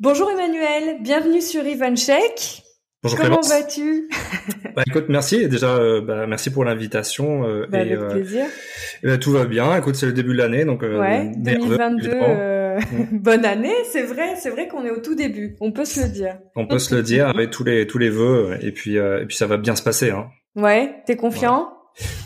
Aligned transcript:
Bonjour 0.00 0.30
Emmanuel, 0.30 0.98
bienvenue 1.02 1.40
sur 1.40 1.64
EventCheck. 1.66 2.62
Bonjour 3.02 3.18
Comment 3.18 3.40
vas-tu? 3.40 4.08
Bah, 4.76 4.84
écoute, 4.86 5.06
merci 5.08 5.48
déjà 5.48 5.74
euh, 5.74 6.00
bah, 6.00 6.28
merci 6.28 6.50
pour 6.50 6.64
l'invitation. 6.64 7.44
Euh, 7.48 7.66
bah, 7.68 7.78
Avec 7.78 7.94
euh, 7.94 8.08
plaisir. 8.10 8.44
et, 9.02 9.06
bah, 9.08 9.18
tout 9.18 9.32
va 9.32 9.44
bien. 9.44 9.76
Écoute, 9.76 9.96
c'est 9.96 10.06
le 10.06 10.12
début 10.12 10.34
de 10.34 10.38
l'année, 10.38 10.64
donc 10.64 10.84
euh, 10.84 11.00
Ouais, 11.00 11.24
nerveux, 11.36 11.76
2022, 11.76 12.06
évidemment. 12.10 12.26
euh, 12.28 12.78
bonne 13.12 13.44
année, 13.44 13.74
c'est 13.90 14.02
vrai, 14.02 14.36
c'est 14.36 14.50
vrai 14.50 14.68
qu'on 14.68 14.84
est 14.84 14.90
au 14.90 15.00
tout 15.00 15.16
début, 15.16 15.56
on 15.60 15.72
peut 15.72 15.84
se 15.84 16.00
le 16.02 16.08
dire. 16.08 16.38
On 16.54 16.68
peut 16.68 16.78
se 16.78 16.94
le 16.94 17.02
dire 17.02 17.26
avec 17.28 17.50
tous 17.50 17.64
les 17.64 17.88
tous 17.88 17.98
les 17.98 18.08
vœux 18.10 18.56
et 18.62 18.70
puis 18.70 18.98
euh, 18.98 19.22
et 19.22 19.26
puis 19.26 19.36
ça 19.36 19.46
va 19.48 19.56
bien 19.56 19.74
se 19.74 19.82
passer. 19.82 20.10
Hein. 20.12 20.28
Ouais, 20.54 21.02
t'es 21.06 21.16
confiant? 21.16 21.70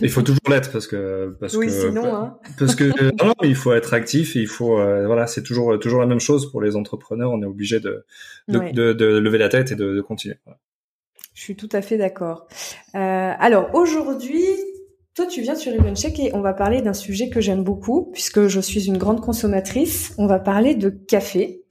Il 0.00 0.10
faut 0.10 0.22
toujours 0.22 0.40
l'être 0.50 0.70
parce 0.70 0.86
que 0.86 1.34
parce 1.40 1.54
Oui, 1.54 1.66
que 1.66 1.72
sinon, 1.72 2.14
hein. 2.14 2.38
parce 2.58 2.74
que 2.74 2.84
non, 2.84 3.28
non, 3.28 3.34
il 3.42 3.54
faut 3.54 3.72
être 3.72 3.94
actif. 3.94 4.36
Et 4.36 4.40
il 4.40 4.46
faut 4.48 4.78
euh, 4.78 5.06
voilà, 5.06 5.26
c'est 5.26 5.42
toujours 5.42 5.78
toujours 5.78 6.00
la 6.00 6.06
même 6.06 6.20
chose 6.20 6.50
pour 6.50 6.60
les 6.60 6.76
entrepreneurs. 6.76 7.30
On 7.32 7.42
est 7.42 7.46
obligé 7.46 7.80
de 7.80 8.04
de, 8.48 8.58
Ouais. 8.58 8.72
de, 8.72 8.92
de 8.92 9.06
lever 9.18 9.38
la 9.38 9.48
tête 9.48 9.72
et 9.72 9.76
de, 9.76 9.94
de 9.94 10.00
continuer. 10.00 10.36
Voilà. 10.44 10.58
Je 11.34 11.40
suis 11.42 11.56
tout 11.56 11.68
à 11.72 11.80
fait 11.80 11.96
d'accord. 11.96 12.46
Euh, 12.94 12.98
alors 13.38 13.74
aujourd'hui, 13.74 14.44
toi 15.14 15.26
tu 15.26 15.42
viens 15.42 15.54
sur 15.54 15.72
EventCheck 15.72 16.18
et 16.20 16.34
on 16.34 16.40
va 16.40 16.54
parler 16.54 16.80
d'un 16.80 16.94
sujet 16.94 17.28
que 17.28 17.40
j'aime 17.40 17.62
beaucoup 17.62 18.10
puisque 18.12 18.46
je 18.46 18.60
suis 18.60 18.86
une 18.86 18.96
grande 18.96 19.20
consommatrice. 19.20 20.14
On 20.18 20.26
va 20.26 20.38
parler 20.38 20.74
de 20.74 20.88
café. 20.88 21.62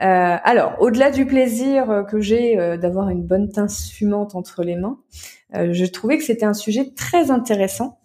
Euh, 0.00 0.36
alors 0.44 0.76
au-delà 0.80 1.10
du 1.10 1.26
plaisir 1.26 1.90
euh, 1.90 2.02
que 2.04 2.20
j'ai 2.20 2.58
euh, 2.58 2.76
d'avoir 2.76 3.08
une 3.10 3.24
bonne 3.24 3.50
tasse 3.50 3.90
fumante 3.90 4.36
entre 4.36 4.62
les 4.62 4.76
mains, 4.76 4.98
je 5.54 5.86
trouvais 5.86 6.18
que 6.18 6.24
c'était 6.24 6.44
un 6.44 6.54
sujet 6.54 6.92
très 6.94 7.30
intéressant. 7.30 7.98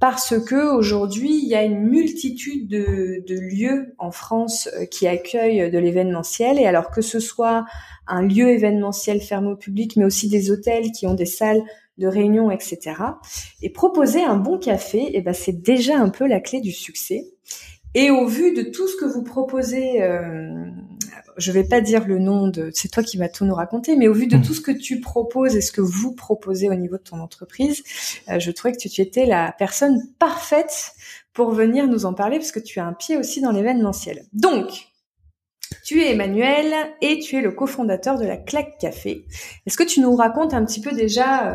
parce 0.00 0.34
que 0.44 0.74
aujourd'hui, 0.74 1.38
il 1.40 1.48
y 1.48 1.54
a 1.54 1.62
une 1.62 1.78
multitude 1.78 2.66
de, 2.66 3.22
de 3.24 3.38
lieux 3.38 3.94
en 3.98 4.10
France 4.10 4.68
qui 4.90 5.06
accueillent 5.06 5.70
de 5.70 5.78
l'événementiel, 5.78 6.58
et 6.58 6.66
alors 6.66 6.90
que 6.90 7.00
ce 7.00 7.20
soit 7.20 7.64
un 8.08 8.22
lieu 8.22 8.48
événementiel 8.48 9.20
fermé 9.20 9.52
au 9.52 9.56
public, 9.56 9.96
mais 9.96 10.04
aussi 10.04 10.28
des 10.28 10.50
hôtels 10.50 10.90
qui 10.90 11.06
ont 11.06 11.14
des 11.14 11.26
salles 11.26 11.62
de 11.98 12.06
réunion, 12.06 12.50
etc. 12.50 12.78
Et 13.60 13.70
proposer 13.70 14.22
un 14.24 14.36
bon 14.36 14.58
café, 14.58 15.10
eh 15.12 15.20
ben, 15.20 15.34
c'est 15.34 15.62
déjà 15.62 15.98
un 15.98 16.08
peu 16.08 16.26
la 16.26 16.40
clé 16.40 16.60
du 16.60 16.72
succès. 16.72 17.26
Et 17.94 18.10
au 18.10 18.26
vu 18.26 18.54
de 18.54 18.62
tout 18.62 18.88
ce 18.88 18.96
que 18.96 19.04
vous 19.04 19.22
proposez, 19.22 20.02
euh, 20.02 20.64
je 21.36 21.52
vais 21.52 21.64
pas 21.64 21.82
dire 21.82 22.06
le 22.06 22.18
nom 22.18 22.48
de, 22.48 22.70
c'est 22.72 22.88
toi 22.88 23.02
qui 23.02 23.18
vas 23.18 23.28
tout 23.28 23.44
nous 23.44 23.54
raconter, 23.54 23.96
mais 23.96 24.08
au 24.08 24.14
vu 24.14 24.26
de 24.26 24.36
Mhm. 24.36 24.42
tout 24.42 24.54
ce 24.54 24.62
que 24.62 24.72
tu 24.72 25.00
proposes 25.00 25.54
et 25.56 25.60
ce 25.60 25.72
que 25.72 25.82
vous 25.82 26.14
proposez 26.14 26.70
au 26.70 26.74
niveau 26.74 26.96
de 26.96 27.02
ton 27.02 27.20
entreprise, 27.20 27.82
euh, 28.30 28.38
je 28.38 28.50
trouvais 28.50 28.72
que 28.72 28.78
tu, 28.78 28.88
tu 28.88 29.02
étais 29.02 29.26
la 29.26 29.54
personne 29.58 30.00
parfaite 30.18 30.92
pour 31.34 31.50
venir 31.50 31.86
nous 31.86 32.06
en 32.06 32.14
parler 32.14 32.38
parce 32.38 32.52
que 32.52 32.60
tu 32.60 32.80
as 32.80 32.86
un 32.86 32.94
pied 32.94 33.18
aussi 33.18 33.42
dans 33.42 33.52
l'événementiel. 33.52 34.24
Donc, 34.32 34.88
tu 35.84 36.00
es 36.00 36.12
Emmanuel 36.12 36.72
et 37.00 37.18
tu 37.18 37.36
es 37.36 37.40
le 37.40 37.52
cofondateur 37.52 38.18
de 38.18 38.24
la 38.26 38.36
Claque 38.36 38.78
Café. 38.78 39.24
Est-ce 39.66 39.76
que 39.76 39.84
tu 39.84 40.00
nous 40.00 40.14
racontes 40.14 40.54
un 40.54 40.64
petit 40.64 40.80
peu 40.80 40.92
déjà 40.92 41.52
euh, 41.52 41.54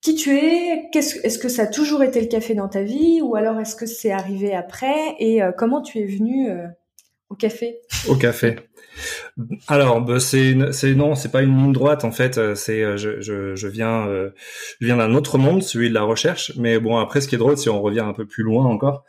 qui 0.00 0.14
tu 0.14 0.36
es 0.36 0.88
Est-ce 0.94 1.38
que 1.38 1.48
ça 1.48 1.62
a 1.62 1.66
toujours 1.66 2.02
été 2.02 2.20
le 2.20 2.26
café 2.26 2.54
dans 2.54 2.68
ta 2.68 2.82
vie 2.82 3.20
ou 3.22 3.36
alors 3.36 3.60
est-ce 3.60 3.76
que 3.76 3.86
c'est 3.86 4.12
arrivé 4.12 4.54
après 4.54 5.16
Et 5.18 5.42
euh, 5.42 5.52
comment 5.56 5.82
tu 5.82 5.98
es 5.98 6.06
venu 6.06 6.50
euh, 6.50 6.66
au 7.30 7.34
café? 7.34 7.80
Au 8.08 8.16
café. 8.16 8.56
Alors, 9.68 10.00
bah, 10.00 10.20
c'est 10.20 10.54
non, 10.54 11.14
c'est 11.14 11.30
pas 11.30 11.42
une 11.42 11.56
ligne 11.56 11.72
droite 11.72 12.04
en 12.04 12.12
fait. 12.12 12.54
C'est 12.54 12.96
je, 12.96 13.66
viens 13.66 14.06
je 14.06 14.86
viens 14.86 14.96
d'un 14.96 15.14
autre 15.14 15.36
monde, 15.36 15.62
celui 15.62 15.90
de 15.90 15.94
la 15.94 16.02
recherche. 16.02 16.52
Mais 16.56 16.78
bon, 16.78 16.96
après, 16.96 17.20
ce 17.20 17.28
qui 17.28 17.34
est 17.34 17.38
drôle, 17.38 17.58
si 17.58 17.68
on 17.68 17.82
revient 17.82 18.00
un 18.00 18.14
peu 18.14 18.24
plus 18.24 18.42
loin 18.42 18.64
encore, 18.64 19.04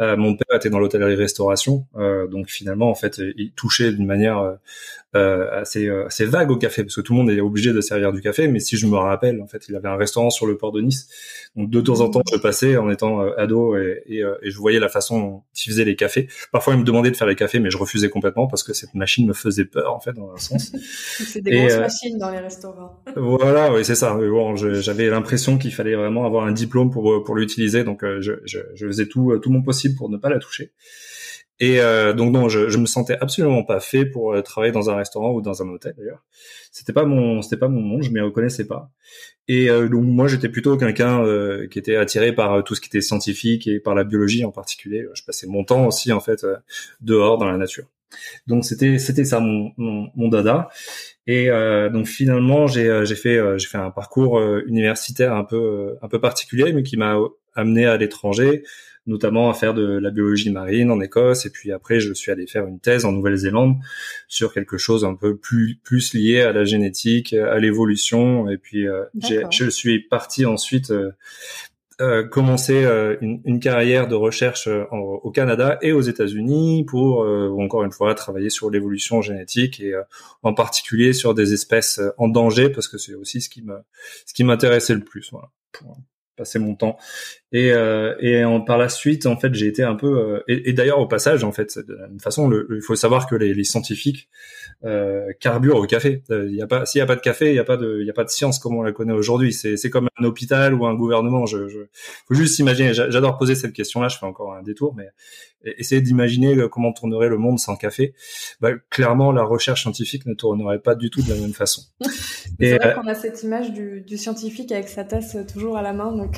euh, 0.00 0.16
mon 0.16 0.36
père 0.36 0.56
était 0.56 0.70
dans 0.70 0.78
l'hôtellerie-restauration, 0.78 1.86
euh, 1.96 2.26
donc 2.26 2.48
finalement, 2.48 2.90
en 2.90 2.94
fait, 2.94 3.20
il 3.36 3.52
touchait 3.52 3.92
d'une 3.92 4.06
manière 4.06 4.56
euh, 5.16 5.48
assez 5.60 5.88
euh, 5.88 6.06
assez 6.06 6.24
vague 6.24 6.50
au 6.50 6.56
café, 6.56 6.82
parce 6.84 6.94
que 6.94 7.00
tout 7.00 7.12
le 7.14 7.18
monde 7.18 7.30
est 7.30 7.40
obligé 7.40 7.72
de 7.72 7.80
servir 7.80 8.12
du 8.12 8.20
café. 8.20 8.48
Mais 8.48 8.60
si 8.60 8.76
je 8.76 8.86
me 8.86 8.96
rappelle, 8.96 9.40
en 9.42 9.46
fait, 9.46 9.68
il 9.68 9.74
avait 9.74 9.88
un 9.88 9.96
restaurant 9.96 10.30
sur 10.30 10.46
le 10.46 10.56
port 10.56 10.72
de 10.72 10.80
Nice. 10.80 11.08
Donc 11.56 11.68
de 11.70 11.80
temps 11.80 12.00
en 12.00 12.10
temps, 12.10 12.22
je 12.32 12.38
passais 12.38 12.76
en 12.76 12.90
étant 12.90 13.22
euh, 13.22 13.32
ado 13.36 13.76
et, 13.76 14.02
et, 14.06 14.22
euh, 14.22 14.36
et 14.42 14.50
je 14.50 14.56
voyais 14.58 14.78
la 14.78 14.88
façon 14.88 15.20
dont 15.20 15.42
il 15.54 15.70
faisait 15.70 15.84
les 15.84 15.96
cafés. 15.96 16.28
Parfois, 16.52 16.74
il 16.74 16.80
me 16.80 16.84
demandait 16.84 17.10
de 17.10 17.16
faire 17.16 17.26
les 17.26 17.34
cafés, 17.34 17.58
mais 17.58 17.70
je 17.70 17.76
refusais 17.78 18.08
complètement 18.08 18.46
parce 18.46 18.62
que 18.62 18.72
cette 18.72 18.94
machine 18.94 19.26
me 19.26 19.32
faisait 19.32 19.64
peur, 19.64 19.94
en 19.94 20.00
fait, 20.00 20.12
dans 20.12 20.32
un 20.32 20.36
sens. 20.36 20.72
C'est 21.18 21.40
des 21.40 21.50
Et, 21.50 21.58
grosses 21.58 21.72
euh, 21.72 21.80
machines 21.80 22.18
dans 22.18 22.30
les 22.30 22.38
restaurants. 22.38 23.02
voilà, 23.16 23.72
oui, 23.72 23.84
c'est 23.84 23.94
ça. 23.96 24.14
Bon, 24.14 24.54
j'avais 24.56 25.08
l'impression 25.08 25.58
qu'il 25.58 25.72
fallait 25.72 25.96
vraiment 25.96 26.24
avoir 26.24 26.44
un 26.46 26.52
diplôme 26.52 26.90
pour 26.90 27.22
pour 27.24 27.34
l'utiliser, 27.34 27.84
donc 27.84 28.04
euh, 28.04 28.20
je, 28.20 28.34
je, 28.44 28.58
je 28.74 28.86
faisais 28.86 29.06
tout 29.06 29.36
tout 29.38 29.50
mon 29.50 29.62
possible 29.62 29.96
pour 29.96 30.08
ne 30.08 30.16
pas 30.16 30.28
la 30.28 30.38
toucher. 30.38 30.72
Et 31.60 31.78
euh, 31.80 32.14
donc 32.14 32.32
non, 32.32 32.48
je, 32.48 32.70
je 32.70 32.78
me 32.78 32.86
sentais 32.86 33.18
absolument 33.20 33.62
pas 33.62 33.80
fait 33.80 34.06
pour 34.06 34.32
euh, 34.32 34.40
travailler 34.40 34.72
dans 34.72 34.88
un 34.88 34.96
restaurant 34.96 35.32
ou 35.32 35.42
dans 35.42 35.62
un 35.62 35.68
hôtel 35.68 35.94
d'ailleurs. 35.96 36.24
C'était 36.72 36.94
pas 36.94 37.04
mon 37.04 37.42
c'était 37.42 37.58
pas 37.58 37.68
mon 37.68 37.82
monde, 37.82 38.02
je 38.02 38.10
m'y 38.10 38.20
reconnaissais 38.20 38.66
pas. 38.66 38.90
Et 39.46 39.68
euh, 39.68 39.88
donc 39.88 40.04
moi 40.04 40.26
j'étais 40.26 40.48
plutôt 40.48 40.78
quelqu'un 40.78 41.22
euh, 41.22 41.66
qui 41.68 41.78
était 41.78 41.96
attiré 41.96 42.32
par 42.32 42.54
euh, 42.54 42.62
tout 42.62 42.74
ce 42.74 42.80
qui 42.80 42.88
était 42.88 43.02
scientifique 43.02 43.66
et 43.66 43.78
par 43.78 43.94
la 43.94 44.04
biologie 44.04 44.44
en 44.44 44.52
particulier. 44.52 45.06
Je 45.12 45.22
passais 45.22 45.46
mon 45.46 45.62
temps 45.64 45.86
aussi 45.86 46.12
en 46.12 46.20
fait 46.20 46.44
euh, 46.44 46.56
dehors 47.02 47.36
dans 47.36 47.46
la 47.50 47.58
nature. 47.58 47.84
Donc 48.46 48.64
c'était 48.64 48.98
c'était 48.98 49.24
ça 49.26 49.40
mon, 49.40 49.72
mon 49.76 50.10
mon 50.16 50.28
dada. 50.28 50.70
Et 51.26 51.48
donc 51.92 52.06
finalement 52.06 52.66
j'ai 52.66 53.02
j'ai 53.04 53.14
fait 53.14 53.38
j'ai 53.56 53.68
fait 53.68 53.78
un 53.78 53.92
parcours 53.92 54.42
universitaire 54.66 55.32
un 55.32 55.44
peu 55.44 55.96
un 56.02 56.08
peu 56.08 56.20
particulier 56.20 56.72
mais 56.72 56.82
qui 56.82 56.96
m'a 56.96 57.18
amené 57.54 57.86
à 57.86 57.96
l'étranger 57.96 58.64
notamment 59.06 59.50
à 59.50 59.54
faire 59.54 59.74
de 59.74 59.98
la 59.98 60.10
biologie 60.10 60.50
marine 60.50 60.90
en 60.90 61.00
Écosse. 61.00 61.46
Et 61.46 61.50
puis 61.50 61.72
après 61.72 62.00
je 62.00 62.12
suis 62.12 62.30
allé 62.30 62.46
faire 62.46 62.66
une 62.66 62.80
thèse 62.80 63.04
en 63.04 63.12
Nouvelle-Zélande 63.12 63.76
sur 64.28 64.52
quelque 64.52 64.78
chose 64.78 65.04
un 65.04 65.14
peu 65.14 65.36
plus 65.36 65.78
plus 65.82 66.14
lié 66.14 66.42
à 66.42 66.52
la 66.52 66.64
génétique 66.64 67.32
à 67.32 67.58
l'évolution. 67.58 68.48
Et 68.50 68.58
puis 68.58 68.86
euh, 68.86 69.04
je 69.50 69.70
suis 69.70 70.00
parti 70.00 70.44
ensuite 70.46 70.90
euh, 70.90 71.10
euh, 72.00 72.26
commencer 72.26 72.82
euh, 72.84 73.16
une, 73.20 73.42
une 73.44 73.60
carrière 73.60 74.08
de 74.08 74.14
recherche 74.14 74.68
euh, 74.68 74.84
en- 74.90 74.96
au 74.98 75.30
Canada 75.30 75.78
et 75.82 75.92
aux 75.92 76.00
États-Unis 76.00 76.84
pour 76.86 77.18
encore 77.58 77.84
une 77.84 77.92
fois 77.92 78.14
travailler 78.14 78.48
sur 78.48 78.70
l'évolution 78.70 79.20
génétique 79.20 79.80
et 79.80 79.92
en 80.42 80.54
particulier 80.54 81.12
sur 81.12 81.34
des 81.34 81.52
espèces 81.52 82.00
en 82.16 82.28
danger 82.28 82.70
parce 82.70 82.88
que 82.88 82.96
c'est 82.96 83.14
aussi 83.14 83.40
ce 83.42 83.48
qui 83.50 83.62
me 83.62 83.76
ce 84.24 84.32
qui 84.32 84.44
m'intéressait 84.44 84.94
le 84.94 85.04
plus 85.04 85.28
voilà, 85.30 85.50
pour 85.72 85.98
passais 86.36 86.58
mon 86.58 86.74
temps. 86.74 86.96
Et, 87.52 87.72
euh, 87.72 88.14
et 88.20 88.44
en, 88.44 88.60
par 88.60 88.78
la 88.78 88.88
suite, 88.88 89.26
en 89.26 89.36
fait, 89.36 89.52
j'ai 89.54 89.66
été 89.66 89.82
un 89.82 89.96
peu. 89.96 90.18
Euh, 90.18 90.42
et, 90.46 90.72
d'ailleurs, 90.72 91.00
au 91.00 91.06
passage, 91.06 91.42
en 91.42 91.50
fait, 91.50 91.78
de 91.78 91.94
la 91.94 92.06
même 92.06 92.20
façon, 92.20 92.50
il 92.52 92.80
faut 92.80 92.94
savoir 92.94 93.26
que 93.26 93.34
les, 93.34 93.54
les 93.54 93.64
scientifiques 93.64 94.28
euh, 94.84 95.26
carburent 95.40 95.78
au 95.78 95.86
café. 95.86 96.22
Il 96.28 96.34
euh, 96.34 96.50
y 96.50 96.62
a 96.62 96.68
pas, 96.68 96.86
s'il 96.86 97.00
y 97.00 97.02
a 97.02 97.06
pas 97.06 97.16
de 97.16 97.20
café, 97.20 97.50
il 97.50 97.56
y 97.56 97.58
a 97.58 97.64
pas 97.64 97.76
de, 97.76 97.98
il 98.00 98.06
y 98.06 98.10
a 98.10 98.12
pas 98.12 98.22
de 98.22 98.30
science 98.30 98.60
comme 98.60 98.76
on 98.76 98.82
la 98.82 98.92
connaît 98.92 99.12
aujourd'hui. 99.12 99.52
C'est, 99.52 99.76
c'est 99.76 99.90
comme 99.90 100.08
un 100.18 100.24
hôpital 100.24 100.74
ou 100.74 100.86
un 100.86 100.94
gouvernement. 100.94 101.46
Je, 101.46 101.68
je 101.68 101.80
faut 102.28 102.34
juste 102.34 102.58
imaginer. 102.60 102.94
J'adore 102.94 103.36
poser 103.36 103.56
cette 103.56 103.72
question-là. 103.72 104.06
Je 104.06 104.16
fais 104.16 104.26
encore 104.26 104.54
un 104.54 104.62
détour, 104.62 104.94
mais 104.94 105.08
essayer 105.76 106.00
d'imaginer 106.00 106.56
comment 106.70 106.92
tournerait 106.92 107.28
le 107.28 107.36
monde 107.36 107.58
sans 107.58 107.74
café. 107.74 108.14
Bah, 108.60 108.70
clairement, 108.90 109.32
la 109.32 109.42
recherche 109.42 109.82
scientifique 109.82 110.24
ne 110.24 110.34
tournerait 110.34 110.78
pas 110.78 110.94
du 110.94 111.10
tout 111.10 111.20
de 111.20 111.28
la 111.28 111.36
même 111.36 111.52
façon. 111.52 111.82
c'est 112.60 112.78
vrai 112.78 112.94
qu'on 112.94 113.08
a 113.08 113.14
cette 113.14 113.42
image 113.42 113.72
du, 113.72 114.02
du 114.02 114.16
scientifique 114.16 114.70
avec 114.70 114.88
sa 114.88 115.02
tasse 115.02 115.36
toujours 115.52 115.76
à 115.76 115.82
la 115.82 115.92
main, 115.92 116.12
donc. 116.12 116.36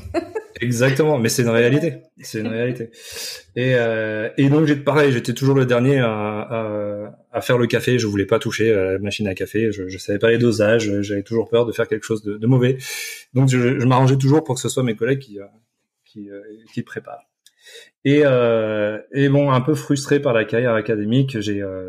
Exactement, 0.63 1.02
mais 1.19 1.29
c'est 1.29 1.43
une 1.43 1.49
réalité. 1.49 1.97
C'est 2.21 2.41
une 2.41 2.49
réalité. 2.49 2.91
Et, 3.57 3.75
euh, 3.75 4.29
et 4.37 4.49
donc 4.49 4.67
j'ai 4.67 4.77
pareil, 4.77 5.13
j'étais 5.13 5.35
toujours 5.35 5.55
le 5.55 5.67
dernier 5.67 6.01
à, 6.01 7.41
faire 7.41 7.59
le 7.59 7.67
café. 7.67 7.99
Je 7.99 8.07
voulais 8.07 8.27
pas 8.27 8.39
toucher 8.39 8.73
la 8.73 8.99
machine 8.99 9.27
à 9.27 9.35
café. 9.35 9.73
Je, 9.73 9.89
je 9.89 9.99
savais 9.99 10.19
pas 10.19 10.31
les 10.31 10.39
dosages. 10.39 11.03
J'avais 11.03 11.23
toujours 11.23 11.49
peur 11.49 11.67
de 11.67 11.73
faire 11.73 11.89
quelque 11.89 12.05
chose 12.05 12.23
de, 12.23 12.47
mauvais. 12.47 12.79
Donc 13.35 13.49
je, 13.49 13.85
m'arrangeais 13.85 14.17
toujours 14.17 14.45
pour 14.45 14.55
que 14.55 14.61
ce 14.61 14.69
soit 14.69 14.83
mes 14.83 14.97
collègues 14.97 15.21
qui, 15.21 15.39
euh, 15.41 15.45
euh, 16.17 16.43
qui 16.73 16.83
préparent. 16.83 17.25
Et, 18.05 18.23
euh, 18.25 18.99
et 19.13 19.29
bon, 19.29 19.53
un 19.53 19.61
peu 19.61 19.75
frustré 19.75 20.19
par 20.21 20.33
la 20.33 20.45
carrière 20.45 20.75
académique, 20.75 21.39
j'ai 21.39 21.63
euh, 21.63 21.89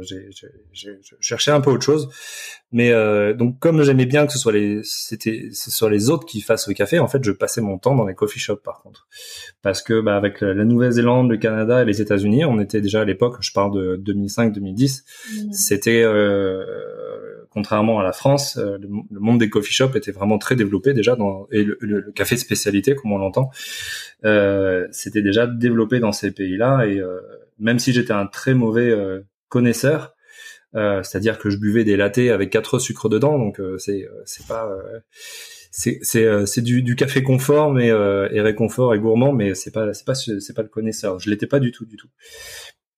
cherché 1.20 1.50
un 1.50 1.60
peu 1.60 1.72
autre 1.72 1.84
chose. 1.84 2.10
Mais 2.72 2.92
euh, 2.92 3.34
donc, 3.34 3.60
comme 3.60 3.84
j'aimais 3.84 4.06
bien 4.06 4.25
que 4.25 4.34
ce 4.34 4.40
soit 4.40 4.52
les, 4.52 4.81
c'était, 4.84 5.50
ce 5.54 5.72
soit 5.72 5.90
les 5.90 6.10
autres 6.10 6.25
qui 6.25 6.42
fassent 6.42 6.68
le 6.68 6.74
café, 6.74 7.00
en 7.00 7.08
fait, 7.08 7.24
je 7.24 7.31
passais 7.31 7.62
mon 7.62 7.78
temps 7.78 7.96
dans 7.96 8.06
les 8.06 8.16
coffee 8.16 8.40
shops, 8.40 8.62
par 8.64 8.81
contre, 8.81 9.08
parce 9.62 9.81
que 9.81 10.02
bah, 10.02 10.16
avec 10.16 10.42
la, 10.42 10.66
Nouvelle-Zélande, 10.66 11.30
le 11.30 11.38
Canada 11.38 11.81
et 11.81 11.86
les 11.86 12.02
États-Unis, 12.02 12.46
on 12.46 12.60
était 12.60 12.81
déjà 12.81 13.02
à 13.02 13.06
l'époque, 13.06 13.38
je 13.42 13.52
parle 13.52 13.75
de 13.75 14.14
2005-2010, 14.14 15.02
mmh. 15.04 15.54
c'était 15.54 16.04
euh, 16.04 16.64
contrairement 17.53 18.00
à 18.00 18.03
la 18.03 18.11
France, 18.11 18.57
euh, 18.57 18.77
le, 18.79 19.19
monde 19.19 19.39
des 19.39 19.50
coffee 19.50 19.73
shops 19.73 19.95
était 19.95 20.11
vraiment 20.11 20.38
très 20.38 20.55
développé 20.55 20.94
déjà 20.94 21.15
dans 21.15 21.47
et 21.51 21.63
le, 21.63 21.77
le, 21.81 22.11
café 22.11 22.35
de 22.35 22.39
spécialité 22.39 22.95
comme 22.95 23.11
on 23.11 23.17
l'entend, 23.17 23.51
euh, 24.25 24.88
c'était 24.91 25.21
déjà 25.21 25.47
développé 25.47 26.00
dans 26.00 26.11
ces 26.11 26.31
pays-là. 26.31 26.85
Et 26.85 27.00
euh, 27.00 27.19
même 27.59 27.79
si 27.79 27.94
j'étais 27.94 28.13
un 28.13 28.25
très 28.25 28.53
mauvais 28.53 28.89
euh, 28.89 29.21
connaisseur, 29.50 30.15
c'est-à-dire 30.75 31.38
que 31.38 31.51
je 31.51 31.57
buvais 31.57 31.83
des 31.83 31.95
lattés 31.95 32.31
avec 32.31 32.50
quatre 32.50 32.79
sucres 32.79 33.07
dedans, 33.07 33.38
donc 33.38 33.61
c'est 33.77 34.07
c'est 34.25 34.47
pas 34.47 34.67
c'est 35.69 36.00
c'est 36.01 36.47
c'est 36.47 36.63
du, 36.63 36.81
du 36.81 36.95
café 36.95 37.21
confort 37.21 37.71
mais 37.71 37.89
et 37.89 38.41
réconfort 38.41 38.95
et 38.95 38.97
gourmand 38.97 39.33
mais 39.33 39.53
c'est 39.53 39.69
pas 39.69 39.94
c'est 39.94 40.03
pas 40.03 40.15
c'est 40.15 40.55
pas 40.55 40.63
le 40.63 40.69
connaisseur. 40.69 41.19
Je 41.19 41.29
l'étais 41.29 41.45
pas 41.45 41.59
du 41.59 41.71
tout 41.71 41.85
du 41.85 41.95
tout 41.95 42.07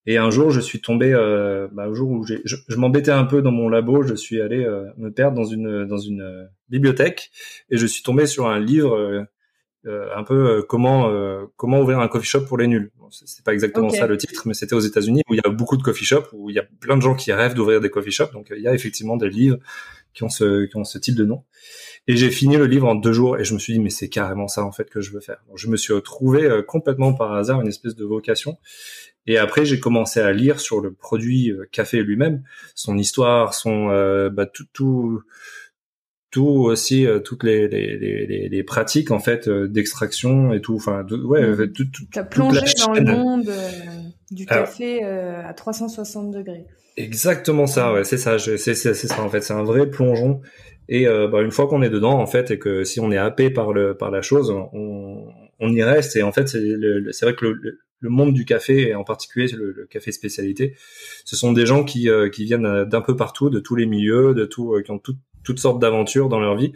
et 0.06 0.18
un 0.18 0.30
jour, 0.30 0.50
je 0.50 0.60
suis 0.60 0.80
tombé, 0.80 1.12
euh, 1.12 1.66
bah, 1.72 1.92
jour 1.92 2.10
où 2.10 2.24
je, 2.24 2.34
je 2.44 2.76
m'embêtais 2.76 3.10
un 3.10 3.24
peu 3.24 3.42
dans 3.42 3.50
mon 3.50 3.68
labo, 3.68 4.04
je 4.04 4.14
suis 4.14 4.40
allé 4.40 4.64
euh, 4.64 4.84
me 4.98 5.10
perdre 5.10 5.36
dans 5.36 5.44
une 5.44 5.84
dans 5.84 5.98
une 5.98 6.20
euh, 6.20 6.44
bibliothèque 6.68 7.32
et 7.70 7.76
je 7.76 7.86
suis 7.86 8.04
tombé 8.04 8.26
sur 8.26 8.46
un 8.46 8.60
livre 8.60 9.26
euh, 9.86 10.08
un 10.16 10.22
peu 10.22 10.64
comment 10.68 11.12
comment 11.56 11.80
ouvrir 11.80 12.00
un 12.00 12.08
coffee 12.08 12.26
shop 12.26 12.42
pour 12.46 12.58
les 12.58 12.66
nuls. 12.66 12.90
Bon, 12.98 13.08
c'est 13.10 13.44
pas 13.44 13.52
exactement 13.52 13.88
ça 13.88 14.06
le 14.06 14.16
titre, 14.16 14.42
mais 14.46 14.54
c'était 14.54 14.74
aux 14.74 14.80
États-Unis 14.80 15.22
où 15.28 15.34
il 15.34 15.40
y 15.44 15.46
a 15.46 15.50
beaucoup 15.50 15.76
de 15.76 15.82
coffee 15.82 16.04
shops, 16.04 16.28
où 16.32 16.50
il 16.50 16.56
y 16.56 16.58
a 16.58 16.64
plein 16.80 16.96
de 16.96 17.02
gens 17.02 17.14
qui 17.14 17.32
rêvent 17.32 17.54
d'ouvrir 17.54 17.80
des 17.80 17.90
coffee 17.90 18.10
shops. 18.10 18.32
Donc 18.32 18.52
il 18.56 18.62
y 18.62 18.68
a 18.68 18.74
effectivement 18.74 19.16
des 19.16 19.28
livres 19.28 19.58
qui 20.12 20.24
ont 20.24 20.28
ce 20.28 20.64
qui 20.66 20.76
ont 20.76 20.84
ce 20.84 20.98
type 20.98 21.14
de 21.14 21.24
nom. 21.24 21.44
Et 22.08 22.16
j'ai 22.16 22.30
fini 22.30 22.56
le 22.56 22.66
livre 22.66 22.86
en 22.86 22.94
deux 22.94 23.12
jours 23.12 23.38
et 23.38 23.44
je 23.44 23.52
me 23.52 23.58
suis 23.58 23.72
dit 23.72 23.80
mais 23.80 23.90
c'est 23.90 24.08
carrément 24.08 24.46
ça 24.46 24.64
en 24.64 24.70
fait 24.70 24.88
que 24.88 25.00
je 25.00 25.10
veux 25.10 25.20
faire. 25.20 25.38
Donc, 25.48 25.58
je 25.58 25.68
me 25.68 25.76
suis 25.76 25.92
retrouvé 25.92 26.48
complètement 26.66 27.12
par 27.12 27.32
hasard 27.32 27.60
une 27.60 27.68
espèce 27.68 27.96
de 27.96 28.04
vocation 28.04 28.58
et 29.26 29.38
après, 29.38 29.64
j'ai 29.64 29.80
commencé 29.80 30.20
à 30.20 30.32
lire 30.32 30.60
sur 30.60 30.80
le 30.80 30.92
produit 30.92 31.50
euh, 31.50 31.68
café 31.70 32.02
lui-même, 32.02 32.42
son 32.74 32.96
histoire, 32.96 33.54
son 33.54 33.90
euh, 33.90 34.30
bah, 34.30 34.46
tout, 34.46 34.66
tout, 34.72 35.22
tout 36.30 36.46
aussi 36.46 37.06
euh, 37.06 37.18
toutes 37.18 37.42
les, 37.42 37.66
les, 37.66 37.96
les, 37.98 38.48
les, 38.48 38.62
pratiques 38.62 39.10
en 39.10 39.18
fait 39.18 39.48
d'extraction 39.48 40.52
et 40.52 40.60
tout. 40.60 40.76
Enfin, 40.76 41.04
ouais, 41.10 41.44
mmh. 41.44 41.72
tout, 41.72 41.86
tout, 41.86 42.04
T'as 42.12 42.22
plongé 42.22 42.60
dans 42.86 42.92
le 42.92 43.02
monde 43.02 43.52
du 44.30 44.46
café 44.46 45.02
à 45.02 45.52
360 45.52 46.30
degrés. 46.30 46.66
Exactement 46.96 47.66
ça, 47.66 47.92
ouais, 47.92 48.04
c'est 48.04 48.16
ça, 48.16 48.38
c'est 48.38 48.56
ça 48.74 49.22
en 49.22 49.28
fait, 49.28 49.42
c'est 49.42 49.52
un 49.52 49.64
vrai 49.64 49.90
plongeon. 49.90 50.40
Et 50.88 51.06
bah, 51.06 51.42
une 51.42 51.50
fois 51.50 51.66
qu'on 51.66 51.82
est 51.82 51.90
dedans 51.90 52.18
en 52.18 52.26
fait 52.26 52.50
et 52.50 52.58
que 52.58 52.84
si 52.84 53.00
on 53.00 53.10
est 53.10 53.18
happé 53.18 53.50
par 53.50 53.72
le 53.72 53.96
par 53.96 54.10
la 54.10 54.22
chose, 54.22 54.50
on 54.50 55.26
on 55.58 55.72
y 55.72 55.82
reste. 55.82 56.16
Et 56.16 56.22
en 56.22 56.32
fait 56.32 56.48
c'est 56.48 57.24
vrai 57.24 57.34
que 57.34 57.46
le, 57.46 57.80
le 58.00 58.10
monde 58.10 58.32
du 58.32 58.44
café 58.44 58.88
et 58.88 58.94
en 58.94 59.04
particulier 59.04 59.48
le, 59.48 59.86
café 59.90 60.12
spécialité, 60.12 60.76
ce 61.24 61.36
sont 61.36 61.52
des 61.52 61.66
gens 61.66 61.84
qui, 61.84 62.08
euh, 62.08 62.28
qui 62.28 62.44
viennent 62.44 62.84
d'un 62.84 63.00
peu 63.00 63.16
partout, 63.16 63.50
de 63.50 63.60
tous 63.60 63.76
les 63.76 63.86
milieux, 63.86 64.34
de 64.34 64.44
tout, 64.44 64.74
euh, 64.74 64.82
qui 64.82 64.90
ont 64.90 65.00
toutes 65.44 65.58
sortes 65.58 65.80
d'aventures 65.80 66.28
dans 66.28 66.40
leur 66.40 66.56
vie, 66.56 66.72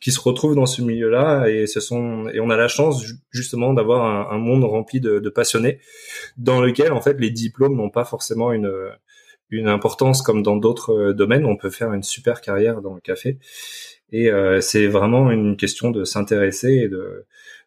qui 0.00 0.12
se 0.12 0.20
retrouvent 0.20 0.54
dans 0.54 0.66
ce 0.66 0.80
milieu-là. 0.82 1.48
Et 1.48 1.66
ce 1.66 1.80
sont 1.80 2.28
et 2.32 2.40
on 2.40 2.50
a 2.50 2.56
la 2.56 2.68
chance 2.68 3.04
justement 3.30 3.74
d'avoir 3.74 4.32
un, 4.32 4.38
monde 4.38 4.64
rempli 4.64 5.00
de, 5.00 5.18
de, 5.18 5.30
passionnés, 5.30 5.80
dans 6.36 6.60
lequel 6.60 6.92
en 6.92 7.00
fait 7.00 7.18
les 7.20 7.30
diplômes 7.30 7.76
n'ont 7.76 7.90
pas 7.90 8.04
forcément 8.04 8.52
une 8.52 8.70
une 9.52 9.68
importance 9.68 10.22
comme 10.22 10.42
dans 10.42 10.56
d'autres 10.56 10.92
euh, 10.92 11.12
domaines. 11.14 11.46
On 11.46 11.56
peut 11.56 11.70
faire 11.70 11.92
une 11.92 12.02
super 12.02 12.40
carrière 12.40 12.82
dans 12.82 12.94
le 12.94 13.00
café 13.00 13.38
et 14.14 14.30
c'est 14.60 14.88
vraiment 14.88 15.30
une 15.30 15.56
question 15.56 15.90
de 15.90 16.04
s'intéresser 16.04 16.68
et 16.68 16.88
de 16.88 17.24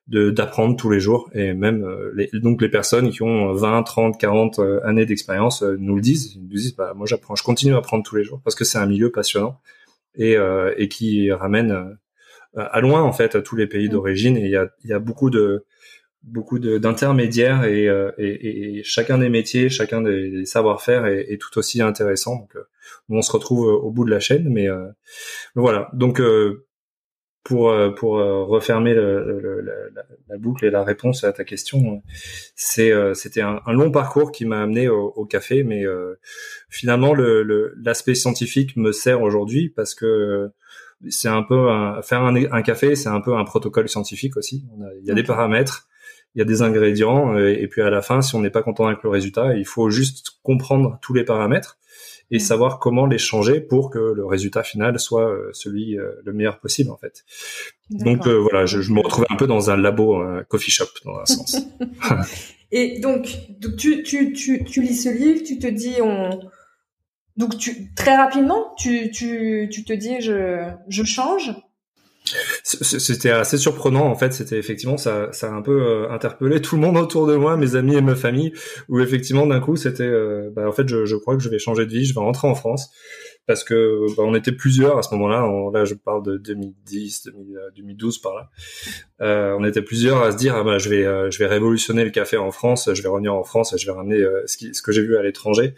de 0.08 0.30
d'apprendre 0.30 0.76
tous 0.76 0.92
les 0.92 1.00
jours 1.00 1.30
et 1.34 1.54
même 1.54 1.84
euh, 1.84 2.12
les, 2.16 2.30
donc 2.34 2.62
les 2.62 2.70
personnes 2.70 3.10
qui 3.10 3.24
ont 3.24 3.54
20, 3.54 3.84
30, 3.84 4.20
40 4.20 4.60
années 4.84 5.06
d'expérience 5.06 5.64
euh, 5.64 5.78
nous 5.80 5.96
le 5.96 6.02
disent, 6.02 6.36
ils 6.36 6.42
nous 6.42 6.48
disent 6.48 6.76
bah 6.76 6.94
moi 6.96 7.08
j'apprends, 7.08 7.36
je 7.36 7.44
continue 7.44 7.74
à 7.74 7.78
apprendre 7.78 8.04
tous 8.04 8.16
les 8.16 8.24
jours 8.24 8.40
parce 8.44 8.56
que 8.56 8.66
c'est 8.66 8.78
un 8.78 8.86
milieu 8.86 9.12
passionnant 9.12 9.60
et 10.16 10.38
euh, 10.38 10.74
et 10.78 10.90
qui 10.90 11.32
ramène 11.32 11.98
à 12.56 12.80
loin 12.82 13.02
en 13.02 13.12
fait 13.12 13.36
à 13.36 13.42
tous 13.42 13.56
les 13.56 13.68
pays 13.68 13.88
mmh. 13.88 13.92
d'origine 13.92 14.38
et 14.38 14.42
il 14.42 14.52
y 14.52 14.56
a 14.56 14.70
il 14.84 14.90
y 14.90 14.94
a 14.94 15.00
beaucoup 15.00 15.30
de 15.30 15.66
beaucoup 16.26 16.60
d'intermédiaires 16.60 17.64
et, 17.64 17.86
et, 18.18 18.78
et, 18.80 18.84
chacun 18.84 19.18
des 19.18 19.30
métiers, 19.30 19.70
chacun 19.70 20.02
des, 20.02 20.46
savoir-faire 20.46 21.06
est, 21.06 21.32
est, 21.32 21.38
tout 21.38 21.58
aussi 21.58 21.82
intéressant. 21.82 22.36
Donc, 22.36 22.58
on 23.10 23.22
se 23.22 23.32
retrouve 23.32 23.68
au 23.68 23.92
bout 23.92 24.06
de 24.06 24.12
la 24.12 24.20
chaîne, 24.20 24.50
mais 24.50 24.68
voilà. 25.56 25.90
Donc, 25.94 26.20
pour 27.46 27.70
euh, 27.70 27.92
pour 27.92 28.18
euh, 28.18 28.44
refermer 28.44 28.94
le, 28.94 29.64
la, 30.28 30.38
boucle 30.38 30.66
et 30.66 30.72
la 30.72 30.84
réponse 30.84 31.24
à 31.24 31.32
ta 31.32 31.46
question, 31.46 32.02
c'est 32.56 32.92
euh, 32.92 33.14
c'était 33.14 33.42
un, 33.42 33.62
long 33.68 33.92
parcours 33.92 34.32
qui 34.32 34.46
m'a 34.46 34.62
amené 34.62 34.90
au, 34.90 35.26
café, 35.26 35.64
mais 35.64 35.84
finalement 36.70 37.14
le 37.14 37.74
l'aspect 37.82 38.16
scientifique 38.16 38.76
me 38.76 38.92
sert 38.92 39.22
aujourd'hui 39.22 39.70
parce 39.70 39.94
que 39.96 40.50
c'est 41.10 41.30
un 41.30 41.44
peu 41.44 41.70
un, 41.70 42.02
faire 42.02 42.24
un, 42.24 42.36
un 42.36 42.62
café, 42.64 42.96
c'est 42.96 43.10
un 43.10 43.22
peu 43.22 43.36
un 43.36 43.46
protocole 43.46 43.88
scientifique 43.88 44.36
aussi. 44.38 44.66
il 45.00 45.06
y 45.06 45.12
a 45.12 45.14
des 45.14 45.24
paramètres, 45.24 45.88
il 46.36 46.40
y 46.40 46.42
a 46.42 46.46
des 46.46 46.62
ingrédients, 46.62 47.38
et 47.38 47.68
puis 47.68 47.82
à 47.82 47.90
la 47.90 48.02
fin, 48.02 48.22
si 48.22 48.36
on 48.36 48.42
n'est 48.42 48.50
pas 48.50 48.62
content 48.62 48.88
avec 48.88 49.04
le 49.04 49.10
résultat, 49.10 49.56
il 49.56 49.66
faut 49.66 49.90
juste 49.90 50.32
comprendre 50.44 51.00
tous 51.02 51.14
les 51.14 51.24
paramètres 51.24 51.78
et 52.32 52.38
mm. 52.38 52.40
savoir 52.40 52.80
comment 52.80 53.06
les 53.06 53.18
changer 53.18 53.62
pour 53.62 53.90
que 53.90 54.00
le 54.00 54.26
résultat 54.26 54.64
final 54.64 55.00
soit 55.00 55.30
euh, 55.30 55.50
celui 55.54 55.98
euh, 55.98 56.12
le 56.24 56.34
meilleur 56.34 56.60
possible 56.60 56.92
en 56.92 56.98
fait. 56.98 57.24
Donc 57.90 58.28
euh, 58.28 58.40
voilà, 58.40 58.66
je, 58.66 58.82
je, 58.82 58.92
me 58.92 59.00
retrouvais 59.00 59.28
un 59.30 59.36
peu 59.36 59.48
dans 59.48 59.70
un 59.70 59.78
labo 59.78 60.24
coffee 60.48 60.72
shop 60.72 60.88
dans 61.06 61.20
un 61.20 61.26
sens. 61.26 61.58
et 62.72 63.00
donc, 63.00 63.28
donc 63.60 63.76
tu, 63.76 64.04
tu, 64.04 64.34
tu, 64.34 64.64
tu 64.64 64.82
lis 64.82 64.96
ce 64.96 65.10
livre, 65.10 65.44
tu 65.46 65.60
te 65.60 65.68
dis 65.68 65.96
on 66.02 66.40
donc 67.38 67.58
tu 67.58 67.94
très 67.96 68.16
rapidement 68.16 68.74
tu, 68.78 69.12
tu, 69.12 69.70
tu 69.70 69.84
te 69.84 69.92
dis 69.92 70.22
je, 70.22 70.70
je 70.88 71.04
change 71.04 71.54
c'était 72.64 73.32
assez 73.32 73.58
surprenant 73.58 74.06
en 74.06 74.16
fait. 74.16 74.34
C'était 74.34 74.58
effectivement 74.58 74.98
ça, 74.98 75.30
ça 75.32 75.48
a 75.48 75.52
un 75.52 75.62
peu 75.62 75.82
euh, 75.82 76.10
interpellé 76.12 76.62
tout 76.62 76.76
le 76.76 76.82
monde 76.82 76.98
autour 76.98 77.28
de 77.28 77.36
moi, 77.36 77.58
mes 77.58 77.76
amis 77.76 77.96
et 77.96 78.02
ma 78.02 78.16
famille, 78.16 78.54
où 78.90 79.00
effectivement 79.00 79.46
d'un 79.46 79.60
coup 79.60 79.76
c'était, 79.76 80.04
euh, 80.04 80.50
bah, 80.56 80.68
en 80.68 80.72
fait 80.72 80.88
je, 80.88 81.06
je, 81.06 81.16
crois 81.16 81.36
que 81.36 81.44
je 81.44 81.50
vais 81.50 81.60
changer 81.60 81.86
de 81.86 81.92
vie, 81.92 82.06
je 82.06 82.14
vais 82.14 82.22
rentrer 82.22 82.48
en 82.48 82.56
France 82.56 82.92
parce 83.48 83.64
que 83.64 84.08
bah, 84.16 84.24
on 84.26 84.36
était 84.36 84.52
plusieurs 84.52 84.98
à 84.98 85.04
ce 85.04 85.14
moment-là. 85.16 85.48
Là 85.74 85.86
je 85.86 85.94
parle 85.94 86.24
de 86.24 86.38
2010, 86.38 87.30
2012 87.76 88.20
par 88.20 88.36
là. 88.36 88.50
Euh, 89.22 89.56
on 89.60 89.64
était 89.64 89.82
plusieurs 89.82 90.22
à 90.24 90.32
se 90.32 90.38
dire 90.38 90.56
ah, 90.56 90.64
bah, 90.64 90.78
je 90.78 90.90
vais 90.90 91.06
euh, 91.06 91.30
je 91.30 91.40
vais 91.40 91.48
révolutionner 91.48 92.04
le 92.04 92.10
café 92.12 92.38
en 92.38 92.52
France, 92.52 92.90
je 92.94 93.02
vais 93.02 93.10
revenir 93.10 93.34
en 93.34 93.44
France, 93.44 93.76
je 93.78 93.86
vais 93.86 93.92
ramener 93.92 94.24
ce, 94.46 94.58
qui, 94.58 94.74
ce 94.74 94.82
que 94.82 94.92
j'ai 94.92 95.04
vu 95.04 95.18
à 95.18 95.24
l'étranger. 95.24 95.76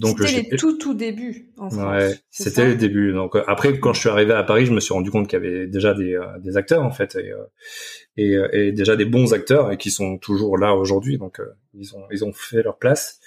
Donc 0.00 0.18
c'était 0.20 0.48
les 0.50 0.56
tout 0.56 0.78
tout 0.78 0.94
débuts 0.94 1.50
en 1.58 1.68
France. 1.68 1.92
Ouais, 1.92 2.14
c'était 2.30 2.68
les 2.68 2.74
débuts. 2.74 3.12
Donc 3.12 3.36
euh, 3.36 3.42
après, 3.46 3.78
quand 3.78 3.92
je 3.92 4.00
suis 4.00 4.08
arrivé 4.08 4.32
à 4.32 4.42
Paris, 4.42 4.64
je 4.64 4.72
me 4.72 4.80
suis 4.80 4.94
rendu 4.94 5.10
compte 5.10 5.28
qu'il 5.28 5.38
y 5.38 5.46
avait 5.46 5.66
déjà 5.66 5.92
des, 5.92 6.14
euh, 6.14 6.38
des 6.38 6.56
acteurs 6.56 6.82
en 6.82 6.90
fait 6.90 7.16
et, 7.16 7.30
euh, 7.30 8.48
et, 8.52 8.68
et, 8.68 8.72
déjà 8.72 8.96
des 8.96 9.04
bons 9.04 9.34
acteurs 9.34 9.70
et 9.70 9.76
qui 9.76 9.90
sont 9.90 10.16
toujours 10.16 10.56
là 10.56 10.74
aujourd'hui. 10.74 11.18
Donc 11.18 11.40
ils 11.74 11.94
ont 11.94 12.04
ils 12.10 12.24
ont 12.24 12.32
fait 12.32 12.62
leur 12.62 12.78
place. 12.78 13.20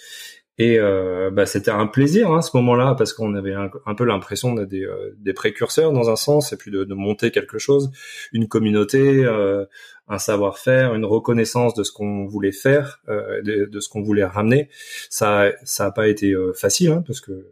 Et 0.60 0.78
bah, 1.32 1.48
c'était 1.48 1.72
un 1.72 1.88
plaisir 1.88 2.32
hein, 2.32 2.38
à 2.38 2.42
ce 2.44 2.56
moment-là 2.58 2.94
parce 2.96 3.12
qu'on 3.12 3.34
avait 3.34 3.56
un, 3.56 3.96
peu 3.96 4.06
l'impression 4.06 4.54
d'être 4.54 4.70
des, 4.70 4.88
des, 5.18 5.34
précurseurs 5.34 5.92
dans 5.92 6.12
un 6.12 6.16
sens 6.16 6.54
et 6.54 6.58
puis 6.58 6.70
de, 6.70 6.84
de, 6.84 6.94
monter 6.94 7.32
quelque 7.32 7.58
chose, 7.58 7.90
une 8.34 8.48
communauté, 8.48 9.26
un 10.08 10.20
savoir-faire, 10.20 10.94
une 10.96 11.06
reconnaissance 11.06 11.74
de 11.74 11.84
ce 11.84 11.92
qu'on 11.92 12.26
voulait 12.26 12.52
faire, 12.52 13.02
euh, 13.10 13.42
de, 13.42 13.80
ce 13.80 13.90
qu'on 13.90 14.02
voulait 14.02 14.26
ramener. 14.26 14.70
Ça, 15.10 15.46
ça 15.64 15.86
a 15.86 15.92
pas 15.92 16.08
été 16.08 16.32
euh, 16.32 16.54
facile 16.54 16.92
hein, 16.92 17.04
parce 17.06 17.22
que. 17.22 17.48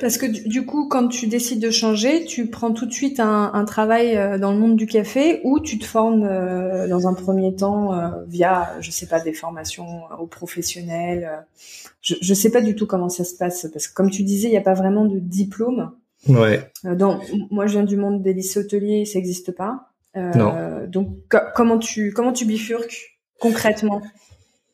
Parce 0.00 0.16
que 0.16 0.26
du, 0.26 0.64
coup, 0.64 0.86
quand 0.86 1.08
tu 1.08 1.26
décides 1.26 1.60
de 1.60 1.72
changer, 1.72 2.24
tu 2.24 2.46
prends 2.46 2.70
tout 2.70 2.86
de 2.86 2.92
suite 2.92 3.18
un, 3.18 3.50
un 3.52 3.64
travail 3.64 4.16
euh, 4.16 4.38
dans 4.38 4.52
le 4.52 4.58
monde 4.58 4.76
du 4.76 4.86
café 4.86 5.40
ou 5.42 5.58
tu 5.58 5.76
te 5.76 5.84
formes 5.84 6.20
dans 6.88 7.08
un 7.08 7.14
premier 7.14 7.56
temps 7.56 8.00
via, 8.28 8.76
je 8.78 8.92
sais 8.92 9.06
pas, 9.06 9.18
des 9.18 9.32
formations 9.32 10.02
aux 10.20 10.28
professionnels. 10.28 11.44
Je, 12.00 12.14
je 12.20 12.34
sais 12.34 12.52
pas 12.52 12.60
du 12.60 12.76
tout 12.76 12.86
comment 12.86 13.08
ça 13.08 13.24
se 13.24 13.34
passe 13.34 13.66
parce 13.72 13.88
que 13.88 13.94
comme 13.94 14.08
tu 14.08 14.22
disais, 14.22 14.46
il 14.46 14.52
n'y 14.52 14.56
a 14.56 14.62
pas 14.62 14.74
vraiment 14.74 15.04
de 15.04 15.18
diplôme. 15.18 15.90
Ouais. 16.28 16.70
donc, 16.84 17.20
moi, 17.50 17.66
je 17.66 17.72
viens 17.72 17.84
du 17.84 17.96
monde 17.96 18.22
des 18.22 18.34
lycées 18.34 18.60
hôteliers, 18.60 19.04
ça 19.04 19.18
n'existe 19.18 19.50
pas. 19.50 19.87
Euh, 20.16 20.86
donc 20.86 21.16
comment 21.54 21.78
tu 21.78 22.12
comment 22.12 22.32
tu 22.32 22.44
bifurques 22.44 23.18
concrètement? 23.40 24.02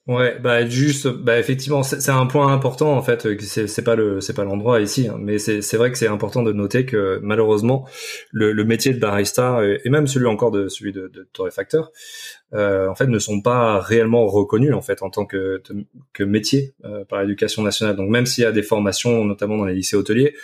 Ouais, 0.07 0.39
bah 0.39 0.67
juste, 0.67 1.09
bah 1.09 1.39
effectivement, 1.39 1.83
c'est 1.83 2.11
un 2.11 2.27
point 2.27 2.53
important 2.53 2.95
en 2.95 3.01
fait. 3.01 3.27
C'est 3.41 3.83
pas 3.85 3.95
le, 3.97 4.21
c'est 4.21 4.35
pas 4.35 4.45
l'endroit 4.45 4.83
ici, 4.83 5.09
hein, 5.09 5.17
mais 5.19 5.39
c'est 5.39 5.77
vrai 5.79 5.91
que 5.91 5.97
c'est 5.97 6.09
important 6.09 6.43
de 6.43 6.53
noter 6.53 6.85
que 6.85 7.19
malheureusement, 7.23 7.89
le, 8.31 8.53
le, 8.53 8.65
métier 8.65 8.93
de 8.93 8.99
barista 8.99 9.63
et 9.65 9.89
même 9.89 10.07
celui 10.07 10.27
encore 10.27 10.51
de 10.51 10.69
celui 10.69 10.93
de, 10.93 11.09
de 11.09 11.27
torréfacteur, 11.33 11.91
euh, 12.55 12.89
en 12.89 12.95
fait, 12.95 13.07
ne 13.07 13.19
sont 13.19 13.41
pas 13.41 13.81
réellement 13.81 14.27
reconnus 14.27 14.75
en 14.75 14.81
fait 14.81 15.03
en 15.03 15.11
tant 15.11 15.27
que 15.27 15.63
que 16.13 16.23
métier 16.23 16.75
euh, 16.85 17.05
par 17.05 17.21
l'éducation 17.21 17.63
nationale. 17.63 17.97
Donc 17.97 18.11
même 18.11 18.27
s'il 18.27 18.45
y 18.45 18.47
a 18.47 18.53
des 18.53 18.63
formations, 18.63 19.25
notamment 19.25 19.57
dans 19.57 19.65
les 19.65 19.75
lycées 19.75 19.97
hôteliers, 19.97 20.35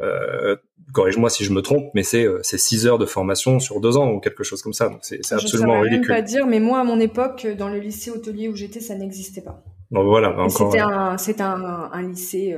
euh, 0.00 0.56
corrige-moi 0.92 1.30
si 1.30 1.44
je 1.44 1.52
me 1.52 1.62
trompe, 1.62 1.90
mais 1.94 2.02
c'est 2.02 2.26
c'est 2.42 2.58
six 2.58 2.86
heures 2.86 2.98
de 2.98 3.06
formation 3.06 3.60
sur 3.60 3.80
deux 3.80 3.96
ans 3.96 4.12
ou 4.12 4.20
quelque 4.20 4.44
chose 4.44 4.60
comme 4.62 4.74
ça. 4.74 4.88
Donc 4.88 5.00
c'est 5.02 5.20
absolument 5.32 5.78
je 5.78 5.88
ridicule. 5.88 6.04
Je 6.04 6.12
pas 6.12 6.22
dire, 6.22 6.46
mais 6.46 6.60
moi 6.60 6.80
à 6.80 6.84
mon 6.84 7.00
époque, 7.00 7.46
dans 7.58 7.68
le 7.68 7.78
lycée 7.78 8.10
hôtelier 8.10 8.48
où 8.48 8.54
j'étais, 8.54 8.80
ça 8.80 8.94
n'existait 8.94 9.42
pas. 9.42 9.62
Voilà, 9.90 10.30
bah, 10.30 10.42
encore. 10.42 10.72
C'était 10.72 10.82
un 10.82 11.16
c'était 11.16 11.42
un, 11.42 11.88
un, 11.92 12.02
lycée, 12.02 12.54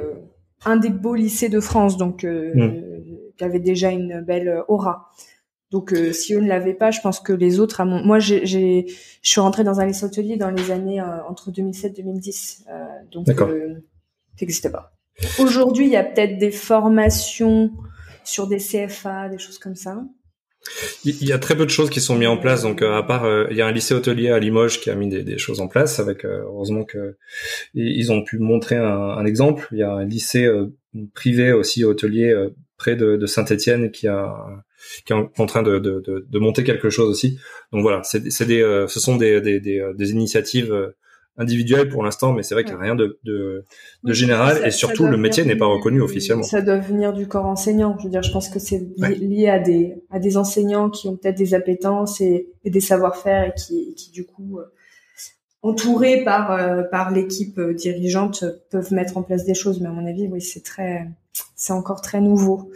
un 0.64 0.76
des 0.76 0.90
beaux 0.90 1.14
lycées 1.14 1.48
de 1.48 1.60
France, 1.60 1.96
donc 1.96 2.24
euh, 2.24 2.52
hmm. 2.54 2.82
qui 3.36 3.44
avait 3.44 3.60
déjà 3.60 3.90
une 3.90 4.20
belle 4.20 4.62
aura. 4.66 5.10
Donc 5.76 5.94
si 6.12 6.34
eux 6.34 6.40
ne 6.40 6.48
l'avaient 6.48 6.74
pas, 6.74 6.90
je 6.90 7.00
pense 7.00 7.20
que 7.20 7.32
les 7.32 7.60
autres, 7.60 7.80
à 7.80 7.84
mon... 7.84 8.02
moi 8.02 8.18
j'ai, 8.18 8.46
je 8.46 8.92
suis 9.22 9.40
rentrée 9.40 9.62
dans 9.62 9.80
un 9.80 9.86
lycée 9.86 10.06
hôtelier 10.06 10.36
dans 10.36 10.50
les 10.50 10.70
années 10.70 11.02
entre 11.02 11.50
2007 11.50 11.98
et 11.98 12.02
2010, 12.02 12.64
donc 13.12 13.26
ça 13.26 13.46
n'existait 14.40 14.70
pas. 14.70 14.92
Aujourd'hui, 15.38 15.86
il 15.86 15.92
y 15.92 15.96
a 15.96 16.04
peut-être 16.04 16.38
des 16.38 16.50
formations 16.50 17.70
sur 18.24 18.46
des 18.46 18.58
CFA, 18.58 19.28
des 19.28 19.38
choses 19.38 19.58
comme 19.58 19.76
ça. 19.76 20.02
Il 21.04 21.24
y 21.24 21.32
a 21.32 21.38
très 21.38 21.56
peu 21.56 21.64
de 21.64 21.70
choses 21.70 21.90
qui 21.90 22.00
sont 22.00 22.16
mises 22.16 22.28
en 22.28 22.36
place. 22.36 22.62
Donc, 22.62 22.82
euh, 22.82 22.96
à 22.96 23.02
part, 23.02 23.24
euh, 23.24 23.46
il 23.50 23.56
y 23.56 23.62
a 23.62 23.66
un 23.66 23.72
lycée 23.72 23.94
hôtelier 23.94 24.30
à 24.30 24.38
Limoges 24.38 24.80
qui 24.80 24.90
a 24.90 24.94
mis 24.94 25.08
des, 25.08 25.38
choses 25.38 25.60
en 25.60 25.68
place. 25.68 26.00
Avec 26.00 26.24
euh, 26.24 26.42
heureusement 26.44 26.84
que 26.84 27.16
ils 27.74 28.10
ont 28.10 28.24
pu 28.24 28.38
montrer 28.38 28.76
un, 28.76 29.24
exemple. 29.24 29.68
Il 29.72 29.78
y 29.78 29.82
a 29.82 29.92
un 29.92 30.04
lycée 30.04 30.48
privé 31.14 31.52
aussi 31.52 31.84
hôtelier 31.84 32.34
près 32.76 32.96
de, 32.96 33.16
de 33.16 33.26
Saint-Étienne 33.26 33.90
qui 33.90 34.08
a 34.08 34.64
qui 35.04 35.12
est 35.12 35.16
en, 35.16 35.46
train 35.46 35.62
de, 35.62 35.78
de, 35.78 36.26
de, 36.28 36.38
monter 36.38 36.64
quelque 36.64 36.90
chose 36.90 37.08
aussi. 37.08 37.38
Donc 37.72 37.82
voilà, 37.82 38.02
c'est 38.02 38.20
des, 38.46 38.84
ce 38.88 39.00
sont 39.00 39.16
des, 39.16 39.40
des, 39.40 39.60
des 39.60 40.10
initiatives 40.10 40.92
individuel 41.38 41.88
pour 41.88 42.02
l'instant, 42.02 42.32
mais 42.32 42.42
c'est 42.42 42.54
vrai 42.54 42.64
qu'il 42.64 42.74
n'y 42.74 42.80
a 42.80 42.82
rien 42.82 42.94
de, 42.94 43.18
de, 43.24 43.64
de 44.04 44.12
général 44.12 44.66
et 44.66 44.70
surtout 44.70 45.06
le 45.06 45.16
métier 45.16 45.44
n'est 45.44 45.56
pas 45.56 45.66
reconnu 45.66 46.00
officiellement. 46.00 46.42
Ça 46.42 46.62
doit 46.62 46.78
venir 46.78 47.12
du 47.12 47.28
corps 47.28 47.46
enseignant. 47.46 47.96
Je 47.98 48.04
veux 48.04 48.10
dire, 48.10 48.22
je 48.22 48.32
pense 48.32 48.48
que 48.48 48.58
c'est 48.58 48.86
lié 48.98 49.48
à 49.48 49.58
des 49.58 49.94
à 50.10 50.18
des 50.18 50.36
enseignants 50.36 50.90
qui 50.90 51.08
ont 51.08 51.16
peut-être 51.16 51.36
des 51.36 51.54
appétences 51.54 52.20
et, 52.20 52.48
et 52.64 52.70
des 52.70 52.80
savoir-faire 52.80 53.44
et 53.44 53.52
qui, 53.56 53.94
qui 53.94 54.10
du 54.10 54.24
coup 54.24 54.58
euh, 54.58 54.64
entourés 55.66 56.22
par 56.24 56.52
euh, 56.52 56.82
par 56.82 57.10
l'équipe 57.10 57.58
euh, 57.58 57.74
dirigeante 57.74 58.44
peuvent 58.70 58.92
mettre 58.92 59.16
en 59.16 59.22
place 59.22 59.44
des 59.44 59.54
choses. 59.54 59.80
Mais 59.80 59.88
à 59.88 59.92
mon 59.92 60.06
avis, 60.06 60.28
oui, 60.28 60.40
c'est 60.40 60.62
très 60.62 61.08
c'est 61.54 61.72
encore 61.72 62.00
très 62.00 62.20
nouveau. 62.20 62.70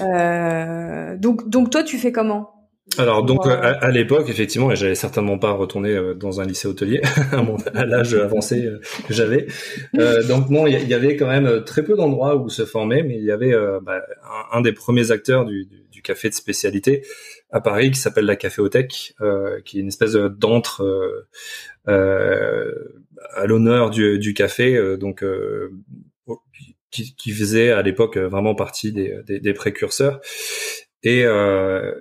Euh, 0.00 1.16
donc 1.16 1.48
donc 1.48 1.70
toi, 1.70 1.82
tu 1.82 1.98
fais 1.98 2.12
comment? 2.12 2.52
Alors 2.98 3.24
donc 3.24 3.46
à, 3.46 3.90
l'époque 3.90 4.28
effectivement, 4.28 4.70
et 4.70 4.76
j'allais 4.76 4.94
certainement 4.94 5.38
pas 5.38 5.50
retourner 5.50 6.14
dans 6.14 6.40
un 6.40 6.46
lycée 6.46 6.68
hôtelier 6.68 7.02
à, 7.74 7.84
l'âge 7.84 8.14
avancé 8.14 8.70
que 9.08 9.12
j'avais. 9.12 9.48
Euh, 9.98 10.22
donc 10.22 10.50
non, 10.50 10.68
il 10.68 10.88
y, 10.88 10.94
avait 10.94 11.16
quand 11.16 11.26
même 11.26 11.64
très 11.64 11.82
peu 11.82 11.96
d'endroits 11.96 12.36
où 12.36 12.48
se 12.48 12.64
former, 12.64 13.02
mais 13.02 13.16
il 13.16 13.24
y 13.24 13.32
avait 13.32 13.52
bah, 13.82 14.00
un, 14.52 14.60
des 14.60 14.72
premiers 14.72 15.10
acteurs 15.10 15.44
du, 15.44 15.68
du, 15.90 16.00
café 16.00 16.28
de 16.28 16.34
spécialité 16.34 17.02
à 17.50 17.60
Paris 17.60 17.90
qui 17.90 17.98
s'appelle 17.98 18.24
la 18.24 18.36
Caféothèque, 18.36 19.14
euh, 19.20 19.60
qui 19.64 19.78
est 19.78 19.80
une 19.80 19.88
espèce 19.88 20.12
d'antre 20.12 21.26
à 21.86 23.46
l'honneur 23.46 23.90
du, 23.90 24.18
du, 24.18 24.34
café, 24.34 24.96
donc 24.98 25.24
qui, 26.90 27.14
qui, 27.16 27.30
faisait 27.32 27.70
à 27.70 27.82
l'époque 27.82 28.16
vraiment 28.16 28.54
partie 28.54 28.92
des, 28.92 29.18
des, 29.26 29.40
des 29.40 29.52
précurseurs. 29.52 30.20
Et, 31.02 31.24
euh, 31.24 31.94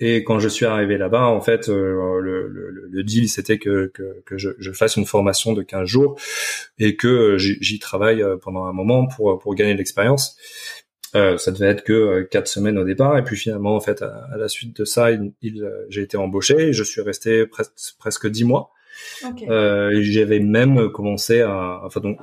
et 0.00 0.24
quand 0.24 0.38
je 0.38 0.48
suis 0.48 0.66
arrivé 0.66 0.98
là-bas, 0.98 1.26
en 1.26 1.40
fait, 1.40 1.68
euh, 1.68 2.20
le, 2.20 2.48
le, 2.48 2.70
le, 2.70 3.04
deal, 3.04 3.28
c'était 3.28 3.58
que, 3.58 3.90
que, 3.94 4.22
que 4.26 4.38
je, 4.38 4.50
je, 4.58 4.72
fasse 4.72 4.96
une 4.96 5.06
formation 5.06 5.52
de 5.52 5.62
15 5.62 5.86
jours 5.86 6.20
et 6.78 6.96
que 6.96 7.38
j'y 7.38 7.78
travaille 7.78 8.22
euh, 8.22 8.36
pendant 8.36 8.64
un 8.64 8.72
moment 8.72 9.06
pour, 9.06 9.38
pour 9.38 9.54
gagner 9.54 9.72
de 9.72 9.78
l'expérience. 9.78 10.36
Euh, 11.14 11.38
ça 11.38 11.52
devait 11.52 11.68
être 11.68 11.84
que 11.84 11.92
euh, 11.92 12.24
quatre 12.24 12.48
semaines 12.48 12.76
au 12.76 12.84
départ, 12.84 13.16
et 13.16 13.22
puis 13.22 13.36
finalement, 13.36 13.76
en 13.76 13.80
fait, 13.80 14.02
à, 14.02 14.36
la 14.36 14.48
suite 14.48 14.76
de 14.76 14.84
ça, 14.84 15.12
il, 15.12 15.32
il 15.42 15.64
j'ai 15.88 16.02
été 16.02 16.16
embauché. 16.16 16.68
Et 16.68 16.72
je 16.72 16.82
suis 16.82 17.00
resté 17.00 17.46
presque 17.98 18.28
dix 18.28 18.44
mois. 18.44 18.73
Okay. 19.24 19.48
Euh, 19.48 19.98
J'avais 20.02 20.40
même 20.40 20.90
commencé 20.90 21.40
à, 21.40 21.80
enfin 21.84 22.00
donc, 22.00 22.18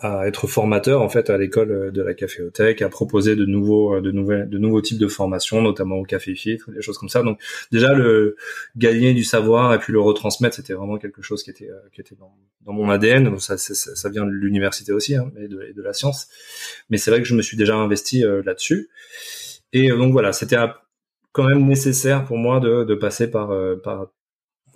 à, 0.00 0.26
être 0.26 0.46
formateur 0.46 1.00
en 1.00 1.08
fait 1.08 1.30
à 1.30 1.38
l'école 1.38 1.90
de 1.90 2.02
la 2.02 2.12
caféothèque, 2.12 2.82
à 2.82 2.90
proposer 2.90 3.36
de 3.36 3.46
nouveaux 3.46 4.00
de 4.02 4.10
nouvelles 4.10 4.50
de 4.50 4.58
nouveaux 4.58 4.82
types 4.82 4.98
de 4.98 5.08
formations, 5.08 5.62
notamment 5.62 5.96
au 5.96 6.04
café 6.04 6.34
filtre, 6.34 6.70
des 6.72 6.82
choses 6.82 6.98
comme 6.98 7.08
ça. 7.08 7.22
Donc 7.22 7.40
déjà 7.72 7.94
le 7.94 8.36
gagner 8.76 9.14
du 9.14 9.24
savoir 9.24 9.72
et 9.72 9.78
puis 9.78 9.94
le 9.94 10.00
retransmettre, 10.00 10.56
c'était 10.56 10.74
vraiment 10.74 10.98
quelque 10.98 11.22
chose 11.22 11.42
qui 11.42 11.48
était 11.48 11.70
qui 11.94 12.02
était 12.02 12.16
dans, 12.16 12.34
mon 12.72 12.90
ADN. 12.90 13.24
Donc 13.24 13.40
ça, 13.40 13.56
ça, 13.56 14.08
vient 14.10 14.24
de 14.24 14.30
l'université 14.30 14.92
aussi 14.92 15.14
hein, 15.14 15.30
et, 15.38 15.48
de, 15.48 15.82
la 15.82 15.92
science. 15.92 16.28
Mais 16.90 16.96
c'est 16.96 17.10
vrai 17.10 17.20
que 17.20 17.28
je 17.28 17.34
me 17.34 17.42
suis 17.42 17.56
déjà 17.56 17.76
investi 17.76 18.24
euh, 18.24 18.42
là-dessus. 18.44 18.88
Et 19.72 19.90
euh, 19.90 19.96
donc 19.96 20.12
voilà, 20.12 20.32
c'était 20.32 20.56
quand 21.32 21.44
même 21.44 21.66
nécessaire 21.66 22.24
pour 22.24 22.38
moi 22.38 22.60
de, 22.60 22.94
passer 22.94 23.30
euh, 23.34 23.76
par 23.82 24.08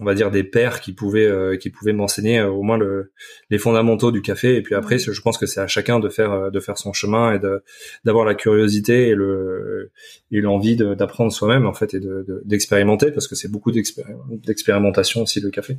on 0.00 0.04
va 0.04 0.14
dire 0.14 0.30
des 0.30 0.44
pairs 0.44 0.80
qui 0.80 0.92
pouvaient 0.92 1.26
euh, 1.26 1.56
qui 1.56 1.70
pouvaient 1.70 1.92
m'enseigner 1.92 2.38
euh, 2.38 2.50
au 2.50 2.62
moins 2.62 2.78
le, 2.78 3.12
les 3.50 3.58
fondamentaux 3.58 4.12
du 4.12 4.22
café 4.22 4.56
et 4.56 4.62
puis 4.62 4.74
après 4.74 4.98
je 4.98 5.20
pense 5.20 5.38
que 5.38 5.46
c'est 5.46 5.60
à 5.60 5.66
chacun 5.66 5.98
de 6.00 6.08
faire 6.08 6.32
euh, 6.32 6.50
de 6.50 6.60
faire 6.60 6.78
son 6.78 6.92
chemin 6.92 7.34
et 7.34 7.38
de 7.38 7.62
d'avoir 8.04 8.24
la 8.24 8.34
curiosité 8.34 9.08
et 9.08 9.14
le 9.14 9.92
et 10.30 10.40
l'envie 10.40 10.76
d'apprendre 10.76 11.32
soi-même 11.32 11.66
en 11.66 11.74
fait 11.74 11.94
et 11.94 12.00
de 12.00 12.42
d'expérimenter 12.44 13.10
parce 13.10 13.28
que 13.28 13.34
c'est 13.34 13.50
beaucoup 13.50 13.72
d'expérimentation 13.72 15.22
aussi 15.22 15.40
le 15.40 15.50
café. 15.50 15.78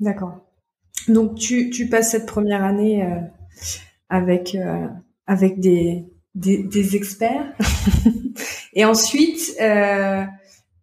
D'accord. 0.00 0.40
Donc 1.08 1.36
tu 1.36 1.70
tu 1.70 1.88
passes 1.88 2.12
cette 2.12 2.26
première 2.26 2.64
année 2.64 3.06
avec 4.08 4.56
avec 5.26 5.60
des 5.60 6.04
des, 6.34 6.62
des 6.62 6.96
experts 6.96 7.52
et 8.74 8.84
ensuite 8.84 9.56
euh, 9.60 10.24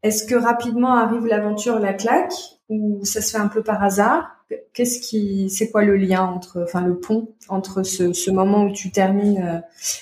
est-ce 0.05 0.23
que 0.23 0.35
rapidement 0.35 0.95
arrive 0.95 1.25
l'aventure, 1.25 1.79
la 1.79 1.93
claque, 1.93 2.33
ou 2.69 3.03
ça 3.03 3.21
se 3.21 3.31
fait 3.31 3.41
un 3.41 3.47
peu 3.47 3.63
par 3.63 3.81
hasard? 3.81 4.29
Qu'est-ce 4.73 4.99
qui, 4.99 5.49
c'est 5.49 5.71
quoi 5.71 5.83
le 5.83 5.95
lien 5.95 6.21
entre, 6.21 6.61
enfin 6.61 6.85
le 6.85 6.99
pont 6.99 7.33
entre 7.49 7.81
ce, 7.81 8.29
moment 8.29 8.65
où 8.65 8.71
tu 8.71 8.91
termines 8.91 9.41
euh, 9.41 9.59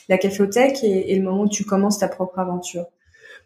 la 0.10 0.18
caféothèque 0.18 0.84
et, 0.84 1.16
le 1.16 1.24
moment 1.24 1.44
où 1.44 1.50
tu 1.50 1.64
commences 1.64 2.00
ta 2.00 2.10
propre 2.10 2.40
aventure? 2.40 2.84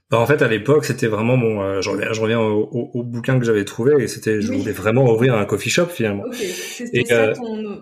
Bah, 0.10 0.20
en 0.20 0.26
fait, 0.26 0.42
à 0.42 0.48
l'époque, 0.48 0.86
c'était 0.86 1.06
vraiment 1.06 1.38
mon. 1.38 1.62
Euh, 1.62 1.82
je 1.82 1.92
reviens, 1.92 2.12
je 2.12 2.22
reviens 2.22 2.40
au, 2.42 3.04
bouquin 3.04 3.38
que 3.38 3.46
j'avais 3.46 3.66
trouvé 3.66 4.02
et 4.02 4.08
c'était, 4.08 4.42
je 4.42 4.52
voulais 4.52 4.72
vraiment 4.72 5.06
ouvrir 5.06 5.36
un 5.36 5.46
coffee 5.46 5.70
shop 5.70 5.88
finalement. 5.88 6.24
Ok, 6.24 6.38
c'était 6.38 7.06
ça 7.06 7.26
euh, 7.26 7.34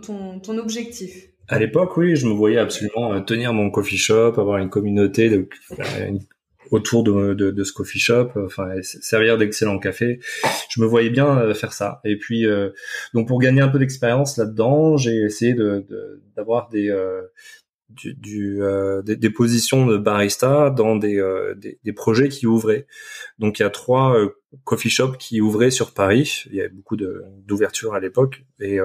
ton, 0.02 0.40
ton, 0.42 0.58
objectif. 0.58 1.30
À 1.48 1.60
l'époque, 1.60 1.96
oui, 1.96 2.18
je 2.18 2.28
me 2.28 2.34
voyais 2.34 2.58
absolument 2.58 3.22
tenir 3.22 3.54
mon 3.54 3.70
coffee 3.70 3.98
shop, 3.98 4.34
avoir 4.38 4.58
une 4.58 4.70
communauté, 4.70 5.30
de, 5.30 5.48
une 6.06 6.20
autour 6.72 7.04
de, 7.04 7.34
de, 7.34 7.52
de, 7.52 7.64
ce 7.64 7.74
coffee 7.74 8.00
shop, 8.00 8.32
enfin 8.36 8.70
servir 8.82 9.38
d'excellent 9.38 9.80
café. 9.80 10.20
Je 10.70 10.82
me 10.82 10.86
voyais 10.86 11.10
bien 11.10 11.38
euh, 11.38 11.54
faire 11.54 11.74
ça. 11.74 12.02
Et 12.04 12.18
puis 12.18 12.46
euh, 12.46 12.72
donc 13.14 13.28
pour 13.28 13.40
gagner 13.40 13.62
un 13.62 13.68
peu 13.68 13.80
d'expérience 13.80 14.38
là-dedans, 14.38 14.98
j'ai 14.98 15.16
essayé 15.24 15.54
de 15.54 15.86
d'avoir 16.36 16.70
des 16.70 16.90
euh, 16.90 17.22
du, 17.90 18.14
du 18.16 18.60
des, 19.06 19.16
des, 19.16 19.30
positions 19.30 19.86
de 19.86 19.98
barista 19.98 20.70
dans 20.70 20.96
des, 20.96 21.22
des, 21.56 21.80
des, 21.84 21.94
projets 21.94 22.30
qui 22.30 22.48
ouvraient. 22.48 22.88
Donc 23.40 23.60
il 23.60 23.62
y 23.62 23.66
a 23.66 23.70
trois 23.70 24.18
coffee 24.64 24.90
shops 24.90 25.18
qui 25.18 25.40
ouvraient 25.40 25.72
sur 25.72 25.94
Paris. 25.94 26.44
Il 26.48 26.56
y 26.56 26.60
avait 26.60 26.70
beaucoup 26.70 26.98
d'ouvertures 26.98 27.94
à 27.94 28.00
l'époque 28.00 28.44
et 28.60 28.80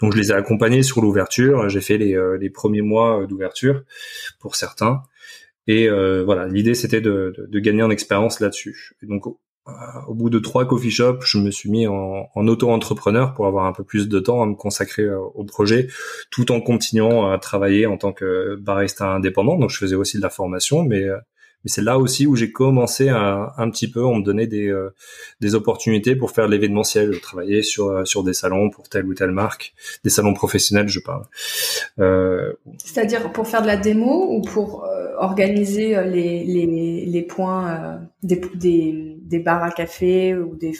donc 0.00 0.12
je 0.14 0.18
les 0.18 0.30
ai 0.30 0.34
accompagnés 0.34 0.82
sur 0.82 1.02
l'ouverture. 1.02 1.68
J'ai 1.68 1.82
fait 1.82 1.98
les, 1.98 2.16
les 2.40 2.50
premiers 2.50 2.82
mois 2.82 3.26
d'ouverture 3.26 3.82
pour 4.38 4.54
certains. 4.54 5.02
Et 5.68 5.88
euh, 5.88 6.24
voilà, 6.24 6.48
l'idée 6.48 6.74
c'était 6.74 7.00
de, 7.00 7.32
de, 7.36 7.46
de, 7.46 7.58
gagner 7.60 7.82
en 7.82 7.90
expérience 7.90 8.40
là-dessus. 8.40 8.96
Donc 9.02 9.26
au 9.26 10.14
bout 10.14 10.30
de 10.30 10.38
trois 10.38 10.66
coffee 10.66 10.90
shops, 10.90 11.24
je 11.24 11.38
me 11.38 11.50
suis 11.50 11.70
mis 11.70 11.86
en, 11.86 12.28
en 12.34 12.48
auto-entrepreneur 12.48 13.34
pour 13.34 13.46
avoir 13.46 13.66
un 13.66 13.72
peu 13.72 13.84
plus 13.84 14.08
de 14.08 14.18
temps 14.18 14.42
à 14.42 14.46
me 14.46 14.54
consacrer 14.54 15.06
au 15.10 15.44
projet, 15.44 15.88
tout 16.30 16.50
en 16.52 16.60
continuant 16.62 17.30
à 17.30 17.38
travailler 17.38 17.84
en 17.84 17.98
tant 17.98 18.14
que 18.14 18.56
barista 18.56 19.12
indépendant. 19.12 19.58
Donc, 19.58 19.68
je 19.68 19.76
faisais 19.76 19.94
aussi 19.94 20.16
de 20.16 20.22
la 20.22 20.30
formation, 20.30 20.84
mais 20.84 21.04
mais 21.68 21.70
c'est 21.70 21.82
là 21.82 21.98
aussi 21.98 22.26
où 22.26 22.34
j'ai 22.34 22.50
commencé 22.50 23.10
à, 23.10 23.52
un 23.58 23.68
petit 23.68 23.90
peu, 23.90 24.02
on 24.02 24.16
me 24.16 24.24
donnait 24.24 24.46
des, 24.46 24.68
euh, 24.68 24.88
des 25.42 25.54
opportunités 25.54 26.16
pour 26.16 26.30
faire 26.30 26.48
l'événementiel, 26.48 27.20
travailler 27.20 27.62
sur, 27.62 27.88
euh, 27.88 28.06
sur 28.06 28.24
des 28.24 28.32
salons 28.32 28.70
pour 28.70 28.88
telle 28.88 29.04
ou 29.04 29.12
telle 29.12 29.32
marque, 29.32 29.74
des 30.02 30.08
salons 30.08 30.32
professionnels, 30.32 30.88
je 30.88 31.00
parle. 31.00 31.24
Euh, 31.98 32.54
C'est-à-dire 32.78 33.32
pour 33.32 33.46
faire 33.46 33.60
de 33.60 33.66
la 33.66 33.76
démo 33.76 34.30
ou 34.30 34.40
pour 34.40 34.88
organiser 35.18 36.02
les, 36.04 36.42
les, 36.44 37.04
les 37.04 37.22
points 37.22 38.00
des, 38.22 38.40
des, 38.54 39.18
des 39.20 39.38
bars 39.38 39.62
à 39.62 39.70
café 39.70 40.34
ou 40.34 40.56
des, 40.56 40.72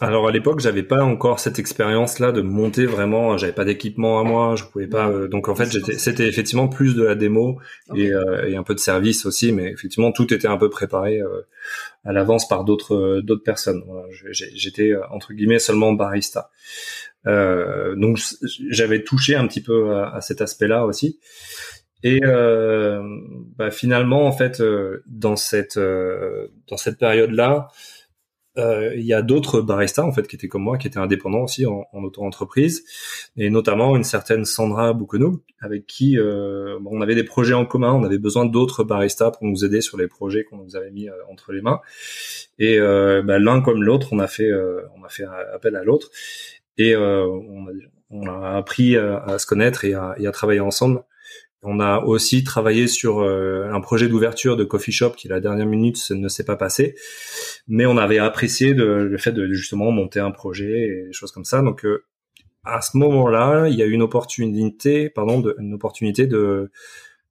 alors 0.00 0.28
à 0.28 0.32
l'époque, 0.32 0.60
j'avais 0.60 0.82
pas 0.82 1.02
encore 1.02 1.40
cette 1.40 1.58
expérience-là 1.58 2.32
de 2.32 2.40
monter 2.40 2.86
vraiment. 2.86 3.36
J'avais 3.36 3.52
pas 3.52 3.64
d'équipement 3.64 4.20
à 4.20 4.24
moi, 4.24 4.54
je 4.56 4.64
pouvais 4.64 4.86
pas. 4.86 5.08
Euh, 5.08 5.28
donc 5.28 5.48
en 5.48 5.54
fait, 5.54 5.70
j'étais, 5.70 5.94
c'était 5.94 6.28
effectivement 6.28 6.68
plus 6.68 6.94
de 6.94 7.02
la 7.02 7.14
démo 7.14 7.58
euh, 7.90 8.46
et, 8.46 8.56
un 8.56 8.62
peu 8.62 8.74
de 8.74 8.80
service 8.80 9.26
aussi, 9.26 9.52
mais 9.52 9.70
effectivement 9.70 10.12
tout 10.12 10.32
était 10.32 10.48
un 10.48 10.56
peu 10.56 10.70
préparé 10.70 11.20
euh, 11.20 11.46
à 12.04 12.12
l'avance 12.12 12.48
par 12.48 12.64
d'autres 12.64 13.20
d'autres 13.20 13.42
personnes. 13.42 13.82
j'étais 14.30 14.92
entre 15.10 15.32
guillemets 15.32 15.58
seulement 15.58 15.92
barista. 15.92 16.50
donc 17.24 18.18
j'avais 18.70 19.02
touché 19.02 19.34
un 19.34 19.46
petit 19.46 19.62
peu 19.62 19.96
à, 19.96 20.20
cet 20.20 20.40
aspect-là 20.40 20.86
aussi. 20.86 21.18
Et 22.04 22.20
bah, 22.20 23.70
finalement, 23.70 24.26
en 24.26 24.32
fait, 24.32 24.62
dans 25.06 25.36
cette 25.36 25.78
dans 25.78 26.76
cette 26.76 26.98
période-là 26.98 27.68
euh, 28.58 28.94
il 28.94 29.04
y 29.04 29.14
a 29.14 29.22
d'autres 29.22 29.60
baristas 29.60 30.02
en 30.02 30.12
fait 30.12 30.28
qui 30.28 30.36
étaient 30.36 30.48
comme 30.48 30.62
moi, 30.62 30.76
qui 30.76 30.86
étaient 30.86 30.98
indépendants 30.98 31.44
aussi 31.44 31.64
en, 31.66 31.86
en 31.92 32.04
auto-entreprise, 32.04 32.84
et 33.36 33.48
notamment 33.50 33.96
une 33.96 34.04
certaine 34.04 34.44
Sandra 34.44 34.92
Bouquenou, 34.92 35.42
avec 35.60 35.86
qui 35.86 36.18
euh, 36.18 36.78
on 36.84 37.00
avait 37.00 37.14
des 37.14 37.24
projets 37.24 37.54
en 37.54 37.64
commun, 37.64 37.92
on 37.92 38.04
avait 38.04 38.18
besoin 38.18 38.44
d'autres 38.44 38.84
baristas 38.84 39.30
pour 39.30 39.46
nous 39.46 39.64
aider 39.64 39.80
sur 39.80 39.96
les 39.96 40.08
projets 40.08 40.44
qu'on 40.44 40.58
nous 40.58 40.76
avait 40.76 40.90
mis 40.90 41.08
euh, 41.08 41.14
entre 41.30 41.52
les 41.52 41.62
mains. 41.62 41.80
Et 42.58 42.78
euh, 42.78 43.22
bah, 43.22 43.38
l'un 43.38 43.62
comme 43.62 43.82
l'autre, 43.82 44.08
on 44.12 44.18
a 44.18 44.26
fait 44.26 44.50
on 44.96 45.04
a 45.04 45.08
fait 45.08 45.24
appel 45.54 45.76
à 45.76 45.84
l'autre, 45.84 46.10
et 46.78 46.96
on 46.96 47.66
a, 47.68 47.72
on, 48.10 48.26
a, 48.26 48.56
appris 48.56 48.96
à, 48.96 49.38
se 49.38 49.46
connaître 49.46 49.84
et 49.84 49.94
à, 49.94 50.14
et 50.18 50.26
à 50.26 50.32
travailler 50.32 50.60
ensemble. 50.60 51.02
On 51.64 51.78
a 51.78 52.00
aussi 52.00 52.42
travaillé 52.42 52.88
sur 52.88 53.20
euh, 53.20 53.70
un 53.72 53.80
projet 53.80 54.08
d'ouverture 54.08 54.56
de 54.56 54.64
coffee 54.64 54.90
shop 54.90 55.10
qui 55.10 55.28
la 55.28 55.38
dernière 55.38 55.66
minute 55.66 56.10
ne 56.10 56.26
s'est 56.28 56.44
pas 56.44 56.56
passé, 56.56 56.96
mais 57.68 57.86
on 57.86 57.96
avait 57.98 58.18
apprécié 58.18 58.74
le 58.74 59.16
fait 59.16 59.30
de 59.30 59.46
justement 59.52 59.92
monter 59.92 60.18
un 60.18 60.32
projet 60.32 60.88
et 60.88 61.06
des 61.06 61.12
choses 61.12 61.30
comme 61.30 61.44
ça. 61.44 61.62
Donc 61.62 61.84
euh, 61.84 62.04
à 62.64 62.80
ce 62.80 62.96
moment-là, 62.96 63.68
il 63.68 63.76
y 63.76 63.82
a 63.82 63.86
eu 63.86 63.92
une 63.92 64.02
opportunité, 64.02 65.08
pardon, 65.08 65.40
de, 65.40 65.54
une 65.58 65.74
opportunité 65.74 66.26
de 66.26 66.70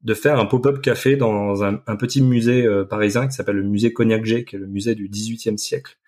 de 0.04 0.16
faire 0.16 0.40
un 0.40 0.46
pop-up 0.48 0.82
café 0.82 1.16
dans 1.16 1.64
un, 1.64 1.76
petit 1.96 2.24
musée 2.24 2.66
euh, 2.66 2.84
parisien 2.86 3.28
qui 3.28 3.34
s'appelle 3.34 3.58
le 3.58 3.64
musée 3.64 3.94
Cognac 3.94 4.26
G, 4.26 4.46
qui 4.46 4.56
est 4.56 4.60
le 4.60 4.66
musée 4.66 4.96
du 4.96 5.08
XVIIIe 5.08 5.60
siècle, 5.60 6.00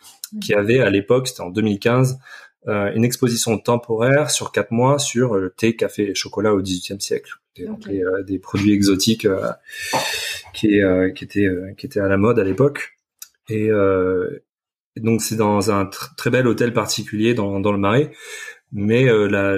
qui 0.42 0.56
avait 0.56 0.80
à 0.80 0.90
l'époque, 0.90 1.28
c'était 1.28 1.42
en 1.42 1.52
2015, 1.52 2.18
une 2.66 3.04
exposition 3.04 3.60
temporaire 3.60 4.32
sur 4.32 4.52
quatre 4.52 4.72
mois 4.72 4.98
sur 4.98 5.36
le 5.36 5.52
thé, 5.52 5.76
café 5.76 6.10
et 6.10 6.16
chocolat 6.16 6.56
au 6.56 6.62
XVIIIe 6.62 7.00
siècle. 7.00 7.43
Euh, 7.60 8.24
des 8.24 8.40
produits 8.40 8.74
exotiques 8.74 9.26
euh, 9.26 9.52
qui, 10.54 10.82
euh, 10.82 11.12
qui 11.12 11.24
étaient 11.24 11.50
qui 11.78 11.86
étaient 11.86 12.00
à 12.00 12.08
la 12.08 12.18
mode 12.18 12.40
à 12.40 12.44
l'époque. 12.44 12.98
Et, 13.50 13.70
donc 14.98 15.22
c'est 15.22 15.36
dans 15.36 15.72
un 15.72 15.90
très 16.18 16.30
bel 16.30 16.48
hôtel 16.48 16.72
particulier 16.72 17.34
dans, 17.34 17.60
dans 17.60 17.72
le 17.72 17.80
Marais, 17.80 18.12
mais 18.72 19.06
la, 19.06 19.58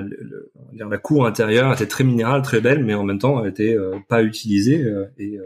la 0.74 0.98
cour 0.98 1.26
intérieure 1.26 1.74
était 1.74 1.88
très 1.88 2.06
minérale, 2.06 2.42
très 2.42 2.62
belle, 2.62 2.84
mais 2.84 2.94
en 2.94 3.04
même 3.04 3.20
temps 3.20 3.44
elle 3.44 3.50
était 3.50 3.78
pas 4.08 4.24
utilisée 4.24 4.86
et 5.18 5.38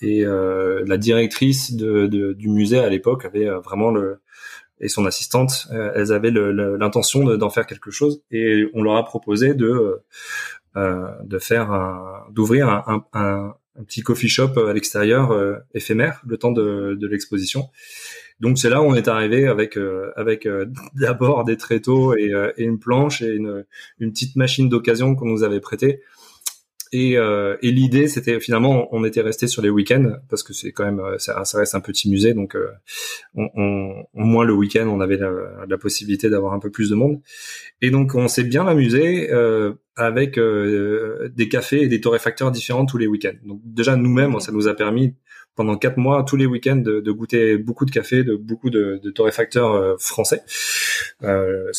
et 0.00 0.24
la 0.24 0.96
directrice 0.96 1.74
de, 1.74 2.06
de, 2.06 2.32
du 2.34 2.48
musée 2.48 2.78
à 2.78 2.88
l'époque 2.88 3.24
avait 3.24 3.48
vraiment 3.48 3.90
le 3.90 4.20
et 4.80 4.88
son 4.88 5.06
assistante, 5.06 5.68
elles 5.94 6.12
avaient 6.12 6.30
l'intention 6.30 7.36
d'en 7.36 7.50
faire 7.50 7.66
quelque 7.66 7.90
chose. 7.90 8.22
Et 8.30 8.64
on 8.74 8.82
leur 8.82 8.96
a 8.96 9.04
proposé 9.04 9.54
de 9.54 9.66
euh, 9.66 10.04
de 10.76 11.38
faire 11.38 12.26
d'ouvrir 12.30 12.68
un, 12.68 13.04
un, 13.12 13.54
un, 13.76 13.84
petit 13.84 14.02
coffee 14.02 14.28
shop 14.28 14.58
à 14.58 14.72
l'extérieur 14.72 15.32
euh, 15.32 15.56
éphémère 15.74 16.20
le 16.26 16.36
temps 16.36 16.52
de, 16.52 16.96
de 16.98 17.06
l'exposition. 17.06 17.68
Donc 18.40 18.58
c'est 18.58 18.70
là 18.70 18.82
où 18.82 18.86
on 18.86 18.94
est 18.94 19.08
arrivé 19.08 19.46
avec 19.46 19.76
euh, 19.76 20.10
avec 20.16 20.48
d'abord 20.94 21.44
des 21.44 21.56
tréteaux 21.56 22.16
et, 22.16 22.32
et, 22.56 22.64
une 22.64 22.78
planche 22.78 23.22
et 23.22 23.34
une, 23.34 23.64
une 23.98 24.12
petite 24.12 24.36
machine 24.36 24.68
d'occasion 24.68 25.14
qu'on 25.14 25.26
nous 25.26 25.42
avait 25.42 25.60
prêtée 25.60 26.00
et, 26.94 27.18
euh, 27.18 27.56
et 27.60 27.72
l'idée, 27.72 28.06
c'était 28.06 28.38
finalement, 28.38 28.86
on 28.94 29.04
était 29.04 29.20
resté 29.20 29.48
sur 29.48 29.62
les 29.62 29.68
week-ends 29.68 30.12
parce 30.30 30.44
que 30.44 30.52
c'est 30.52 30.70
quand 30.70 30.84
même, 30.84 31.00
euh, 31.00 31.18
ça, 31.18 31.44
ça, 31.44 31.58
reste 31.58 31.74
un 31.74 31.80
petit 31.80 32.08
musée, 32.08 32.34
donc 32.34 32.54
euh, 32.54 32.68
on, 33.34 33.48
on, 33.56 34.06
au 34.14 34.24
moins 34.24 34.44
le 34.44 34.52
week-end, 34.52 34.86
on 34.86 35.00
avait 35.00 35.16
la, 35.16 35.32
la 35.68 35.76
possibilité 35.76 36.30
d'avoir 36.30 36.52
un 36.52 36.60
peu 36.60 36.70
plus 36.70 36.90
de 36.90 36.94
monde. 36.94 37.20
Et 37.82 37.90
donc, 37.90 38.14
on 38.14 38.28
s'est 38.28 38.44
bien 38.44 38.68
amusé 38.68 39.32
euh, 39.32 39.72
avec 39.96 40.38
euh, 40.38 41.30
des 41.34 41.48
cafés 41.48 41.82
et 41.82 41.88
des 41.88 42.00
torréfacteurs 42.00 42.50
différents 42.50 42.86
tous 42.86 42.98
les 42.98 43.06
week-ends. 43.06 43.36
Donc 43.44 43.60
déjà, 43.64 43.96
nous-mêmes, 43.96 44.38
ça 44.40 44.52
nous 44.52 44.68
a 44.68 44.74
permis 44.74 45.14
pendant 45.54 45.76
quatre 45.76 45.98
mois, 45.98 46.24
tous 46.24 46.36
les 46.36 46.46
week-ends, 46.46 46.76
de, 46.76 47.00
de 47.00 47.12
goûter 47.12 47.58
beaucoup 47.58 47.84
de 47.84 47.92
café, 47.92 48.24
de 48.24 48.34
beaucoup 48.34 48.70
de, 48.70 49.00
de 49.02 49.10
torréfacteurs 49.10 50.00
français. 50.00 50.42
Euh, 51.22 51.70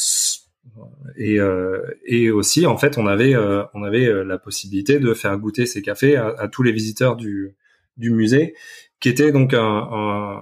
et, 1.17 1.39
euh, 1.39 1.81
et 2.05 2.31
aussi, 2.31 2.65
en 2.65 2.77
fait, 2.77 2.97
on 2.97 3.07
avait, 3.07 3.35
euh, 3.35 3.63
on 3.73 3.83
avait 3.83 4.07
euh, 4.07 4.23
la 4.23 4.37
possibilité 4.37 4.99
de 4.99 5.13
faire 5.13 5.37
goûter 5.37 5.65
ces 5.65 5.81
cafés 5.81 6.15
à, 6.17 6.47
tous 6.51 6.63
les 6.63 6.71
visiteurs 6.71 7.15
du, 7.15 7.55
du 7.97 8.11
musée, 8.11 8.55
qui 8.99 9.09
était 9.09 9.31
donc 9.31 9.53
un, 9.53 9.59
un, 9.91 10.41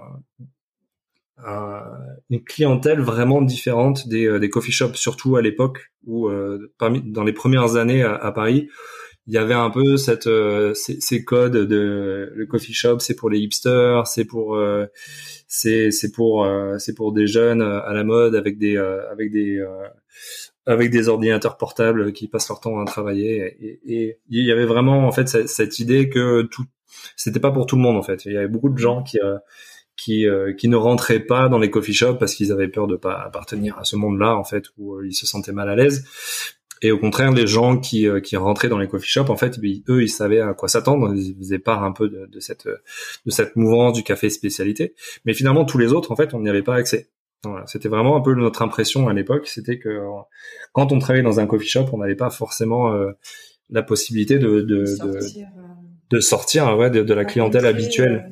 une 2.29 2.43
clientèle 2.43 3.01
vraiment 3.01 3.41
différente 3.41 4.07
des, 4.07 4.39
des 4.39 4.49
coffee 4.49 4.71
shops, 4.71 4.95
surtout 4.95 5.35
à 5.35 5.41
l'époque 5.41 5.91
où, 6.05 6.29
parmi, 6.77 7.01
dans 7.01 7.23
les 7.23 7.33
premières 7.33 7.75
années 7.75 8.03
à, 8.03 8.31
Paris, 8.31 8.69
il 9.27 9.33
y 9.33 9.37
avait 9.37 9.53
un 9.53 9.69
peu 9.69 9.97
cette 9.97 10.29
ces, 10.75 10.99
ces, 10.99 11.23
codes 11.23 11.55
de 11.55 12.31
le 12.35 12.45
coffee 12.45 12.73
shop 12.73 12.99
c'est 12.99 13.15
pour 13.15 13.29
les 13.29 13.39
hipsters 13.39 14.05
c'est 14.05 14.25
pour 14.25 14.59
c'est 15.47 15.91
c'est 15.91 16.11
pour 16.11 16.45
c'est 16.77 16.93
pour 16.93 17.13
des 17.13 17.25
jeunes 17.25 17.61
à 17.61 17.93
la 17.93 18.03
mode 18.03 18.35
avec 18.35 18.57
des 18.57 18.75
avec 18.75 19.31
des 19.31 19.63
avec 20.65 20.91
des 20.91 21.09
ordinateurs 21.09 21.57
portables 21.57 22.13
qui 22.13 22.27
passent 22.27 22.47
leur 22.49 22.59
temps 22.59 22.79
à 22.79 22.85
travailler. 22.85 23.57
Et, 23.85 24.19
il 24.29 24.45
y 24.45 24.51
avait 24.51 24.65
vraiment 24.65 25.07
en 25.07 25.11
fait 25.11 25.27
cette, 25.27 25.79
idée 25.79 26.09
que 26.09 26.43
tout, 26.43 26.65
c'était 27.15 27.39
pas 27.39 27.51
pour 27.51 27.65
tout 27.65 27.75
le 27.75 27.81
monde 27.81 27.97
en 27.97 28.03
fait. 28.03 28.25
Il 28.25 28.33
y 28.33 28.37
avait 28.37 28.47
beaucoup 28.47 28.69
de 28.69 28.77
gens 28.77 29.03
qui 29.03 29.19
euh, 29.19 29.37
qui 29.95 30.27
euh, 30.27 30.53
qui 30.53 30.67
ne 30.67 30.75
rentraient 30.75 31.19
pas 31.19 31.49
dans 31.49 31.59
les 31.59 31.69
coffee 31.69 31.93
shops 31.93 32.17
parce 32.19 32.35
qu'ils 32.35 32.51
avaient 32.51 32.67
peur 32.67 32.87
de 32.87 32.95
pas 32.95 33.13
appartenir 33.13 33.77
à 33.77 33.83
ce 33.83 33.95
monde-là 33.95 34.35
en 34.35 34.43
fait 34.43 34.65
où 34.77 34.95
euh, 34.95 35.07
ils 35.07 35.13
se 35.13 35.25
sentaient 35.25 35.53
mal 35.53 35.69
à 35.69 35.75
l'aise. 35.75 36.05
Et 36.81 36.91
au 36.91 36.97
contraire, 36.97 37.31
les 37.31 37.47
gens 37.47 37.77
qui, 37.77 38.07
qui 38.25 38.35
rentraient 38.35 38.67
dans 38.67 38.77
les 38.77 38.89
coffee 38.89 39.07
shops, 39.07 39.29
en 39.29 39.37
fait, 39.37 39.57
eux, 39.87 40.03
ils 40.03 40.09
savaient 40.09 40.41
à 40.41 40.53
quoi 40.53 40.67
s'attendre. 40.67 41.15
Ils 41.15 41.33
faisaient 41.37 41.57
part 41.57 41.81
un 41.85 41.93
peu 41.93 42.09
de, 42.09 42.25
de, 42.25 42.39
cette 42.41 42.67
de 42.67 43.31
cette 43.31 43.55
mouvance 43.55 43.93
du 43.93 44.03
café 44.03 44.29
spécialité. 44.29 44.93
Mais 45.23 45.33
finalement, 45.33 45.63
tous 45.63 45.77
les 45.77 45.93
autres, 45.93 46.11
en 46.11 46.17
fait, 46.17 46.33
on 46.33 46.41
n'y 46.41 46.49
avait 46.49 46.61
pas 46.61 46.75
accès. 46.75 47.07
Voilà, 47.45 47.65
c'était 47.67 47.89
vraiment 47.89 48.15
un 48.15 48.21
peu 48.21 48.33
notre 48.35 48.61
impression 48.61 49.09
à 49.09 49.13
l'époque, 49.13 49.47
c'était 49.47 49.77
que 49.77 49.99
quand 50.71 50.93
on 50.93 50.99
travaillait 50.99 51.23
dans 51.23 51.41
un 51.41 51.45
coffee 51.45 51.67
shop, 51.67 51.87
on 51.91 51.97
n'avait 51.97 52.15
pas 52.15 52.29
forcément 52.29 52.93
euh, 52.93 53.11
la 53.69 53.83
possibilité 53.83 54.39
de 54.39 54.61
de 54.61 54.85
sortir, 54.85 55.47
de, 56.09 56.15
de 56.15 56.19
sortir 56.21 56.77
ouais, 56.77 56.89
de, 56.89 57.13
la 57.13 57.25
clientèle 57.25 57.65
habituelle. 57.65 58.31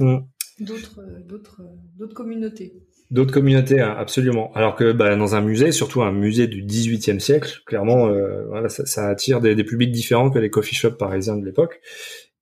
Euh, 0.00 0.16
mm. 0.16 0.26
D'autres 0.60 1.00
d'autres 1.26 1.62
d'autres 1.96 2.14
communautés. 2.14 2.72
D'autres 3.10 3.32
communautés, 3.32 3.80
hein, 3.80 3.94
absolument. 3.98 4.52
Alors 4.54 4.76
que 4.76 4.92
bah, 4.92 5.16
dans 5.16 5.34
un 5.34 5.40
musée, 5.40 5.72
surtout 5.72 6.02
un 6.02 6.12
musée 6.12 6.46
du 6.46 6.62
18e 6.62 7.18
siècle, 7.18 7.60
clairement, 7.66 8.06
euh, 8.08 8.68
ça, 8.68 9.08
attire 9.08 9.40
des, 9.40 9.56
publics 9.64 9.90
différents 9.90 10.30
que 10.30 10.38
les 10.38 10.50
coffee 10.50 10.76
shops 10.76 10.96
parisiens 10.96 11.36
de 11.36 11.44
l'époque. 11.44 11.80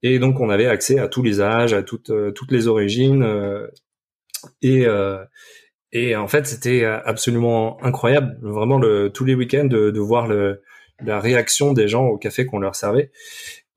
Et 0.02 0.18
donc, 0.18 0.40
on 0.40 0.50
avait 0.50 0.66
accès 0.66 0.98
à 0.98 1.08
tous 1.08 1.22
les 1.22 1.40
âges, 1.40 1.72
à 1.72 1.82
toutes 1.82 2.12
toutes 2.34 2.52
les 2.52 2.68
origines. 2.68 3.26
et 4.60 4.86
et 5.92 6.16
en 6.16 6.28
fait, 6.28 6.46
c'était 6.46 6.84
euh, 6.84 7.00
absolument 7.04 7.82
incroyable, 7.82 8.38
vraiment 8.42 8.78
le, 8.78 9.10
tous 9.10 9.24
les 9.24 9.34
week-ends 9.34 9.64
de, 9.64 9.98
voir 9.98 10.26
le, 10.26 10.62
la 11.00 11.20
réaction 11.20 11.72
des 11.72 11.88
gens 11.88 12.06
au 12.06 12.18
café 12.18 12.44
qu'on 12.44 12.58
leur 12.58 12.74
servait 12.74 13.10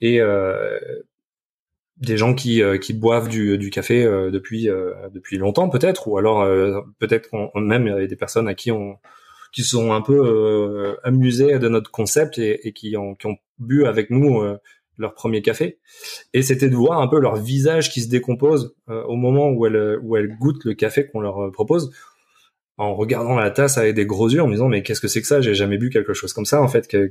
et 0.02 0.20
euh, 0.20 0.80
des 2.02 2.18
gens 2.18 2.34
qui, 2.34 2.62
euh, 2.62 2.78
qui 2.78 2.94
boivent 2.94 3.30
du, 3.30 3.58
du 3.58 3.70
café 3.70 4.04
euh, 4.04 4.32
depuis 4.32 4.68
depuis 5.14 5.38
longtemps 5.38 5.70
peut-être 5.70 6.08
ou 6.08 6.18
alors 6.18 6.46
peut-être 7.00 7.30
même 7.56 8.08
des 8.08 8.16
personnes 8.16 8.48
à 8.48 8.54
qui 8.54 8.72
on 8.72 8.98
qui 9.54 9.64
sont 9.64 9.92
un 9.92 10.02
peu 10.02 10.98
amusés 11.04 11.60
de 11.60 11.68
notre 11.68 11.92
concept 11.92 12.38
et, 12.38 12.68
et 12.68 12.72
qui, 12.72 12.96
ont, 12.96 13.16
qui 13.16 13.28
ont 13.28 13.38
bu 13.60 13.86
avec 13.86 14.10
nous 14.10 14.42
leur 14.98 15.14
premier 15.14 15.42
café. 15.42 15.80
Et 16.34 16.42
c'était 16.42 16.70
de 16.70 16.76
voir 16.76 17.02
un 17.02 17.10
peu 17.10 17.20
leur 17.20 17.36
visage 17.36 17.92
qui 17.92 18.00
se 18.00 18.08
décompose 18.08 18.76
au 18.88 19.18
moment 19.18 19.50
où 19.50 19.66
elles, 19.66 20.00
où 20.04 20.16
elles 20.16 20.38
goûtent 20.38 20.64
le 20.64 20.74
café 20.74 21.06
qu'on 21.06 21.20
leur 21.20 21.52
propose 21.52 21.92
en 22.82 22.96
regardant 22.96 23.36
la 23.36 23.52
tasse 23.52 23.78
avec 23.78 23.94
des 23.94 24.08
gros 24.08 24.28
yeux 24.28 24.42
en 24.42 24.48
me 24.48 24.54
disant 24.54 24.68
mais 24.68 24.82
qu'est-ce 24.82 25.02
que 25.02 25.08
c'est 25.08 25.22
que 25.22 25.28
ça? 25.28 25.40
J'ai 25.40 25.54
jamais 25.54 25.78
bu 25.78 25.92
quelque 25.92 26.14
chose 26.14 26.34
comme 26.34 26.46
ça 26.46 26.62
en 26.62 26.68
fait 26.68 26.88
que, 26.88 27.10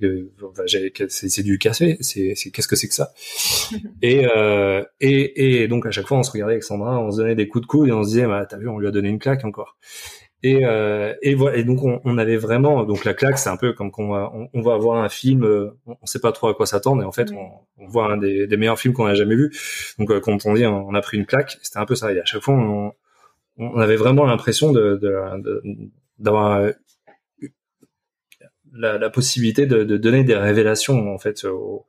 c'est 1.09 1.43
du 1.43 1.59
café 1.59 1.97
c'est 2.01 2.35
qu'est-ce 2.53 2.67
que 2.67 2.75
c'est 2.75 2.89
que 2.89 2.95
ça? 2.95 3.13
Et, 4.03 4.27
euh, 4.27 4.83
et 5.01 5.63
et 5.63 5.69
donc 5.69 5.87
à 5.87 5.91
chaque 5.91 6.07
fois 6.07 6.19
on 6.19 6.23
se 6.23 6.33
regardait 6.33 6.55
avec 6.55 6.65
Sandra 6.65 6.99
on 6.99 7.11
se 7.13 7.19
donnait 7.19 7.37
des 7.37 7.47
coups 7.47 7.63
de 7.63 7.67
coude 7.67 7.89
et 7.89 7.93
on 7.93 8.03
se 8.03 8.09
disait 8.09 8.27
bah 8.27 8.47
t'as 8.47 8.57
vu 8.57 8.69
on 8.69 8.79
lui 8.79 8.89
a 8.89 8.91
donné 8.91 9.09
une 9.09 9.19
claque 9.19 9.45
encore. 9.45 9.77
Et 10.43 10.65
euh, 10.65 11.15
et 11.23 11.35
voilà 11.35 11.59
et 11.59 11.65
donc 11.65 11.85
on, 11.85 12.01
on, 12.05 12.17
avait 12.17 12.39
vraiment 12.39 12.85
donc 12.85 13.05
la 13.05 13.13
claque 13.13 13.39
c'est 13.39 13.51
un 13.51 13.59
peu 13.59 13.75
comme 13.75 13.91
qu'on 13.91 14.09
va 14.09 14.33
on, 14.55 14.63
va 14.63 14.77
voir 14.79 15.03
un 15.03 15.11
film 15.11 15.45
euh, 15.45 15.77
on 15.87 16.07
sait 16.07 16.19
pas 16.19 16.33
trop 16.33 16.49
à 16.49 16.55
quoi 16.55 16.65
s'attendre 16.65 17.03
et 17.03 17.05
en 17.05 17.13
fait 17.13 17.31
on, 17.31 17.87
voit 17.87 18.11
un 18.13 18.17
des, 18.17 18.47
des 18.47 18.57
meilleurs 18.57 18.79
films 18.79 18.95
qu'on 18.95 19.05
a 19.05 19.15
jamais 19.15 19.37
vu 19.37 19.55
donc 19.99 20.11
euh, 20.11 20.19
quand 20.19 20.47
on 20.47 20.55
dit 20.55 20.65
on 20.65 20.95
a 20.95 21.01
pris 21.03 21.19
une 21.19 21.27
claque 21.27 21.59
c'était 21.63 21.79
un 21.79 21.85
peu 21.85 21.95
ça. 21.95 22.11
Et 22.13 22.19
à 22.19 22.25
chaque 22.25 22.43
fois 22.43 22.55
on 22.55 22.93
on 23.61 23.79
avait 23.79 23.97
vraiment 23.97 24.25
l'impression 24.25 24.73
de, 24.73 25.01
d'avoir 26.19 26.71
la, 28.73 28.99
la, 28.99 29.11
possibilité 29.11 29.67
de, 29.67 29.85
de, 29.85 29.97
donner 29.97 30.25
des 30.25 30.35
révélations 30.35 31.13
en 31.13 31.19
fait 31.19 31.45
aux, 31.45 31.87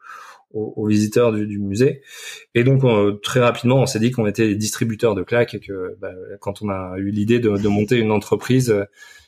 aux, 0.54 0.86
visiteurs 0.86 1.32
du, 1.32 1.48
du, 1.48 1.60
musée. 1.60 2.02
Et 2.56 2.64
donc 2.64 2.84
très 3.22 3.40
rapidement, 3.40 3.78
on 3.78 3.86
s'est 3.86 4.00
dit 4.00 4.12
qu'on 4.12 4.28
était 4.28 4.54
distributeurs 4.56 5.16
de 5.16 5.24
claques 5.24 5.54
et 5.54 5.60
que 5.60 5.98
bah, 6.00 6.14
quand 6.40 6.62
on 6.62 6.70
a 6.70 6.96
eu 6.98 7.10
l'idée 7.10 7.40
de, 7.40 7.50
de, 7.50 7.68
monter 7.68 7.98
une 7.98 8.12
entreprise, 8.12 8.76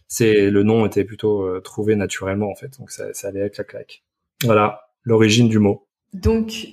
c'est 0.08 0.50
le 0.50 0.64
nom 0.64 0.86
était 0.86 1.06
plutôt 1.06 1.44
euh, 1.44 1.62
trouvé 1.62 1.96
naturellement 1.96 2.50
en 2.50 2.56
fait. 2.56 2.78
Donc 2.78 2.92
ça, 2.92 3.14
ça 3.14 3.30
allait 3.30 3.42
avec 3.42 3.58
la 3.58 3.64
claque. 3.64 4.04
Voilà 4.44 4.82
l'origine 5.04 5.50
du 5.50 5.60
mot. 5.60 5.88
Donc 6.14 6.68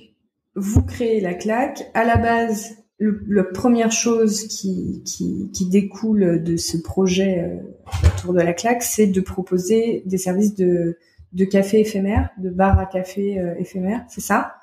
vous 0.55 0.83
créez 0.83 1.21
la 1.21 1.33
claque. 1.33 1.83
À 1.93 2.03
la 2.03 2.17
base, 2.17 2.80
la 3.27 3.43
première 3.43 3.91
chose 3.91 4.47
qui, 4.47 5.01
qui, 5.05 5.49
qui, 5.51 5.65
découle 5.67 6.43
de 6.43 6.55
ce 6.57 6.77
projet 6.77 7.39
euh, 7.39 8.07
autour 8.07 8.33
de 8.33 8.41
la 8.41 8.53
claque, 8.53 8.83
c'est 8.83 9.07
de 9.07 9.21
proposer 9.21 10.03
des 10.05 10.17
services 10.17 10.53
de, 10.55 10.97
de 11.33 11.45
café 11.45 11.79
éphémère, 11.79 12.29
de 12.37 12.49
bar 12.49 12.79
à 12.79 12.85
café 12.85 13.39
euh, 13.39 13.55
éphémère, 13.57 14.05
c'est 14.07 14.21
ça? 14.21 14.55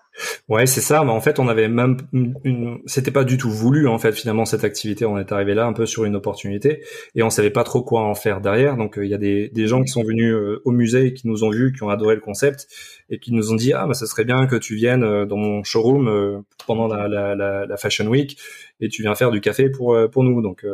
Ouais, 0.48 0.66
c'est 0.66 0.80
ça. 0.80 1.04
Mais 1.04 1.10
en 1.10 1.20
fait, 1.20 1.38
on 1.38 1.48
avait 1.48 1.68
même 1.68 1.96
une, 2.12 2.78
c'était 2.86 3.10
pas 3.10 3.24
du 3.24 3.36
tout 3.36 3.50
voulu 3.50 3.86
en 3.88 3.98
fait 3.98 4.12
finalement 4.12 4.44
cette 4.44 4.64
activité. 4.64 5.04
On 5.04 5.18
est 5.18 5.32
arrivé 5.32 5.54
là 5.54 5.66
un 5.66 5.72
peu 5.72 5.86
sur 5.86 6.04
une 6.04 6.16
opportunité 6.16 6.82
et 7.14 7.22
on 7.22 7.30
savait 7.30 7.50
pas 7.50 7.64
trop 7.64 7.82
quoi 7.82 8.02
en 8.02 8.14
faire 8.14 8.40
derrière. 8.40 8.76
Donc 8.76 8.98
euh, 8.98 9.04
il 9.04 9.10
y 9.10 9.14
a 9.14 9.18
des, 9.18 9.48
des 9.48 9.66
gens 9.66 9.82
qui 9.82 9.88
sont 9.88 10.02
venus 10.02 10.32
euh, 10.34 10.62
au 10.64 10.70
musée 10.70 11.06
et 11.06 11.14
qui 11.14 11.28
nous 11.28 11.44
ont 11.44 11.50
vus, 11.50 11.72
qui 11.72 11.82
ont 11.82 11.90
adoré 11.90 12.14
le 12.14 12.20
concept 12.20 12.68
et 13.10 13.18
qui 13.18 13.32
nous 13.32 13.52
ont 13.52 13.56
dit 13.56 13.72
ah 13.72 13.86
bah 13.86 13.94
ça 13.94 14.06
serait 14.06 14.24
bien 14.24 14.46
que 14.46 14.56
tu 14.56 14.74
viennes 14.74 15.04
euh, 15.04 15.24
dans 15.26 15.36
mon 15.36 15.62
showroom 15.64 16.44
pendant 16.66 16.88
la, 16.88 17.08
la, 17.08 17.34
la, 17.34 17.66
la, 17.66 17.76
Fashion 17.76 18.06
Week 18.06 18.38
et 18.80 18.88
tu 18.88 19.02
viens 19.02 19.14
faire 19.14 19.30
du 19.30 19.40
café 19.40 19.70
pour 19.70 19.96
pour 20.10 20.24
nous. 20.24 20.42
Donc 20.42 20.66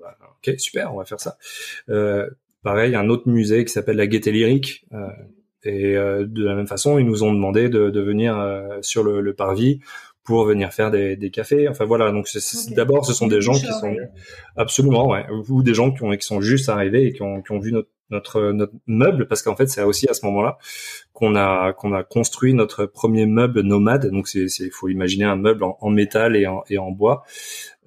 bah, 0.00 0.16
ok 0.38 0.54
super, 0.58 0.94
on 0.94 0.98
va 0.98 1.04
faire 1.04 1.20
ça. 1.20 1.36
pareil, 2.62 2.94
un 2.94 3.08
autre 3.08 3.28
musée 3.28 3.64
qui 3.64 3.72
s'appelle 3.72 3.96
la 3.96 4.06
Gaieté 4.06 4.32
Lyrique 4.32 4.86
et 5.64 5.96
euh, 5.96 6.26
de 6.26 6.44
la 6.44 6.54
même 6.54 6.66
façon, 6.66 6.98
ils 6.98 7.06
nous 7.06 7.22
ont 7.22 7.32
demandé 7.32 7.68
de, 7.68 7.90
de 7.90 8.00
venir 8.00 8.38
euh, 8.38 8.78
sur 8.82 9.02
le, 9.02 9.20
le, 9.20 9.34
parvis 9.34 9.80
pour 10.22 10.44
venir 10.44 10.72
faire 10.72 10.90
des, 10.90 11.16
des 11.16 11.30
cafés. 11.30 11.68
Enfin 11.68 11.84
voilà, 11.84 12.10
donc 12.10 12.28
d'abord 12.70 13.04
ce 13.06 13.12
sont 13.12 13.26
des 13.26 13.40
gens 13.40 13.52
qui 13.52 13.66
sont 13.66 13.96
absolument, 14.56 15.08
ouais, 15.08 15.24
ou 15.48 15.62
des 15.62 15.74
gens 15.74 15.90
qui, 15.92 16.02
ont, 16.02 16.10
qui 16.12 16.26
sont 16.26 16.40
juste 16.40 16.68
arrivés 16.68 17.06
et 17.06 17.12
qui 17.12 17.22
ont, 17.22 17.42
qui 17.42 17.52
ont 17.52 17.58
vu 17.58 17.72
notre, 17.72 17.90
notre, 18.10 18.52
notre 18.52 18.72
meuble, 18.86 19.26
parce 19.28 19.42
qu'en 19.42 19.56
fait 19.56 19.66
c'est 19.68 19.82
aussi 19.82 20.08
à 20.08 20.14
ce 20.14 20.24
moment-là 20.26 20.58
qu'on 21.12 21.36
a 21.36 21.72
qu'on 21.72 21.92
a 21.92 22.04
construit 22.04 22.54
notre 22.54 22.86
premier 22.86 23.26
meuble 23.26 23.60
nomade. 23.60 24.10
Donc 24.10 24.28
c'est 24.28 24.46
il 24.60 24.70
faut 24.70 24.88
imaginer 24.88 25.24
un 25.24 25.36
meuble 25.36 25.64
en, 25.64 25.76
en 25.80 25.90
métal 25.90 26.36
et 26.36 26.46
en, 26.46 26.62
et 26.68 26.78
en 26.78 26.90
bois 26.90 27.24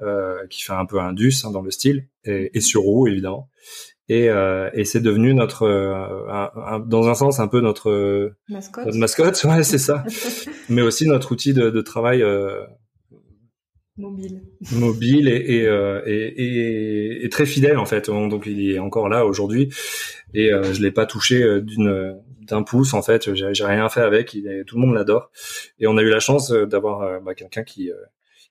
euh, 0.01 0.45
qui 0.49 0.61
fait 0.61 0.73
un 0.73 0.85
peu 0.85 0.99
indus 0.99 1.43
hein, 1.43 1.51
dans 1.51 1.61
le 1.61 1.71
style 1.71 2.07
et, 2.23 2.55
et 2.55 2.61
sur 2.61 2.81
roue 2.81 3.07
évidemment 3.07 3.49
et, 4.09 4.29
euh, 4.29 4.69
et 4.73 4.85
c'est 4.85 5.01
devenu 5.01 5.33
notre, 5.33 5.63
euh, 5.63 6.79
dans 6.85 7.09
un 7.09 7.13
sens, 7.13 7.39
un 7.39 7.47
peu 7.47 7.59
notre 7.59 8.31
mascotte. 8.47 8.85
Notre 8.85 8.97
mascotte, 8.97 9.43
ouais, 9.43 9.63
c'est 9.63 9.77
ça. 9.77 10.03
Mais 10.69 10.81
aussi 10.81 11.07
notre 11.07 11.33
outil 11.33 11.53
de, 11.53 11.69
de 11.69 11.81
travail 11.81 12.23
euh, 12.23 12.61
mobile, 13.97 14.43
mobile 14.71 15.27
et, 15.27 15.57
et, 15.57 15.67
euh, 15.67 16.01
et, 16.05 17.25
et, 17.25 17.29
très 17.29 17.45
fidèle 17.45 17.77
en 17.77 17.85
fait. 17.85 18.09
Donc 18.09 18.45
il 18.45 18.71
est 18.71 18.79
encore 18.79 19.09
là 19.09 19.25
aujourd'hui 19.25 19.73
et 20.33 20.53
euh, 20.53 20.73
je 20.73 20.81
l'ai 20.81 20.91
pas 20.91 21.05
touché 21.05 21.61
d'une 21.61 22.17
d'un 22.43 22.63
pouce 22.63 22.93
en 22.93 23.01
fait. 23.01 23.33
J'ai 23.33 23.65
rien 23.65 23.89
fait 23.89 24.01
avec. 24.01 24.33
Il 24.33 24.47
est, 24.47 24.63
tout 24.63 24.75
le 24.79 24.85
monde 24.85 24.95
l'adore 24.95 25.31
et 25.79 25.87
on 25.87 25.97
a 25.97 26.01
eu 26.01 26.09
la 26.09 26.21
chance 26.21 26.51
d'avoir 26.51 27.21
bah, 27.21 27.35
quelqu'un 27.35 27.63
qui 27.63 27.91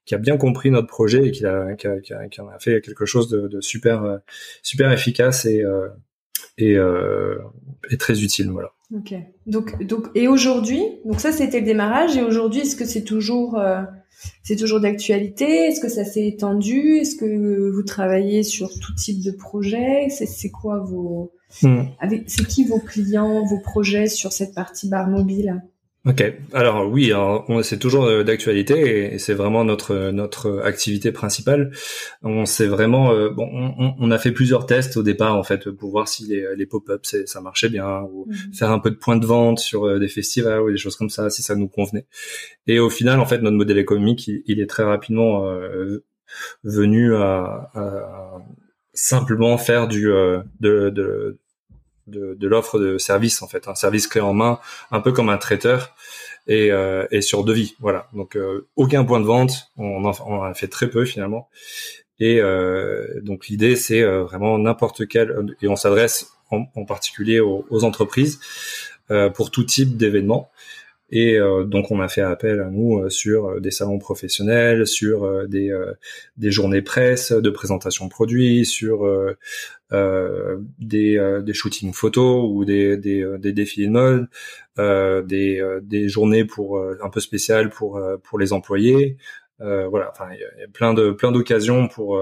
qui 0.07 0.14
a 0.14 0.19
bien 0.19 0.37
compris 0.37 0.71
notre 0.71 0.87
projet 0.87 1.29
et 1.29 1.31
qui 1.33 1.45
a, 1.45 1.75
qui 1.75 1.87
a, 1.87 2.01
qui 2.01 2.14
a, 2.14 2.29
qui 2.29 2.40
a 2.40 2.59
fait 2.61 2.81
quelque 2.81 3.05
chose 3.05 3.29
de, 3.29 3.49
de 3.49 3.61
super, 3.61 4.05
euh, 4.05 4.19
super 4.62 4.92
efficace 4.92 5.45
et, 5.45 5.62
euh, 5.62 5.88
et, 6.57 6.77
euh, 6.77 7.38
et, 7.90 7.99
très 7.99 8.23
utile. 8.23 8.49
Voilà. 8.51 8.73
Ok. 8.95 9.14
Donc, 9.47 9.85
donc, 9.85 10.07
et 10.14 10.29
aujourd'hui, 10.29 10.81
donc 11.05 11.21
ça 11.21 11.33
c'était 11.33 11.59
le 11.59 11.66
démarrage. 11.66 12.16
Et 12.16 12.23
aujourd'hui, 12.23 12.61
est-ce 12.61 12.77
que 12.77 12.85
c'est 12.85 13.03
toujours, 13.03 13.59
euh, 13.59 13.83
c'est 14.45 14.57
toujours 14.57 14.81
d'actualité? 14.81 15.45
Est-ce 15.45 15.81
que 15.81 15.88
ça 15.88 16.05
s'est 16.05 16.27
étendu? 16.27 16.99
Est-ce 16.99 17.16
que 17.16 17.71
vous 17.71 17.83
travaillez 17.83 18.45
sur 18.45 18.71
tout 18.79 18.95
type 18.95 19.25
de 19.25 19.33
projet 19.33 20.09
C'est 20.09 20.51
quoi 20.51 20.79
vos, 20.79 21.33
hmm. 21.62 21.83
c'est 22.29 22.47
qui 22.47 22.64
vos 22.64 22.79
clients, 22.79 23.45
vos 23.45 23.59
projets 23.59 24.07
sur 24.07 24.33
cette 24.33 24.55
partie 24.55 24.88
bar 24.88 25.09
mobile? 25.09 25.62
Ok, 26.07 26.23
alors 26.53 26.88
oui, 26.88 27.12
c'est 27.64 27.81
toujours 27.81 28.05
euh, 28.05 28.23
d'actualité 28.23 29.12
et 29.12 29.19
c'est 29.19 29.35
vraiment 29.35 29.64
notre 29.64 30.12
notre 30.12 30.61
activité 30.61 31.11
principale. 31.11 31.73
On 32.23 32.47
s'est 32.47 32.69
vraiment 32.69 33.11
euh, 33.11 33.31
bon, 33.31 33.75
on, 33.99 34.11
a 34.12 34.19
fait 34.19 34.31
plusieurs 34.31 34.66
tests 34.66 34.97
au 34.97 35.03
départ 35.03 35.37
en 35.37 35.42
fait 35.42 35.69
pour 35.69 35.90
voir 35.90 36.07
si 36.07 36.25
les, 36.29 36.47
les 36.55 36.64
pop-ups 36.64 37.25
ça 37.27 37.40
marchait 37.40 37.69
bien 37.69 38.03
ou 38.03 38.27
mhm. 38.29 38.55
faire 38.55 38.71
un 38.71 38.79
peu 38.79 38.92
de 38.92 38.95
points 38.95 39.16
de 39.16 39.27
vente 39.27 39.59
sur 39.59 39.85
euh, 39.85 39.99
des 39.99 40.07
festivals 40.07 40.61
ou 40.61 40.71
des 40.71 40.77
choses 40.77 40.95
comme 40.95 41.11
ça 41.11 41.29
si 41.29 41.42
ça 41.42 41.57
nous 41.57 41.66
convenait. 41.66 42.07
Et 42.69 42.79
au 42.79 42.88
final 42.88 43.19
en 43.19 43.27
fait 43.27 43.38
notre 43.42 43.57
modèle 43.57 43.79
économique 43.79 44.29
il, 44.29 44.61
est 44.61 44.69
très 44.69 44.85
rapidement 44.85 45.45
venu 46.62 47.16
à, 47.16 47.71
à, 47.75 48.38
simplement 48.92 49.59
faire 49.59 49.88
du 49.88 50.05
de, 50.05 50.90
de 50.90 51.40
de, 52.07 52.47
l'offre 52.47 52.79
de 52.79 52.99
service 52.99 53.42
en 53.42 53.49
fait, 53.49 53.69
un 53.69 53.75
service 53.75 54.07
clé 54.07 54.21
en 54.21 54.35
main, 54.35 54.59
un 54.90 55.01
peu 55.01 55.12
comme 55.12 55.29
un 55.29 55.38
traiteur 55.38 55.95
et, 56.47 56.71
euh, 56.71 57.07
et 57.11 57.21
sur 57.21 57.45
devis. 57.45 57.75
Voilà. 57.81 58.09
Donc 58.12 58.37
euh, 58.37 58.69
aucun 58.77 59.05
point 59.05 59.21
de 59.21 59.27
vente, 59.27 59.71
on 59.77 60.05
en, 60.05 60.12
on 60.27 60.55
fait 60.55 60.69
très 60.69 60.88
peu 60.88 61.05
finalement. 61.05 61.49
Et 62.19 62.40
euh, 62.40 63.21
donc 63.23 63.49
l'idée 63.49 63.77
c'est 63.77 64.03
euh, 64.03 64.25
vraiment 64.25 64.59
n'importe 64.59 65.07
quel 65.07 65.57
et 65.61 65.69
on 65.69 65.77
s'adresse 65.77 66.33
en, 66.51 66.64
en, 66.75 66.85
particulier 66.85 67.40
aux, 67.40 67.66
aux 67.71 67.85
entreprises 67.85 68.40
pour 69.35 69.53
tout 69.53 69.62
type 69.62 69.97
d'événements. 69.97 70.51
Et 71.11 71.38
euh, 71.38 71.64
donc 71.64 71.90
on 71.90 72.01
a 72.01 72.09
fait 72.09 72.23
appel 72.23 72.61
à 72.61 72.69
nous 72.69 72.99
euh, 72.99 73.11
sur 73.11 73.47
euh, 73.47 73.61
des 73.61 73.71
salons 73.71 73.99
professionnels, 73.99 74.87
sur 74.87 75.47
des, 75.49 75.73
des 76.37 76.51
journées 76.51 76.83
presse 76.83 77.33
de 77.33 77.51
présentation 77.51 78.07
de 78.07 78.11
produits, 78.11 78.66
sur 78.66 79.07
des, 79.92 81.40
des 81.42 81.55
shootings 81.55 81.92
photos 81.92 82.49
ou 82.51 82.64
des, 82.64 82.97
des, 82.97 83.25
des 83.38 83.53
défilés 83.53 83.87
de 83.87 83.92
mode, 83.92 85.27
des, 85.29 85.79
des 85.83 86.09
journées 86.09 86.45
pour 86.45 86.81
un 86.81 87.11
peu 87.11 87.21
spéciales 87.21 87.71
pour 87.71 88.01
pour 88.23 88.38
les 88.38 88.53
employés. 88.53 89.16
voilà, 89.59 90.11
enfin 90.11 90.29
il 90.33 90.40
y, 90.40 90.64
a 90.64 90.69
plein 90.69 90.95
de 90.95 91.11
plein 91.11 91.33
d'occasions 91.33 91.88
pour 91.88 92.21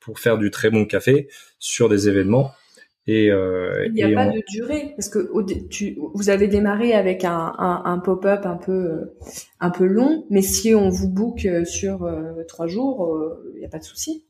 pour 0.00 0.18
faire 0.18 0.38
du 0.38 0.50
très 0.50 0.70
bon 0.70 0.84
café 0.84 1.28
sur 1.58 1.88
des 1.88 2.08
événements. 2.08 2.52
Et, 3.06 3.30
euh, 3.30 3.86
il 3.86 3.92
n'y 3.92 4.02
a 4.02 4.14
pas 4.14 4.28
de 4.28 4.42
durée 4.48 4.94
parce 4.96 5.10
que 5.10 5.18
tu, 5.68 5.98
vous 6.14 6.30
avez 6.30 6.48
démarré 6.48 6.94
avec 6.94 7.24
un, 7.24 7.52
un, 7.58 7.82
un 7.84 7.98
pop-up 7.98 8.46
un 8.46 8.56
peu 8.56 9.12
un 9.60 9.70
peu 9.70 9.84
long, 9.84 10.24
mais 10.30 10.40
si 10.40 10.74
on 10.74 10.88
vous 10.88 11.08
book 11.08 11.44
euh, 11.44 11.64
sur 11.64 12.04
euh, 12.04 12.44
trois 12.48 12.66
jours, 12.66 13.14
il 13.54 13.58
n'y 13.58 13.66
a 13.66 13.68
pas 13.68 13.78
de 13.78 13.84
souci. 13.84 14.26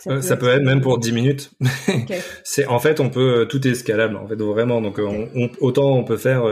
Ça, 0.00 0.36
peut, 0.36 0.48
être, 0.48 0.62
même 0.62 0.82
pour 0.82 0.98
dix 0.98 1.12
minutes. 1.12 1.52
c'est 2.44 2.66
en 2.66 2.78
fait 2.78 3.00
on 3.00 3.08
peut 3.08 3.46
tout 3.48 3.66
est 3.66 3.70
escalable 3.70 4.16
en 4.16 4.28
fait 4.28 4.34
vraiment 4.36 4.82
donc 4.82 4.98
on, 4.98 5.48
autant 5.60 5.96
on 5.96 6.04
peut 6.04 6.18
faire 6.18 6.44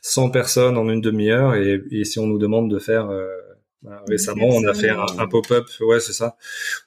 100 0.00 0.30
personnes 0.30 0.78
en 0.78 0.88
une 0.88 1.02
demi-heure 1.02 1.54
et, 1.54 1.82
et, 1.90 2.04
si 2.04 2.18
on 2.18 2.26
nous 2.26 2.38
demande 2.38 2.70
de 2.70 2.78
faire 2.78 3.10
récemment 4.08 4.48
on 4.48 4.66
a 4.66 4.72
fait 4.72 4.88
un, 4.88 5.04
un 5.18 5.26
pop-up 5.26 5.66
ouais 5.80 6.00
c'est 6.00 6.14
ça 6.14 6.36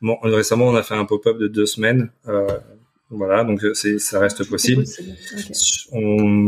bon 0.02 0.18
récemment 0.24 0.66
on 0.66 0.76
a 0.76 0.82
fait 0.82 0.96
un 0.96 1.06
pop-up 1.06 1.38
de 1.38 1.48
deux 1.48 1.68
semaines 1.68 2.10
euh, 2.28 2.48
voilà, 3.10 3.44
donc 3.44 3.64
euh, 3.64 3.74
c'est 3.74 4.00
ça 4.00 4.20
reste 4.20 4.48
possible. 4.48 4.84
On, 5.92 6.48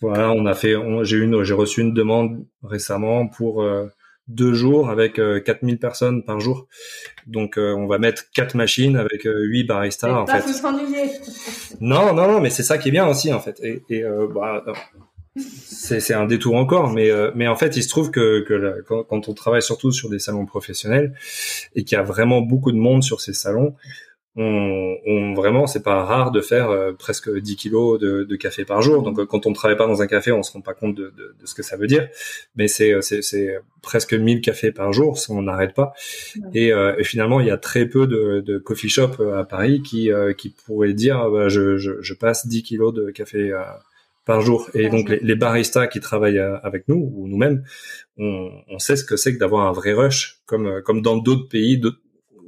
voilà, 0.00 0.32
on 0.32 0.46
a 0.46 0.54
fait, 0.54 0.74
j'ai 1.02 1.16
une, 1.18 1.42
j'ai 1.42 1.54
reçu 1.54 1.80
une 1.80 1.94
demande 1.94 2.44
récemment 2.62 3.26
pour 3.26 3.62
euh, 3.62 3.86
deux 4.28 4.52
jours 4.52 4.90
avec 4.90 5.14
4000 5.14 5.74
euh, 5.74 5.78
personnes 5.78 6.24
par 6.24 6.40
jour. 6.40 6.66
Donc 7.26 7.54
on 7.56 7.86
va 7.86 7.98
mettre 7.98 8.24
quatre 8.34 8.54
machines 8.54 8.96
avec 8.96 9.22
huit 9.24 9.64
baristas 9.64 10.12
en 10.12 10.24
pas 10.24 10.40
fait. 10.40 10.52
s'ennuyer. 10.52 11.10
non, 11.80 12.14
non, 12.14 12.28
non, 12.28 12.40
mais 12.40 12.50
c'est 12.50 12.62
ça 12.62 12.76
qui 12.78 12.88
est 12.88 12.92
bien 12.92 13.06
aussi 13.06 13.32
en 13.32 13.40
fait. 13.40 13.58
Et, 13.62 13.82
et 13.88 14.04
bah, 14.34 14.62
c'est 15.36 16.14
un 16.14 16.26
détour 16.26 16.54
encore, 16.54 16.90
mais 16.90 17.10
euh, 17.10 17.32
mais 17.34 17.48
en 17.48 17.56
fait, 17.56 17.76
il 17.76 17.82
se 17.82 17.88
trouve 17.88 18.10
que, 18.10 18.40
que 18.40 18.82
quand, 18.82 19.28
on 19.28 19.34
travaille 19.34 19.62
surtout 19.62 19.90
sur 19.90 20.08
des 20.08 20.20
salons 20.20 20.46
professionnels 20.46 21.14
et 21.74 21.84
qu'il 21.84 21.96
y 21.96 22.00
a 22.00 22.04
vraiment 22.04 22.40
beaucoup 22.40 22.70
de 22.70 22.76
monde 22.76 23.02
sur 23.02 23.20
ces 23.20 23.32
salons, 23.32 23.74
on, 24.36 24.96
on 25.06 25.34
vraiment 25.34 25.66
c'est 25.66 25.82
pas 25.82 26.04
rare 26.04 26.32
de 26.32 26.40
faire 26.40 26.70
euh, 26.70 26.92
presque 26.92 27.30
10 27.30 27.56
kilos 27.56 28.00
de, 28.00 28.24
de, 28.24 28.36
café 28.36 28.64
par 28.64 28.82
jour. 28.82 29.02
Donc 29.02 29.24
quand 29.26 29.46
on 29.46 29.50
ne 29.50 29.54
travaille 29.54 29.76
pas 29.76 29.86
dans 29.86 30.02
un 30.02 30.06
café, 30.06 30.32
on 30.32 30.42
se 30.42 30.52
rend 30.52 30.60
pas 30.60 30.74
compte 30.74 30.94
de, 30.94 31.12
de, 31.16 31.34
de 31.40 31.46
ce 31.46 31.54
que 31.54 31.62
ça 31.62 31.76
veut 31.76 31.86
dire, 31.86 32.08
mais 32.56 32.68
c'est 32.68 33.00
c'est 33.00 33.58
presque 33.82 34.14
1000 34.14 34.40
cafés 34.40 34.72
par 34.72 34.92
jour 34.92 35.18
si 35.18 35.30
on 35.30 35.42
n'arrête 35.42 35.74
pas. 35.74 35.92
Et, 36.52 36.68
et, 36.68 37.04
finalement, 37.04 37.40
il 37.40 37.46
y 37.46 37.50
a 37.50 37.58
très 37.58 37.86
peu 37.86 38.06
de, 38.06 38.40
de 38.40 38.58
coffee 38.58 38.88
shop 38.88 39.22
à 39.34 39.44
Paris 39.44 39.82
qui 39.82 40.10
qui 40.36 40.50
pourraient 40.50 40.94
dire 40.94 41.30
bah, 41.30 41.48
je, 41.48 41.76
je, 41.76 41.92
je, 42.00 42.14
passe 42.14 42.46
10 42.46 42.62
kilos 42.62 42.92
de 42.92 43.10
café 43.10 43.52
par 44.24 44.40
jour. 44.40 44.70
Et 44.74 44.88
donc 44.88 45.08
Les, 45.08 45.34
baristas 45.34 45.86
qui 45.86 46.00
travaillent 46.00 46.38
euh, 46.38 46.58
avec 46.62 46.88
nous 46.88 47.12
ou 47.14 47.28
nous-mêmes, 47.28 47.64
on, 48.16 48.50
on, 48.68 48.78
sait 48.78 48.96
ce 48.96 49.04
que 49.04 49.16
c'est 49.16 49.34
que 49.34 49.38
d'avoir 49.38 49.66
un 49.66 49.72
vrai 49.72 49.92
rush, 49.92 50.40
comme 50.46 50.66
euh, 50.66 50.80
comme 50.80 51.02
dans 51.02 51.16
d'autres 51.16 51.48
pays 51.48 51.78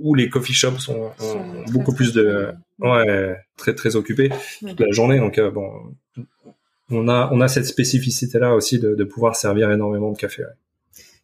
où 0.01 0.15
les 0.15 0.29
coffee 0.29 0.55
shops 0.55 0.79
sont, 0.79 1.11
beaucoup 1.73 1.95
plus 1.95 2.13
de 2.13 2.49
ouais 2.81 3.37
très 3.57 3.75
très 3.75 3.97
occupés 3.97 4.31
toute 4.61 4.81
la 4.81 4.91
journée. 4.91 5.19
Donc 5.19 5.39
euh, 5.39 5.51
bon, 5.51 5.71
on 6.91 7.09
a 7.09 7.31
on 7.33 7.41
a 7.41 7.49
cette 7.49 7.67
spécificité 7.67 8.39
là 8.39 8.55
aussi 8.55 8.79
de, 8.79 8.95
de 8.95 9.05
pouvoir 9.05 9.37
servir 9.37 9.71
énormément 9.71 10.13
de 10.13 10.19
café. 10.19 10.45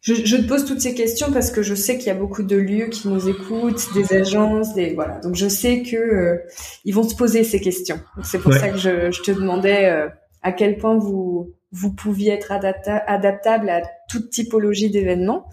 Je, 0.01 0.15
je, 0.15 0.35
te 0.35 0.45
pose 0.45 0.65
toutes 0.65 0.81
ces 0.81 0.93
questions 0.93 1.31
parce 1.31 1.49
que 1.49 1.61
je 1.61 1.73
sais 1.75 1.97
qu'il 1.97 2.07
y 2.07 2.09
a 2.09 2.15
beaucoup 2.15 2.43
de 2.43 2.57
lieux 2.57 2.87
qui 2.87 3.07
nous 3.07 3.29
écoutent, 3.29 3.93
des 3.93 4.11
agences, 4.13 4.73
des 4.73 4.93
voilà. 4.93 5.19
Donc 5.19 5.35
je 5.35 5.47
sais 5.47 5.81
que 5.81 6.41
ils 6.83 6.93
vont 6.93 7.07
se 7.07 7.15
poser 7.15 7.45
ces 7.45 7.61
questions. 7.61 8.01
C'est 8.21 8.39
pour 8.39 8.53
ça 8.53 8.69
que 8.69 8.77
je, 8.77 9.11
je 9.11 9.21
te 9.21 9.31
demandais 9.31 10.09
à 10.41 10.51
quel 10.51 10.77
point 10.77 10.97
vous 10.97 11.53
vous 11.73 11.91
pouviez 11.91 12.33
être 12.33 12.51
adaptable 12.51 13.69
à 13.69 13.81
toute 14.07 14.29
typologie 14.29 14.91
d'événements. 14.91 15.49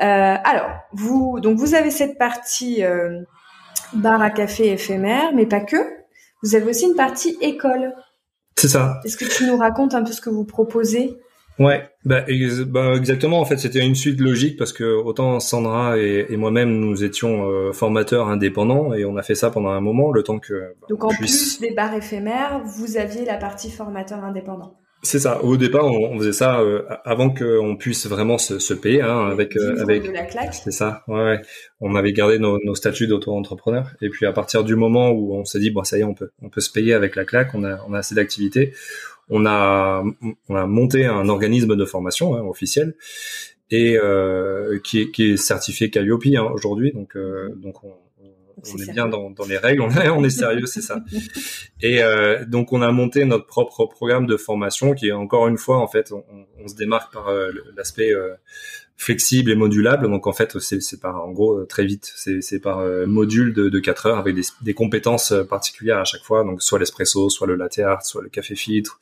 Euh, 0.00 0.36
alors, 0.44 0.70
vous 0.92 1.40
donc 1.40 1.58
vous 1.58 1.74
avez 1.74 1.90
cette 1.90 2.18
partie 2.18 2.84
euh, 2.84 3.22
bar 3.94 4.20
à 4.22 4.30
café 4.30 4.72
éphémère, 4.72 5.32
mais 5.34 5.46
pas 5.46 5.60
que. 5.60 5.76
Vous 6.42 6.54
avez 6.54 6.70
aussi 6.70 6.86
une 6.86 6.94
partie 6.94 7.36
école. 7.40 7.94
C'est 8.56 8.68
ça. 8.68 9.00
Est-ce 9.04 9.16
que 9.16 9.24
tu 9.24 9.46
nous 9.46 9.56
racontes 9.56 9.94
un 9.94 10.02
peu 10.02 10.12
ce 10.12 10.20
que 10.20 10.30
vous 10.30 10.44
proposez? 10.44 11.16
Ouais, 11.58 11.88
bah, 12.04 12.24
bah, 12.66 12.94
exactement. 12.94 13.40
En 13.40 13.44
fait, 13.44 13.56
c'était 13.56 13.84
une 13.84 13.96
suite 13.96 14.20
logique 14.20 14.56
parce 14.56 14.72
que 14.72 14.84
autant 14.84 15.40
Sandra 15.40 15.98
et, 15.98 16.36
moi-même 16.36 16.70
nous 16.70 17.02
étions 17.02 17.50
euh, 17.50 17.72
formateurs 17.72 18.28
indépendants 18.28 18.94
et 18.94 19.04
on 19.04 19.16
a 19.16 19.22
fait 19.22 19.34
ça 19.34 19.50
pendant 19.50 19.70
un 19.70 19.80
moment, 19.80 20.12
le 20.12 20.22
temps 20.22 20.38
que. 20.38 20.74
Bah, 20.80 20.86
Donc 20.88 21.04
en 21.04 21.08
plus 21.08 21.60
des 21.60 21.72
bars 21.72 21.94
éphémères, 21.94 22.62
vous 22.64 22.96
aviez 22.96 23.24
la 23.24 23.36
partie 23.36 23.70
formateur 23.70 24.22
indépendant. 24.24 24.76
C'est 25.02 25.20
ça. 25.20 25.42
Au 25.44 25.56
départ, 25.56 25.86
on, 25.86 26.18
faisait 26.18 26.32
ça 26.32 26.60
euh, 26.60 26.82
avant 27.04 27.30
qu'on 27.30 27.76
puisse 27.76 28.06
vraiment 28.06 28.36
se, 28.36 28.58
se 28.58 28.74
payer 28.74 29.00
hein, 29.00 29.28
avec 29.28 29.56
euh, 29.56 29.80
avec. 29.80 30.06
De 30.06 30.10
la 30.10 30.24
claque. 30.24 30.54
C'est 30.54 30.72
ça. 30.72 31.04
Ouais, 31.06 31.40
On 31.80 31.94
avait 31.94 32.12
gardé 32.12 32.38
nos, 32.38 32.58
nos 32.64 32.74
statuts 32.74 33.06
d'auto-entrepreneur 33.06 33.90
et 34.02 34.08
puis 34.08 34.26
à 34.26 34.32
partir 34.32 34.64
du 34.64 34.74
moment 34.74 35.10
où 35.10 35.34
on 35.34 35.44
s'est 35.44 35.60
dit 35.60 35.70
bon 35.70 35.84
ça 35.84 35.98
y 35.98 36.00
est 36.00 36.04
on 36.04 36.14
peut 36.14 36.30
on 36.42 36.48
peut 36.48 36.60
se 36.60 36.72
payer 36.72 36.94
avec 36.94 37.14
la 37.14 37.24
claque, 37.24 37.54
on 37.54 37.62
a 37.64 37.78
on 37.88 37.94
a 37.94 37.98
assez 37.98 38.16
d'activités 38.16 38.72
on 39.30 39.46
a, 39.46 40.02
on 40.48 40.54
a 40.54 40.66
monté 40.66 41.06
un 41.06 41.28
organisme 41.28 41.76
de 41.76 41.84
formation 41.84 42.34
hein, 42.34 42.42
officiel 42.42 42.94
et 43.70 43.98
euh, 43.98 44.78
qui, 44.82 45.02
est, 45.02 45.10
qui 45.10 45.32
est 45.32 45.36
certifié 45.36 45.90
Calliope 45.90 46.26
hein, 46.26 46.48
aujourd'hui. 46.52 46.92
Donc, 46.92 47.16
euh, 47.16 47.54
donc 47.56 47.84
on, 47.84 47.92
on 48.72 48.78
est, 48.78 48.92
bien 48.92 49.06
dans, 49.08 49.30
dans, 49.30 49.46
les 49.46 49.58
règles, 49.58 49.82
on 49.82 49.90
est, 49.90 50.08
on 50.08 50.24
est 50.24 50.30
sérieux, 50.30 50.66
c'est 50.66 50.80
ça. 50.80 51.00
Et 51.80 52.02
euh, 52.02 52.44
donc 52.44 52.72
on 52.72 52.82
a 52.82 52.90
monté 52.90 53.24
notre 53.24 53.46
propre 53.46 53.86
programme 53.86 54.26
de 54.26 54.36
formation 54.36 54.94
qui 54.94 55.08
est 55.08 55.12
encore 55.12 55.48
une 55.48 55.58
fois 55.58 55.78
en 55.78 55.88
fait, 55.88 56.12
on, 56.12 56.24
on 56.62 56.68
se 56.68 56.74
démarque 56.74 57.12
par 57.12 57.28
euh, 57.28 57.50
l'aspect 57.76 58.12
euh, 58.12 58.34
flexible 58.98 59.52
et 59.52 59.54
modulable. 59.54 60.10
Donc 60.10 60.26
en 60.26 60.32
fait, 60.32 60.58
c'est 60.58 61.00
par 61.00 61.24
en 61.24 61.30
gros 61.30 61.64
très 61.64 61.86
vite, 61.86 62.12
c'est 62.16 62.60
par 62.60 62.80
euh, 62.80 63.06
module 63.06 63.54
de, 63.54 63.68
de 63.68 63.78
4 63.78 64.06
heures 64.06 64.18
avec 64.18 64.34
des, 64.34 64.42
des, 64.60 64.74
compétences 64.74 65.32
euh, 65.32 65.44
particulières 65.44 65.98
à 65.98 66.04
chaque 66.04 66.22
fois. 66.22 66.44
Donc 66.44 66.62
soit 66.62 66.80
l'espresso, 66.80 67.30
soit 67.30 67.46
le 67.46 67.54
latte 67.54 67.78
art, 67.78 68.04
soit 68.04 68.22
le 68.22 68.28
café 68.28 68.56
filtre, 68.56 68.98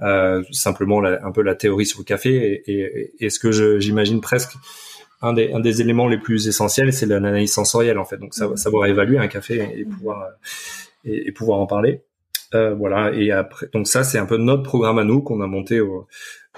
euh, 0.00 0.42
simplement 0.50 1.04
un 1.04 1.30
peu 1.30 1.42
la 1.42 1.54
théorie 1.54 1.86
sur 1.86 2.00
le 2.00 2.04
café. 2.04 2.62
Et, 2.66 2.72
et, 2.72 3.26
et 3.26 3.30
ce 3.30 3.38
que 3.38 3.78
j'imagine 3.78 4.22
presque 4.22 4.54
un 5.24 5.32
des, 5.32 5.52
un 5.52 5.60
des 5.60 5.80
éléments 5.80 6.08
les 6.08 6.18
plus 6.18 6.46
essentiels, 6.48 6.92
c'est 6.92 7.06
l'analyse 7.06 7.52
sensorielle 7.52 7.98
en 7.98 8.04
fait. 8.04 8.18
Donc 8.18 8.34
savoir, 8.34 8.58
savoir 8.58 8.86
évaluer 8.86 9.18
un 9.18 9.28
café 9.28 9.68
et 9.76 9.84
pouvoir 9.84 10.22
euh, 10.22 10.30
et, 11.04 11.28
et 11.28 11.32
pouvoir 11.32 11.60
en 11.60 11.66
parler. 11.66 12.02
Euh, 12.54 12.74
voilà. 12.74 13.12
Et 13.14 13.30
après, 13.30 13.68
donc 13.72 13.86
ça, 13.86 14.04
c'est 14.04 14.18
un 14.18 14.26
peu 14.26 14.36
notre 14.36 14.62
programme 14.62 14.98
à 14.98 15.04
nous 15.04 15.22
qu'on 15.22 15.40
a 15.40 15.46
monté 15.46 15.80
au, 15.80 16.06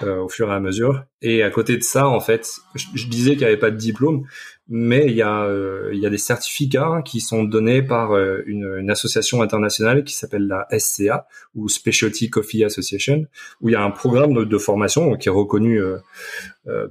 euh, 0.03 0.17
au 0.19 0.29
fur 0.29 0.51
et 0.51 0.53
à 0.53 0.59
mesure. 0.59 1.05
Et 1.23 1.41
à 1.41 1.49
côté 1.49 1.75
de 1.75 1.81
ça, 1.81 2.07
en 2.07 2.19
fait, 2.19 2.47
je, 2.75 3.07
disais 3.07 3.31
qu'il 3.31 3.39
n'y 3.39 3.45
avait 3.45 3.57
pas 3.57 3.71
de 3.71 3.77
diplôme, 3.77 4.27
mais 4.69 5.05
il 5.07 5.15
y 5.15 5.23
a 5.23 5.45
euh, 5.45 5.89
il 5.91 5.99
y 5.99 6.05
a 6.05 6.11
des 6.11 6.19
certificats 6.19 7.01
qui 7.03 7.19
sont 7.19 7.43
donnés 7.43 7.81
par 7.81 8.11
euh, 8.11 8.43
une, 8.45 8.77
une, 8.79 8.91
association 8.91 9.41
internationale 9.41 10.03
qui 10.03 10.13
s'appelle 10.13 10.45
la 10.45 10.67
SCA 10.77 11.27
ou 11.55 11.67
Specialty 11.67 12.29
Coffee 12.29 12.63
Association, 12.63 13.25
où 13.61 13.69
il 13.69 13.71
y 13.71 13.75
a 13.75 13.81
un 13.81 13.89
programme 13.89 14.45
de, 14.45 14.57
formation 14.59 15.15
qui 15.15 15.29
est 15.29 15.31
reconnu 15.31 15.81
euh, 15.81 15.97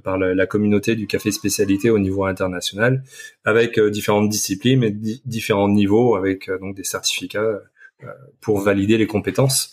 par 0.03 0.17
la, 0.17 0.33
la, 0.33 0.45
communauté 0.45 0.95
du 0.95 1.07
café 1.07 1.31
spécialité 1.31 1.89
au 1.89 1.99
niveau 1.99 2.25
international, 2.25 3.03
avec 3.45 3.79
différentes 3.79 4.27
disciplines 4.27 4.83
et 4.83 4.91
différents 4.91 5.69
niveaux, 5.69 6.15
avec 6.15 6.49
donc 6.59 6.75
des 6.75 6.83
certificats 6.83 7.61
pour 8.41 8.59
valider 8.59 8.97
les 8.97 9.07
compétences. 9.07 9.71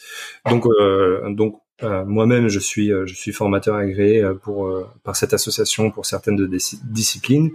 Donc, 0.49 0.67
euh, 0.67 1.31
donc 1.31 1.61
euh, 1.83 2.05
moi-même, 2.05 2.49
je 2.49 2.61
suis, 2.61 2.93
euh, 2.93 3.05
je 3.07 3.15
suis 3.15 3.33
formateur 3.33 3.75
agréé 3.77 4.23
euh, 4.23 4.35
pour 4.35 4.73
par 5.03 5.17
cette 5.17 5.35
association 5.35 5.91
pour 5.91 6.07
certaines 6.07 6.37
de 6.37 6.47
disciplines, 6.85 7.51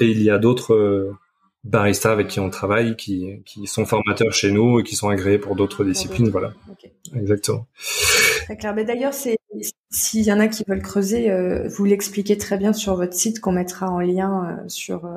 et 0.00 0.06
il 0.06 0.22
y 0.22 0.30
a 0.30 0.38
d'autres 0.38 1.12
baristas 1.64 2.12
avec 2.12 2.28
qui 2.28 2.38
on 2.38 2.48
travaille, 2.48 2.96
qui, 2.96 3.42
qui 3.44 3.66
sont 3.66 3.86
formateurs 3.86 4.32
chez 4.32 4.52
nous 4.52 4.78
et 4.78 4.84
qui 4.84 4.94
sont 4.94 5.08
agréés 5.08 5.38
pour 5.38 5.56
d'autres 5.56 5.84
disciplines. 5.84 6.28
Voilà. 6.28 6.52
Exactement. 7.14 7.66
Très 8.44 8.56
clair. 8.56 8.74
Mais 8.74 8.84
d'ailleurs, 8.84 9.14
c'est 9.14 9.36
s'il 9.90 10.22
y 10.22 10.32
en 10.32 10.38
a 10.38 10.46
qui 10.46 10.62
veulent 10.68 10.82
creuser, 10.82 11.28
vous 11.68 11.84
l'expliquez 11.84 12.38
très 12.38 12.56
bien 12.56 12.72
sur 12.72 12.94
votre 12.94 13.14
site 13.14 13.40
qu'on 13.40 13.52
mettra 13.52 13.90
en 13.90 14.00
lien 14.00 14.62
sur 14.68 15.10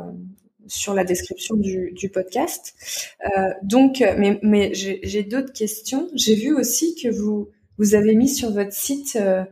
sur 0.69 0.93
la 0.93 1.03
description 1.03 1.57
du, 1.57 1.91
du 1.91 2.09
podcast. 2.09 2.73
donc, 3.63 4.03
mais, 4.17 4.39
mais 4.41 4.71
j'ai 4.73 5.23
d'autres 5.23 5.51
questions. 5.51 6.07
J'ai 6.15 6.35
vu 6.35 6.55
aussi 6.55 6.95
que 6.95 7.09
vous 7.09 7.49
vous 7.79 7.95
avez 7.95 8.13
mis 8.13 8.29
sur 8.29 8.51
votre 8.51 8.73
site 8.73 9.17
euh, 9.19 9.43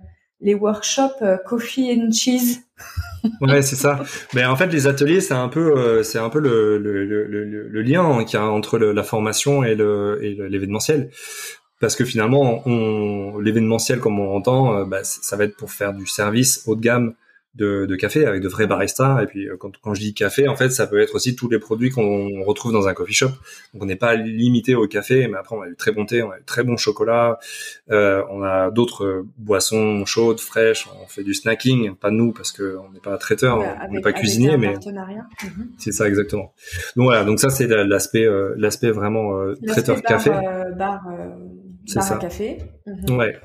les 0.41 0.53
workshops 0.53 1.21
euh, 1.23 1.37
coffee 1.37 1.97
and 1.97 2.11
cheese. 2.11 2.59
ouais, 3.41 3.63
c'est 3.63 3.77
ça. 3.77 4.03
Mais 4.35 4.45
en 4.45 4.55
fait, 4.55 4.67
les 4.67 4.85
ateliers, 4.85 5.21
c'est 5.21 5.33
un 5.33 5.47
peu, 5.47 5.75
euh, 5.75 6.03
c'est 6.03 6.19
un 6.19 6.29
peu 6.29 6.39
le, 6.39 6.77
le, 6.77 7.05
le, 7.05 7.25
le 7.25 7.81
lien 7.81 8.23
qu'il 8.25 8.37
y 8.37 8.41
a 8.41 8.45
entre 8.45 8.77
la 8.77 9.03
formation 9.03 9.63
et 9.63 9.75
l'événementiel. 9.75 11.09
Parce 11.79 11.95
que 11.95 12.05
finalement, 12.05 12.63
l'événementiel, 13.39 13.99
comme 13.99 14.19
on 14.19 14.35
entend, 14.35 14.85
bah, 14.85 15.03
ça 15.03 15.37
va 15.37 15.45
être 15.45 15.55
pour 15.55 15.71
faire 15.71 15.93
du 15.93 16.05
service 16.05 16.63
haut 16.67 16.75
de 16.75 16.81
gamme 16.81 17.13
de, 17.57 17.85
de, 17.85 17.95
café 17.95 18.25
avec 18.25 18.41
de 18.41 18.47
vrais 18.47 18.67
baristas. 18.67 19.21
Et 19.23 19.25
puis 19.25 19.49
euh, 19.49 19.57
quand, 19.57 19.71
quand, 19.81 19.93
je 19.93 20.01
dis 20.01 20.13
café, 20.13 20.47
en 20.47 20.55
fait, 20.55 20.69
ça 20.69 20.87
peut 20.87 20.99
être 20.99 21.15
aussi 21.15 21.35
tous 21.35 21.49
les 21.49 21.59
produits 21.59 21.89
qu'on 21.89 22.43
retrouve 22.43 22.71
dans 22.71 22.87
un 22.87 22.93
coffee 22.93 23.13
shop. 23.13 23.29
Donc 23.73 23.83
on 23.83 23.85
n'est 23.85 23.95
pas 23.95 24.15
limité 24.15 24.75
au 24.75 24.87
café, 24.87 25.27
mais 25.27 25.37
après 25.37 25.55
on 25.55 25.61
a 25.61 25.67
du 25.67 25.75
très 25.75 25.91
bon 25.91 26.05
thé, 26.05 26.23
on 26.23 26.31
a 26.31 26.37
du 26.37 26.45
très 26.45 26.63
bon 26.63 26.77
chocolat, 26.77 27.39
euh, 27.91 28.23
on 28.29 28.43
a 28.43 28.71
d'autres 28.71 29.25
boissons 29.37 30.05
chaudes, 30.05 30.39
fraîches. 30.39 30.87
On 31.03 31.07
fait 31.07 31.23
du 31.23 31.33
snacking, 31.33 31.95
pas 31.95 32.11
nous 32.11 32.31
parce 32.31 32.51
que 32.51 32.77
on 32.77 32.91
n'est 32.91 32.99
pas 32.99 33.17
traiteur, 33.17 33.59
on 33.89 33.93
n'est 33.93 34.01
pas 34.01 34.13
cuisinier, 34.13 34.57
mais 34.57 34.73
mhm. 34.73 35.71
c'est 35.77 35.91
ça 35.91 36.07
exactement. 36.07 36.53
Donc 36.95 37.05
voilà, 37.05 37.23
donc 37.23 37.39
ça 37.39 37.49
c'est 37.49 37.67
l'aspect 37.67 38.25
euh, 38.25 38.53
l'aspect 38.57 38.91
vraiment 38.91 39.37
euh, 39.37 39.55
traiteur 39.67 40.01
café. 40.01 40.31
bar, 40.77 41.01
c'est 41.87 42.01
ça. 42.01 42.17
café. 42.17 42.57
Mhm. 42.85 43.17
Ouais. 43.17 43.35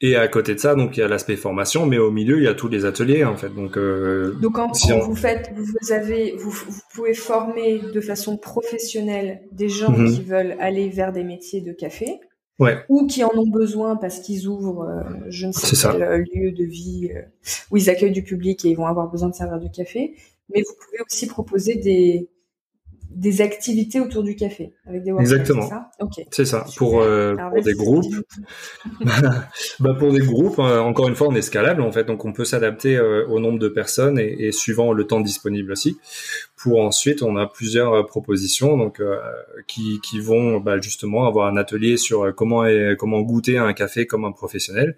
Et 0.00 0.16
à 0.16 0.28
côté 0.28 0.54
de 0.54 0.60
ça, 0.60 0.74
donc 0.74 0.96
il 0.96 1.00
y 1.00 1.02
a 1.02 1.08
l'aspect 1.08 1.36
formation, 1.36 1.86
mais 1.86 1.98
au 1.98 2.10
milieu 2.10 2.38
il 2.38 2.44
y 2.44 2.48
a 2.48 2.54
tous 2.54 2.68
les 2.68 2.84
ateliers 2.84 3.24
en 3.24 3.36
fait. 3.36 3.48
Donc 3.48 3.78
euh, 3.78 4.34
donc 4.42 4.54
quand 4.54 4.72
vous 5.00 5.16
faites, 5.16 5.52
vous 5.54 5.92
avez, 5.92 6.34
vous, 6.36 6.50
vous, 6.50 6.80
pouvez 6.94 7.14
former 7.14 7.78
de 7.78 8.00
façon 8.00 8.36
professionnelle 8.36 9.42
des 9.52 9.68
gens 9.68 9.92
mhm. 9.92 10.12
qui 10.12 10.22
veulent 10.22 10.56
aller 10.60 10.88
vers 10.88 11.12
des 11.12 11.24
métiers 11.24 11.60
de 11.60 11.72
café. 11.72 12.20
Ouais. 12.60 12.84
Ou 12.88 13.06
qui 13.06 13.24
en 13.24 13.36
ont 13.36 13.48
besoin 13.48 13.96
parce 13.96 14.20
qu'ils 14.20 14.46
ouvrent, 14.46 14.82
euh, 14.82 15.02
je 15.28 15.46
ne 15.46 15.52
sais 15.52 15.76
quel 15.90 16.02
euh, 16.02 16.18
lieu 16.18 16.52
de 16.52 16.64
vie 16.64 17.10
euh, 17.12 17.22
où 17.70 17.76
ils 17.76 17.90
accueillent 17.90 18.12
du 18.12 18.22
public 18.22 18.64
et 18.64 18.70
ils 18.70 18.76
vont 18.76 18.86
avoir 18.86 19.10
besoin 19.10 19.28
de 19.28 19.34
servir 19.34 19.58
du 19.58 19.70
café. 19.70 20.14
Mais 20.50 20.60
vous 20.60 20.74
pouvez 20.84 20.98
aussi 21.04 21.26
proposer 21.26 21.74
des, 21.76 22.28
des 23.10 23.40
activités 23.40 24.00
autour 24.00 24.22
du 24.22 24.36
café 24.36 24.72
avec 24.86 25.02
des 25.02 25.12
workshops. 25.12 25.32
Exactement. 25.32 25.68
C'est 26.30 26.44
ça? 26.44 26.66
Pour, 26.76 27.00
euh, 27.00 27.34
pour 27.36 27.62
des 27.62 27.74
groupes. 27.74 28.14
bah 29.80 29.94
pour 29.98 30.12
des 30.12 30.20
groupes, 30.20 30.58
euh, 30.58 30.80
encore 30.80 31.08
une 31.08 31.14
fois, 31.14 31.28
on 31.28 31.34
est 31.34 31.42
scalable 31.42 31.82
en 31.82 31.92
fait, 31.92 32.04
donc 32.04 32.24
on 32.24 32.32
peut 32.32 32.44
s'adapter 32.44 32.96
euh, 32.96 33.26
au 33.28 33.40
nombre 33.40 33.58
de 33.58 33.68
personnes 33.68 34.18
et, 34.18 34.46
et, 34.46 34.52
suivant 34.52 34.92
le 34.92 35.06
temps 35.06 35.20
disponible 35.20 35.72
aussi 35.72 35.96
pour 36.64 36.80
ensuite 36.80 37.22
on 37.22 37.36
a 37.36 37.46
plusieurs 37.46 38.06
propositions 38.06 38.78
donc 38.78 39.02
qui, 39.66 40.00
qui 40.00 40.18
vont 40.18 40.60
bah, 40.60 40.80
justement 40.80 41.26
avoir 41.26 41.46
un 41.46 41.58
atelier 41.58 41.98
sur 41.98 42.34
comment 42.34 42.64
comment 42.98 43.20
goûter 43.20 43.58
un 43.58 43.74
café 43.74 44.06
comme 44.06 44.24
un 44.24 44.32
professionnel. 44.32 44.96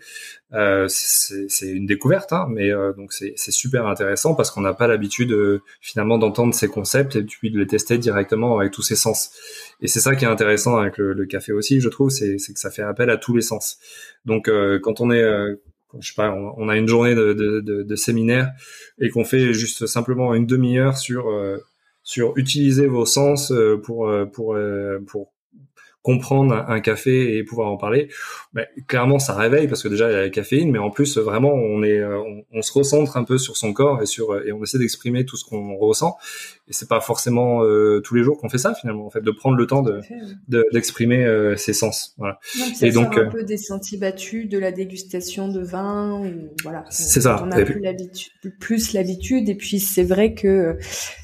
c'est 0.87 1.66
une 1.66 1.87
découverte, 1.87 2.33
hein, 2.33 2.46
mais 2.48 2.70
donc 2.96 3.12
c'est 3.12 3.50
super 3.50 3.88
intéressant 3.88 4.37
parce 4.37 4.52
qu'on 4.52 4.61
n'a 4.61 4.74
pas 4.74 4.87
l'habitude 4.87 5.37
finalement 5.81 6.18
d'entendre 6.18 6.55
ces 6.55 6.68
concepts 6.68 7.16
et 7.16 7.24
puis 7.24 7.50
de 7.50 7.59
les 7.59 7.66
tester 7.66 7.98
directement 7.98 8.61
avec 8.61 8.72
tous 8.72 8.83
ses 8.83 8.96
sens. 8.96 9.33
Et 9.81 9.88
c'est 9.88 9.98
ça 9.98 10.14
qui 10.14 10.24
est 10.24 10.29
intéressant 10.29 10.76
avec 10.76 10.98
le, 10.98 11.14
le 11.14 11.26
café 11.26 11.50
aussi, 11.50 11.81
je 11.81 11.88
trouve, 11.88 12.11
c'est 12.11 12.37
que 12.37 12.61
ça 12.61 12.70
fait 12.70 12.83
appel 12.83 13.11
à 13.11 13.16
tous 13.16 13.35
les 13.35 13.42
sens. 13.42 13.79
Donc 14.24 14.48
quand 14.83 15.00
on 15.00 15.11
est 15.11 15.59
je 16.01 16.09
sais 16.09 16.14
pas, 16.14 16.33
on, 16.33 16.68
a 16.68 16.77
une 16.77 16.88
journée 16.88 17.14
de, 17.14 17.96
séminaire 17.96 18.53
et 19.01 19.11
qu'on 19.11 19.25
fait 19.25 19.53
juste 19.53 19.87
simplement 19.87 20.35
une 20.35 20.46
demi-heure 20.46 20.96
sur 20.99 21.29
euh, 21.29 21.59
sur 22.03 22.37
utiliser 22.37 22.87
vos 22.87 23.07
sens 23.07 23.51
euh, 23.51 23.81
pour 23.83 24.07
euh, 24.09 24.27
pour 24.27 24.57
pour 25.07 25.33
comprendre 26.03 26.64
un 26.68 26.81
café 26.81 27.37
et 27.37 27.42
pouvoir 27.42 27.68
en 27.68 27.77
parler, 27.77 28.09
clairement 28.87 29.18
ça 29.18 29.35
réveille 29.35 29.66
parce 29.66 29.83
que 29.83 29.88
déjà 29.88 30.09
il 30.09 30.12
y 30.12 30.16
a 30.16 30.20
la 30.20 30.31
caféine, 30.31 30.70
mais 30.70 30.79
en 30.79 30.90
plus 30.90 31.18
vraiment 31.18 31.53
on 31.53 31.83
est 31.83 32.01
on, 32.53 32.62
se 32.62 32.72
recentre 32.72 33.16
un 33.16 33.25
peu 33.25 33.38
sur 33.38 33.57
son 33.57 33.72
corps 33.72 34.01
et 34.03 34.07
sur 34.07 34.40
et 34.46 34.53
on 34.53 34.62
essaie 34.62 34.79
d'exprimer 34.79 35.25
tout 35.25 35.37
ce 35.37 35.44
qu'on 35.44 35.77
ressent. 35.77 36.16
Et 36.68 36.72
c'est 36.72 36.88
pas 36.88 37.00
forcément 37.00 37.61
tous 38.02 38.14
les 38.14 38.24
jours 38.24 38.38
qu'on 38.38 38.48
fait 38.48 38.59
ça 38.59 38.74
finalement, 38.74 39.07
en 39.07 39.11
fait, 39.11 39.20
de 39.20 39.31
prendre 39.31 39.57
le 39.57 39.66
temps 39.66 39.83
de 39.83 40.00
d'exprimer 40.72 41.55
ses 41.57 41.72
sens. 41.72 42.14
Voilà. 42.18 42.40
et 42.83 42.90
donc 42.90 43.16
un 43.16 43.26
peu 43.26 43.44
des 43.44 43.57
sentiers 43.57 43.98
battus 43.98 44.48
de 44.48 44.59
la 44.59 44.72
dégustation 44.72 45.48
de 45.48 45.61
vin, 45.61 46.20
ou, 46.20 46.50
voilà. 46.64 46.85
C'est 46.90 47.20
ça. 47.20 47.40
On 47.46 47.52
a 47.52 47.62
plus 47.64 47.81
l'habitude, 47.81 48.33
plus 48.59 48.92
l'habitude, 48.94 49.48
et 49.48 49.55
puis 49.55 49.79
c'est 49.79 50.02
vrai 50.02 50.35
que 50.35 50.76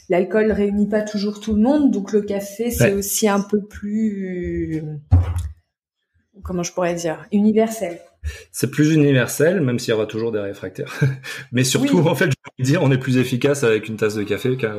l'alcool 0.08 0.52
réunit 0.52 0.88
pas 0.88 1.02
toujours 1.02 1.40
tout 1.40 1.54
le 1.54 1.60
monde, 1.60 1.90
donc 1.90 2.12
le 2.12 2.22
café 2.22 2.70
c'est 2.70 2.92
aussi 2.92 3.28
un 3.28 3.40
peu 3.40 3.62
plus, 3.62 4.82
comment 6.44 6.62
je 6.62 6.72
pourrais 6.72 6.94
dire, 6.94 7.26
universel. 7.32 7.98
C'est 8.50 8.70
plus 8.70 8.92
universel, 8.92 9.60
même 9.60 9.78
s'il 9.78 9.90
y 9.90 9.94
aura 9.94 10.06
toujours 10.06 10.32
des 10.32 10.40
réfractaires. 10.40 10.92
Mais 11.52 11.64
surtout, 11.64 12.00
en 12.06 12.14
fait, 12.14 12.26
je 12.26 12.30
veux 12.58 12.64
dire, 12.64 12.82
on 12.82 12.90
est 12.90 12.98
plus 12.98 13.16
efficace 13.16 13.64
avec 13.64 13.88
une 13.88 13.96
tasse 13.96 14.14
de 14.14 14.22
café 14.22 14.56
qu'à. 14.56 14.74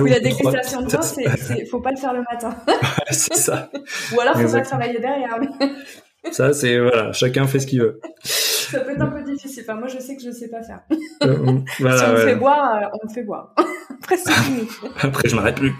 oui, 0.00 0.10
la 0.10 0.20
dégustation 0.20 0.82
de 0.82 0.90
vin, 0.90 1.02
c'est, 1.02 1.66
faut 1.66 1.80
pas 1.80 1.90
le 1.90 1.96
faire 1.96 2.12
le 2.12 2.22
matin. 2.30 2.56
c'est 3.10 3.36
ça. 3.36 3.70
Ou 4.14 4.20
alors, 4.20 4.40
faut 4.40 4.50
pas 4.50 4.62
travailler 4.62 4.98
derrière. 4.98 5.38
ça, 6.32 6.52
c'est 6.52 6.78
voilà, 6.78 7.12
chacun 7.12 7.46
fait 7.46 7.60
ce 7.60 7.66
qu'il 7.66 7.80
veut. 7.80 8.00
Ça 8.24 8.80
peut 8.80 8.92
être 8.92 9.02
un 9.02 9.06
peu 9.06 9.22
difficile. 9.22 9.62
Enfin, 9.66 9.78
moi, 9.78 9.88
je 9.88 9.98
sais 9.98 10.16
que 10.16 10.22
je 10.22 10.30
sais 10.30 10.48
pas 10.48 10.62
faire. 10.62 10.80
Euh, 11.22 11.58
voilà, 11.78 11.98
si 11.98 12.04
on 12.04 12.12
me 12.12 12.16
fait 12.16 12.36
boire, 12.36 12.76
euh, 12.76 12.98
on 13.00 13.08
me 13.08 13.12
fait 13.12 13.22
boire. 13.22 13.54
Après, 14.02 14.16
c'est 14.16 14.32
fini. 14.32 14.66
Après, 15.00 15.28
je 15.28 15.36
m'arrête 15.36 15.56
plus. 15.56 15.72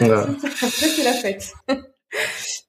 Après, 0.00 0.68
c'est 0.68 1.04
la 1.04 1.12
fête. 1.12 1.54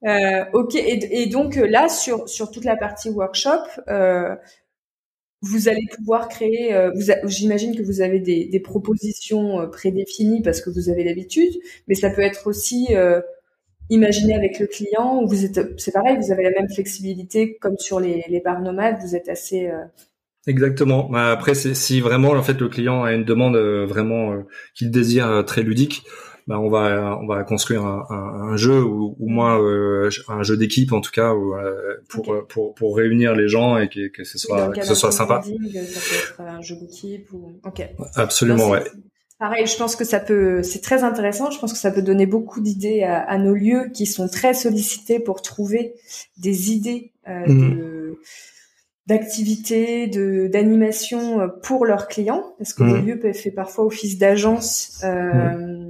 Euh, 0.06 0.46
ok, 0.54 0.76
et, 0.76 1.26
donc 1.28 1.56
là, 1.56 1.90
sur, 1.90 2.30
sur 2.30 2.52
toute 2.52 2.66
la 2.66 2.76
partie 2.76 3.10
workshop, 3.10 3.64
euh, 3.88 4.36
vous 5.42 5.70
allez 5.70 5.86
pouvoir 5.96 6.30
créer, 6.30 6.74
euh, 6.74 6.92
j'imagine 7.26 7.76
que 7.76 7.84
vous 7.84 8.02
avez 8.02 8.20
des, 8.20 8.46
des 8.46 8.60
propositions 8.60 9.70
prédéfinies 9.72 10.42
parce 10.42 10.62
que 10.62 10.70
vous 10.70 10.90
avez 10.90 11.04
l'habitude, 11.04 11.54
mais 11.88 11.96
ça 11.96 12.10
peut 12.10 12.22
être 12.22 12.48
aussi 12.48 12.90
imaginé 13.90 14.36
avec 14.36 14.60
le 14.60 14.68
client, 14.68 15.22
ou 15.22 15.28
vous 15.28 15.46
êtes, 15.46 15.80
c'est 15.80 15.94
pareil, 15.94 16.18
vous 16.18 16.32
avez 16.32 16.44
la 16.44 16.52
même 16.52 16.70
flexibilité 16.70 17.56
comme 17.58 17.78
sur 17.78 18.00
les, 18.00 18.24
les 18.28 18.42
bars 18.42 18.62
nomades, 18.62 18.98
vous 19.02 19.16
êtes 19.16 19.30
assez... 19.30 19.70
Exactement. 20.46 21.10
Bah, 21.10 21.32
après, 21.32 21.56
si 21.56 22.00
vraiment 22.00 22.30
en 22.30 22.42
fait 22.42 22.60
le 22.60 22.70
client 22.70 23.04
a 23.04 23.14
une 23.14 23.26
demande 23.26 23.56
vraiment 23.56 24.44
qu'il 24.76 24.92
désire 24.92 25.44
très 25.46 25.62
ludique, 25.62 26.04
bah, 26.48 26.60
on 26.60 26.70
va 26.70 27.20
on 27.22 27.28
va 27.28 27.44
construire 27.44 27.86
un, 27.86 28.06
un, 28.10 28.56
jeu 28.56 28.82
ou, 28.82 29.16
moins 29.20 29.60
euh, 29.60 30.10
un 30.30 30.44
jeu 30.44 30.56
d'équipe 30.56 30.94
en 30.94 31.02
tout 31.02 31.12
cas 31.12 31.34
euh, 31.34 31.98
pour, 32.08 32.34
pour 32.48 32.74
pour 32.74 32.96
réunir 32.96 33.36
les 33.36 33.50
gens 33.50 33.78
et 33.78 33.90
que, 33.90 34.08
que 34.08 34.24
ce 34.24 34.38
soit 34.38 34.70
que 34.70 34.86
ce 34.86 34.96
soit 34.96 35.12
sympa. 35.12 35.42
Ça 35.44 35.50
peut 35.50 36.16
être 36.16 36.42
un 36.42 36.62
jeu 36.62 36.78
d'équipe 36.78 37.28
ou 37.34 37.60
ok. 37.66 37.90
Absolument 38.16 38.70
ouais. 38.70 38.84
Pareil, 39.40 39.68
je 39.68 39.78
pense 39.78 39.96
que 39.96 40.04
ça 40.04 40.20
peut, 40.20 40.64
c'est 40.64 40.82
très 40.82 41.04
intéressant. 41.04 41.52
Je 41.52 41.60
pense 41.60 41.72
que 41.72 41.78
ça 41.78 41.92
peut 41.92 42.02
donner 42.02 42.26
beaucoup 42.26 42.60
d'idées 42.60 43.04
à, 43.04 43.20
à, 43.20 43.38
nos 43.38 43.54
lieux 43.54 43.92
qui 43.94 44.08
sont 44.08 44.28
très 44.28 44.56
sollicités 44.56 45.20
pour 45.20 45.44
trouver 45.44 45.94
des 46.38 46.72
idées 46.72 47.12
euh, 47.28 47.46
mmh. 47.46 47.76
de 47.76 48.20
d'activités, 49.06 50.08
de 50.08 50.48
d'animation 50.48 51.50
pour 51.62 51.86
leurs 51.86 52.08
clients, 52.08 52.56
parce 52.58 52.74
que 52.74 52.84
mmh. 52.84 52.94
le 52.94 53.02
lieu 53.02 53.20
peut 53.20 53.32
faire 53.32 53.54
parfois 53.54 53.86
office 53.86 54.18
d'agence. 54.18 55.02
Euh, 55.04 55.34
mmh 55.34 55.87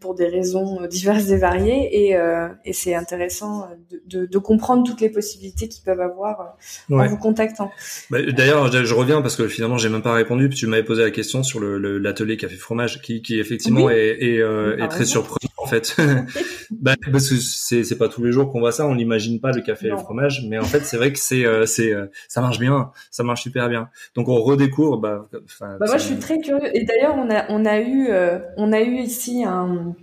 pour 0.00 0.14
des 0.14 0.26
raisons 0.26 0.86
diverses 0.86 1.28
et 1.30 1.36
variées. 1.36 2.06
Et, 2.06 2.16
euh, 2.16 2.48
et 2.64 2.72
c'est 2.72 2.94
intéressant 2.94 3.68
de, 3.90 4.02
de, 4.06 4.26
de, 4.26 4.38
comprendre 4.38 4.84
toutes 4.84 5.00
les 5.00 5.08
possibilités 5.08 5.68
qu'ils 5.68 5.84
peuvent 5.84 6.00
avoir 6.00 6.56
euh, 6.90 6.96
en 6.98 7.06
vous 7.06 7.16
contactant. 7.16 7.70
Bah, 8.10 8.18
D'ailleurs, 8.22 8.70
je, 8.72 8.94
reviens 8.94 9.22
parce 9.22 9.36
que 9.36 9.48
finalement 9.48 9.78
j'ai 9.78 9.88
même 9.88 10.02
pas 10.02 10.14
répondu 10.14 10.48
puis 10.48 10.58
tu 10.58 10.66
m'avais 10.66 10.84
posé 10.84 11.02
la 11.02 11.10
question 11.10 11.42
sur 11.42 11.60
l'atelier 11.60 12.34
le, 12.34 12.36
café 12.36 12.56
fromage 12.56 13.00
qui, 13.02 13.22
qui 13.22 13.38
effectivement 13.38 13.90
est, 13.90 14.16
est, 14.20 14.38
euh, 14.38 14.76
est 14.78 14.88
très 14.88 15.04
surprenant 15.04 15.51
en 15.62 15.66
fait 15.66 15.96
bah, 16.70 16.94
parce 17.10 17.28
que 17.28 17.36
c'est 17.36 17.84
c'est 17.84 17.96
pas 17.96 18.08
tous 18.08 18.24
les 18.24 18.32
jours 18.32 18.50
qu'on 18.50 18.60
voit 18.60 18.72
ça 18.72 18.86
on 18.86 18.94
n'imagine 18.94 19.40
pas 19.40 19.52
le 19.52 19.62
café 19.62 19.86
et 19.86 19.90
le 19.90 19.96
fromage 19.96 20.44
mais 20.48 20.58
en 20.58 20.64
fait 20.64 20.84
c'est 20.84 20.96
vrai 20.96 21.12
que 21.12 21.18
c'est 21.18 21.44
euh, 21.44 21.66
c'est 21.66 21.92
ça 22.28 22.40
marche 22.40 22.58
bien 22.58 22.90
ça 23.10 23.22
marche 23.22 23.42
super 23.42 23.68
bien 23.68 23.88
donc 24.14 24.28
on 24.28 24.40
redécouvre 24.42 24.98
bah, 24.98 25.28
bah 25.60 25.76
moi 25.80 25.96
je 25.96 26.02
suis 26.02 26.16
très 26.16 26.38
curieux 26.38 26.76
et 26.76 26.84
d'ailleurs 26.84 27.16
on 27.16 27.30
a 27.30 27.46
on 27.50 27.64
a 27.64 27.80
eu 27.80 28.08
on 28.56 28.72
a 28.72 28.80
eu 28.80 28.96
ici 28.98 29.44
un 29.44 29.94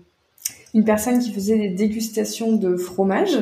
une 0.74 0.84
personne 0.84 1.20
qui 1.20 1.34
faisait 1.34 1.58
des 1.58 1.70
dégustations 1.70 2.56
de 2.56 2.78
fromage 2.78 3.38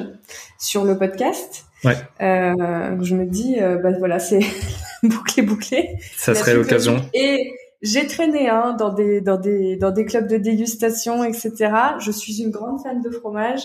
sur 0.59 0.85
le 0.85 0.97
podcast. 0.97 1.65
Ouais. 1.83 1.95
Euh, 2.21 2.97
je 3.01 3.15
me 3.15 3.25
dis, 3.25 3.57
euh, 3.59 3.77
bah 3.77 3.91
voilà, 3.99 4.19
c'est 4.19 4.39
bouclé, 5.03 5.43
bouclé. 5.43 5.97
Ça 6.15 6.35
serait 6.35 6.55
l'occasion. 6.55 7.03
Et 7.13 7.53
j'ai 7.81 8.07
traîné 8.07 8.49
hein, 8.49 8.75
dans 8.77 8.93
des 8.93 9.21
dans 9.21 9.37
des 9.37 9.75
dans 9.75 9.91
des 9.91 10.05
clubs 10.05 10.27
de 10.27 10.37
dégustation, 10.37 11.23
etc. 11.23 11.71
Je 11.99 12.11
suis 12.11 12.41
une 12.41 12.51
grande 12.51 12.81
fan 12.81 13.01
de 13.01 13.09
fromage. 13.09 13.61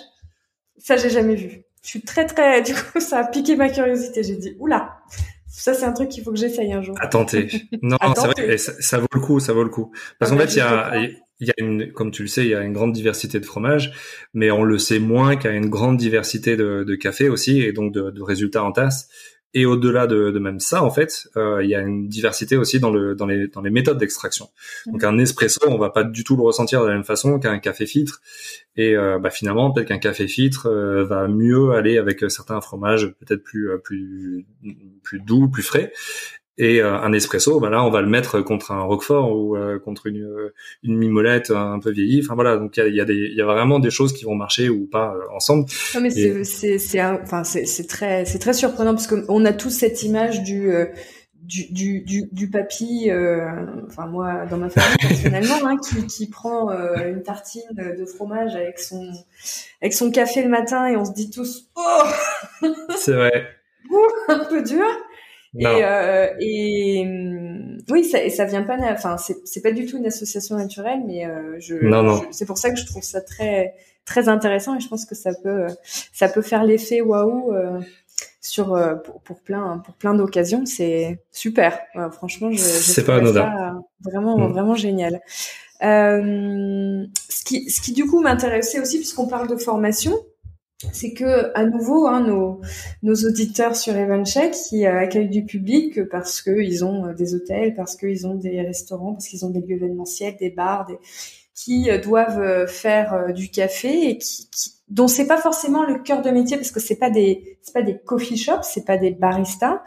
Ça, 0.78 0.96
j'ai 0.96 1.10
jamais 1.10 1.34
vu. 1.34 1.64
Je 1.82 1.88
suis 1.88 2.02
très 2.02 2.26
très. 2.26 2.62
Du 2.62 2.74
coup, 2.74 3.00
ça 3.00 3.20
a 3.20 3.24
piqué 3.24 3.56
ma 3.56 3.68
curiosité. 3.68 4.22
J'ai 4.22 4.36
dit, 4.36 4.56
oula, 4.58 4.98
ça, 5.48 5.74
c'est 5.74 5.84
un 5.84 5.92
truc 5.92 6.08
qu'il 6.08 6.22
faut 6.22 6.30
que 6.30 6.38
j'essaye 6.38 6.72
un 6.72 6.82
jour. 6.82 6.94
À 7.00 7.08
tenter. 7.08 7.48
Non, 7.82 7.96
c'est 8.14 8.28
vrai, 8.28 8.58
ça, 8.58 8.72
ça, 8.80 8.98
vaut 8.98 9.08
le 9.12 9.20
coup, 9.20 9.40
ça 9.40 9.52
vaut 9.52 9.64
le 9.64 9.70
coup. 9.70 9.92
Parce 10.18 10.30
ah 10.30 10.34
qu'en 10.34 10.38
bah, 10.38 10.46
fait, 10.46 10.54
il 10.54 10.58
y 10.58 10.60
a, 10.60 10.96
il 11.40 11.48
y 11.48 11.50
a 11.50 11.54
une, 11.58 11.92
comme 11.92 12.10
tu 12.10 12.22
le 12.22 12.28
sais, 12.28 12.44
il 12.44 12.50
y 12.50 12.54
a 12.54 12.60
une 12.60 12.72
grande 12.72 12.92
diversité 12.92 13.40
de 13.40 13.44
fromages, 13.44 13.92
mais 14.32 14.50
on 14.50 14.62
le 14.62 14.78
sait 14.78 15.00
moins 15.00 15.36
qu'il 15.36 15.50
y 15.50 15.52
a 15.52 15.56
une 15.56 15.70
grande 15.70 15.96
diversité 15.96 16.56
de, 16.56 16.84
de 16.84 16.94
café 16.94 17.28
aussi, 17.28 17.60
et 17.60 17.72
donc 17.72 17.92
de, 17.92 18.10
de 18.10 18.22
résultats 18.22 18.62
en 18.62 18.72
tasse. 18.72 19.08
Et 19.54 19.66
au-delà 19.66 20.06
de, 20.06 20.30
de, 20.30 20.38
même 20.38 20.60
ça, 20.60 20.82
en 20.82 20.90
fait, 20.90 21.28
euh, 21.36 21.62
il 21.62 21.68
y 21.68 21.74
a 21.74 21.80
une 21.80 22.08
diversité 22.08 22.56
aussi 22.56 22.80
dans, 22.80 22.90
le, 22.90 23.14
dans, 23.14 23.26
les, 23.26 23.48
dans 23.48 23.60
les 23.60 23.70
méthodes 23.70 23.98
d'extraction. 23.98 24.48
Donc 24.86 25.04
un 25.04 25.18
espresso, 25.18 25.60
on 25.66 25.76
va 25.76 25.90
pas 25.90 26.04
du 26.04 26.24
tout 26.24 26.36
le 26.36 26.42
ressentir 26.42 26.82
de 26.82 26.88
la 26.88 26.94
même 26.94 27.04
façon 27.04 27.38
qu'un 27.38 27.58
café 27.58 27.84
filtre. 27.84 28.22
Et 28.76 28.96
euh, 28.96 29.18
bah, 29.18 29.30
finalement, 29.30 29.70
peut-être 29.70 29.88
qu'un 29.88 29.98
café 29.98 30.26
filtre 30.26 30.66
euh, 30.66 31.04
va 31.04 31.28
mieux 31.28 31.72
aller 31.72 31.98
avec 31.98 32.24
certains 32.30 32.60
fromages 32.62 33.08
peut-être 33.20 33.42
plus, 33.42 33.70
euh, 33.70 33.76
plus, 33.76 34.46
plus 35.02 35.20
doux, 35.20 35.48
plus 35.48 35.62
frais. 35.62 35.92
Et 36.62 36.80
euh, 36.80 36.94
un 36.94 37.12
espresso, 37.12 37.58
là, 37.66 37.84
on 37.84 37.90
va 37.90 38.02
le 38.02 38.06
mettre 38.06 38.40
contre 38.40 38.70
un 38.70 38.82
roquefort 38.82 39.36
ou 39.36 39.56
euh, 39.56 39.80
contre 39.80 40.06
une, 40.06 40.22
euh, 40.22 40.54
une 40.84 40.96
mimolette 40.96 41.50
un 41.50 41.80
peu 41.80 41.90
vieillie. 41.90 42.20
Enfin 42.24 42.36
voilà, 42.36 42.56
donc 42.56 42.76
il 42.76 42.94
y 42.94 43.00
a, 43.00 43.04
y, 43.04 43.34
y 43.34 43.40
a 43.40 43.44
vraiment 43.44 43.80
des 43.80 43.90
choses 43.90 44.12
qui 44.12 44.24
vont 44.24 44.36
marcher 44.36 44.68
ou 44.68 44.86
pas 44.86 45.12
ensemble. 45.34 45.64
Non 45.96 46.00
mais 46.00 46.10
c'est 46.10 46.78
c'est 46.78 47.02
enfin 47.02 47.42
c'est 47.42 47.88
très 47.88 48.24
c'est 48.26 48.38
très 48.38 48.52
surprenant 48.52 48.94
parce 48.94 49.08
qu'on 49.08 49.44
a 49.44 49.52
tous 49.52 49.70
cette 49.70 50.04
image 50.04 50.44
du 50.44 50.70
du, 51.42 51.66
du, 51.72 52.00
du, 52.02 52.28
du 52.30 52.48
papy, 52.48 53.10
enfin 53.88 54.06
moi 54.06 54.46
dans 54.48 54.58
ma 54.58 54.68
famille 54.68 54.96
personnellement, 55.00 55.66
hein, 55.66 55.76
qui, 55.78 56.06
qui 56.06 56.30
prend 56.30 56.70
une 56.70 57.24
tartine 57.24 57.62
de 57.74 58.04
fromage 58.04 58.54
avec 58.54 58.78
son 58.78 59.10
avec 59.80 59.94
son 59.94 60.12
café 60.12 60.44
le 60.44 60.48
matin 60.48 60.86
et 60.86 60.96
on 60.96 61.04
se 61.04 61.12
dit 61.12 61.28
tous 61.28 61.68
oh 61.74 62.02
c'est 62.96 63.14
vrai 63.14 63.48
un 64.28 64.44
peu 64.44 64.62
dur 64.62 64.86
et, 65.58 65.66
euh, 65.66 66.28
et 66.40 67.06
oui, 67.90 68.04
ça, 68.04 68.22
et 68.22 68.30
ça 68.30 68.44
vient 68.44 68.62
pas. 68.62 68.76
Enfin, 68.92 69.16
c'est 69.18 69.62
pas 69.62 69.72
du 69.72 69.86
tout 69.86 69.98
une 69.98 70.06
association 70.06 70.56
naturelle, 70.56 71.00
mais 71.06 71.26
euh, 71.26 71.56
je, 71.58 71.76
je 71.76 72.26
c'est 72.30 72.46
pour 72.46 72.58
ça 72.58 72.70
que 72.70 72.76
je 72.76 72.86
trouve 72.86 73.02
ça 73.02 73.20
très 73.20 73.74
très 74.04 74.28
intéressant 74.28 74.76
et 74.76 74.80
je 74.80 74.88
pense 74.88 75.04
que 75.04 75.14
ça 75.14 75.30
peut 75.42 75.66
ça 76.12 76.28
peut 76.28 76.42
faire 76.42 76.64
l'effet 76.64 77.00
waouh 77.00 77.52
euh, 77.52 77.80
sur 78.40 78.74
euh, 78.74 78.94
pour, 78.94 79.20
pour, 79.20 79.40
plein 79.40 79.78
pour 79.84 79.94
plein 79.94 80.14
d'occasions. 80.14 80.64
C'est 80.64 81.22
super. 81.30 81.78
franchement, 82.12 82.50
je, 82.50 82.58
c'est 82.58 83.04
pas 83.04 83.16
anodin. 83.16 83.82
Vraiment 84.00 84.38
mm. 84.38 84.52
vraiment 84.52 84.74
génial. 84.74 85.20
Euh, 85.82 87.04
ce 87.28 87.44
qui 87.44 87.68
ce 87.68 87.80
qui 87.80 87.92
du 87.92 88.06
coup 88.06 88.20
m'intéressait 88.20 88.80
aussi 88.80 88.98
puisqu'on 88.98 89.26
parle 89.26 89.48
de 89.48 89.56
formation. 89.56 90.18
C'est 90.92 91.12
que 91.12 91.52
à 91.56 91.64
nouveau, 91.64 92.06
hein, 92.06 92.20
nos, 92.20 92.60
nos 93.02 93.14
auditeurs 93.14 93.76
sur 93.76 93.96
Evencheck 93.96 94.52
qui 94.52 94.86
euh, 94.86 94.98
accueillent 94.98 95.28
du 95.28 95.44
public 95.44 96.08
parce 96.08 96.42
qu'ils 96.42 96.84
ont 96.84 97.06
euh, 97.06 97.14
des 97.14 97.34
hôtels, 97.34 97.74
parce 97.74 97.96
qu'ils 97.96 98.26
ont 98.26 98.34
des 98.34 98.60
restaurants, 98.62 99.12
parce 99.12 99.28
qu'ils 99.28 99.44
ont 99.44 99.50
des 99.50 99.60
lieux 99.60 99.76
événementiels, 99.76 100.36
des 100.36 100.50
bars, 100.50 100.86
des, 100.86 100.98
qui 101.54 101.90
euh, 101.90 101.98
doivent 101.98 102.66
faire 102.66 103.32
du 103.32 103.50
café 103.50 104.08
et 104.08 104.18
qui, 104.18 104.48
qui 104.50 104.72
dont 104.88 105.08
c'est 105.08 105.26
pas 105.26 105.38
forcément 105.38 105.84
le 105.84 105.98
cœur 106.00 106.22
de 106.22 106.30
métier 106.30 106.56
parce 106.56 106.70
que 106.70 106.80
c'est 106.80 106.96
pas 106.96 107.10
des 107.10 107.58
c'est 107.62 107.72
pas 107.72 107.82
des 107.82 107.98
coffee 107.98 108.36
shops, 108.36 108.62
c'est 108.64 108.84
pas 108.84 108.98
des 108.98 109.10
baristas. 109.10 109.82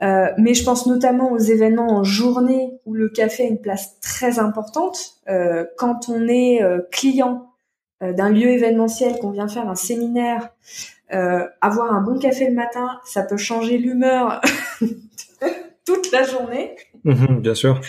Mais 0.00 0.52
je 0.52 0.62
pense 0.62 0.86
notamment 0.86 1.32
aux 1.32 1.38
événements 1.38 1.90
en 1.90 2.04
journée 2.04 2.70
où 2.84 2.92
le 2.92 3.08
café 3.08 3.44
a 3.44 3.46
une 3.46 3.60
place 3.60 3.98
très 4.00 4.38
importante. 4.38 5.22
Quand 5.78 6.10
on 6.10 6.28
est 6.28 6.60
client 6.90 7.45
d'un 8.00 8.30
lieu 8.30 8.48
événementiel, 8.48 9.18
qu'on 9.18 9.30
vient 9.30 9.48
faire 9.48 9.68
un 9.68 9.74
séminaire, 9.74 10.50
euh, 11.12 11.46
avoir 11.60 11.92
un 11.94 12.00
bon 12.00 12.18
café 12.18 12.48
le 12.48 12.54
matin, 12.54 13.00
ça 13.04 13.22
peut 13.22 13.36
changer 13.36 13.78
l'humeur 13.78 14.40
toute 15.86 16.10
la 16.10 16.24
journée. 16.24 16.74
Mhm, 17.04 17.40
bien 17.40 17.54
sûr. 17.54 17.80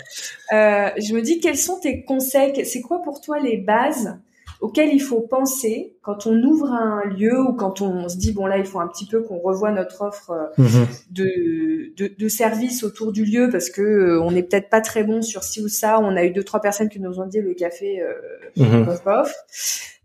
Euh, 0.52 0.90
je 0.96 1.12
me 1.14 1.20
dis, 1.20 1.40
quels 1.40 1.56
sont 1.56 1.80
tes 1.80 2.04
conseils? 2.04 2.64
C'est 2.64 2.80
quoi 2.80 3.02
pour 3.02 3.20
toi 3.20 3.40
les 3.40 3.56
bases 3.56 4.16
auxquelles 4.60 4.92
il 4.92 5.00
faut 5.00 5.20
penser 5.20 5.96
quand 6.02 6.26
on 6.26 6.42
ouvre 6.42 6.72
un 6.72 7.04
lieu 7.04 7.40
ou 7.40 7.52
quand 7.52 7.80
on 7.80 8.08
se 8.08 8.16
dit 8.16 8.32
bon 8.32 8.46
là 8.46 8.58
il 8.58 8.64
faut 8.64 8.80
un 8.80 8.88
petit 8.88 9.06
peu 9.06 9.22
qu'on 9.22 9.38
revoie 9.38 9.70
notre 9.70 10.02
offre 10.02 10.30
euh, 10.30 10.62
mhm. 10.62 10.86
de, 11.10 11.94
de, 11.96 12.14
de 12.16 12.28
service 12.28 12.82
autour 12.82 13.12
du 13.12 13.24
lieu 13.24 13.48
parce 13.50 13.70
que 13.70 13.82
euh, 13.82 14.22
on 14.22 14.32
n'est 14.32 14.42
peut-être 14.42 14.68
pas 14.68 14.80
très 14.80 15.04
bon 15.04 15.22
sur 15.22 15.42
ci 15.44 15.62
ou 15.62 15.68
ça 15.68 16.00
on 16.00 16.16
a 16.16 16.24
eu 16.24 16.30
deux 16.30 16.44
trois 16.44 16.60
personnes 16.60 16.88
qui 16.88 17.00
nous 17.00 17.20
ont 17.20 17.26
dit 17.26 17.40
le 17.40 17.54
café 17.54 18.00
euh, 18.00 18.12
mhm. 18.56 18.88
off 19.06 19.34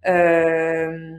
euh, 0.05 1.17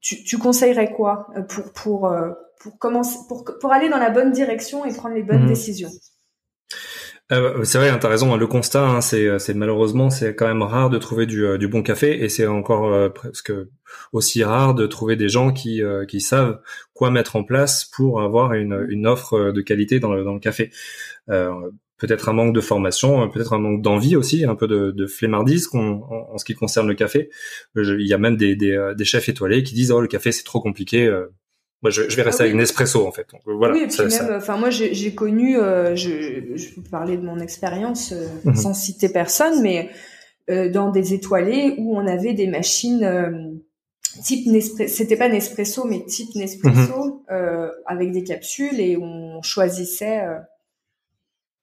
tu, 0.00 0.24
tu, 0.24 0.38
conseillerais 0.38 0.92
quoi 0.92 1.28
pour 1.48 1.72
pour 1.72 2.14
pour 2.58 2.78
commencer 2.78 3.18
pour 3.28 3.44
pour 3.44 3.72
aller 3.72 3.88
dans 3.88 3.98
la 3.98 4.10
bonne 4.10 4.32
direction 4.32 4.84
et 4.84 4.92
prendre 4.92 5.14
les 5.14 5.22
bonnes 5.22 5.42
mhm. 5.42 5.48
décisions? 5.48 5.90
Euh, 7.32 7.64
c'est 7.64 7.78
vrai, 7.78 7.88
hein, 7.88 7.98
t'as 8.00 8.08
raison. 8.08 8.32
Hein, 8.32 8.36
le 8.36 8.46
constat, 8.46 8.86
hein, 8.86 9.00
c'est, 9.00 9.38
c'est 9.38 9.54
malheureusement, 9.54 10.10
c'est 10.10 10.34
quand 10.34 10.46
même 10.46 10.62
rare 10.62 10.90
de 10.90 10.98
trouver 10.98 11.26
du, 11.26 11.58
du 11.58 11.68
bon 11.68 11.82
café, 11.82 12.22
et 12.22 12.28
c'est 12.28 12.46
encore 12.46 13.12
presque 13.12 13.52
aussi 14.12 14.44
rare 14.44 14.74
de 14.74 14.86
trouver 14.86 15.16
des 15.16 15.28
gens 15.28 15.52
qui, 15.52 15.82
qui 16.08 16.20
savent 16.20 16.60
quoi 16.94 17.10
mettre 17.10 17.36
en 17.36 17.44
place 17.44 17.84
pour 17.84 18.22
avoir 18.22 18.54
une, 18.54 18.86
une 18.88 19.06
offre 19.06 19.52
de 19.52 19.60
qualité 19.60 20.00
dans 20.00 20.12
le, 20.12 20.24
dans 20.24 20.34
le 20.34 20.40
café 20.40 20.70
peut-être 22.02 22.28
un 22.28 22.32
manque 22.32 22.52
de 22.52 22.60
formation, 22.60 23.28
peut-être 23.28 23.52
un 23.52 23.60
manque 23.60 23.80
d'envie 23.80 24.16
aussi, 24.16 24.44
un 24.44 24.56
peu 24.56 24.66
de, 24.66 24.90
de 24.90 25.06
en, 25.76 26.32
en, 26.32 26.38
ce 26.38 26.44
qui 26.44 26.54
concerne 26.54 26.88
le 26.88 26.94
café. 26.94 27.30
il 27.76 28.06
y 28.06 28.12
a 28.12 28.18
même 28.18 28.36
des, 28.36 28.56
des, 28.56 28.72
euh, 28.72 28.92
des, 28.94 29.04
chefs 29.04 29.28
étoilés 29.28 29.62
qui 29.62 29.74
disent 29.74 29.92
oh 29.92 30.00
le 30.00 30.08
café 30.08 30.32
c'est 30.32 30.42
trop 30.42 30.60
compliqué. 30.60 31.08
Euh. 31.82 31.88
Moi, 31.88 31.90
je, 31.90 32.08
je 32.08 32.16
vais 32.16 32.22
rester 32.22 32.42
ah 32.42 32.46
avec 32.46 32.56
Nespresso 32.56 33.06
en 33.06 33.12
fait. 33.12 33.26
Donc, 33.32 33.42
voilà. 33.44 33.74
Oui, 33.74 33.82
et 33.82 33.86
puis 33.86 34.02
même, 34.02 34.36
enfin 34.36 34.56
moi 34.56 34.70
j'ai 34.70 35.14
connu, 35.14 35.58
euh, 35.58 35.96
je, 35.96 36.54
je 36.54 36.74
peux 36.74 36.82
parler 36.82 37.16
de 37.16 37.22
mon 37.22 37.38
expérience 37.40 38.14
mhm. 38.44 38.54
sans 38.54 38.74
citer 38.74 39.08
personne, 39.08 39.62
mais 39.62 39.90
dans 40.48 40.90
des 40.90 41.14
étoilés 41.14 41.74
où 41.78 41.96
on 41.96 42.06
avait 42.06 42.34
des 42.34 42.46
machines 42.46 43.60
type 44.24 44.46
Nespresso, 44.46 44.94
c'était 44.94 45.16
pas 45.16 45.28
Nespresso 45.28 45.84
mais 45.84 46.04
type 46.04 46.34
Nespresso 46.34 47.24
mhm. 47.30 47.70
avec 47.86 48.12
des 48.12 48.24
capsules 48.24 48.80
et 48.80 48.96
on 48.96 49.40
choisissait 49.42 50.22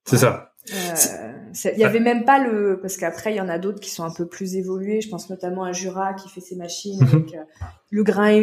c'est 0.09 0.17
ça. 0.17 0.53
Euh, 0.73 1.51
il 1.73 1.79
y 1.79 1.83
avait 1.83 1.99
même 1.99 2.25
pas 2.25 2.39
le 2.39 2.79
parce 2.81 2.97
qu'après 2.97 3.33
il 3.33 3.37
y 3.37 3.41
en 3.41 3.49
a 3.49 3.57
d'autres 3.57 3.79
qui 3.79 3.89
sont 3.89 4.03
un 4.03 4.11
peu 4.11 4.27
plus 4.27 4.55
évolués. 4.55 5.01
Je 5.01 5.09
pense 5.09 5.29
notamment 5.29 5.63
à 5.63 5.71
Jura 5.71 6.13
qui 6.13 6.29
fait 6.29 6.41
ses 6.41 6.55
machines 6.55 6.99
mhm. 6.99 7.07
avec 7.07 7.35
euh, 7.35 7.43
le 7.91 8.03
grain 8.03 8.41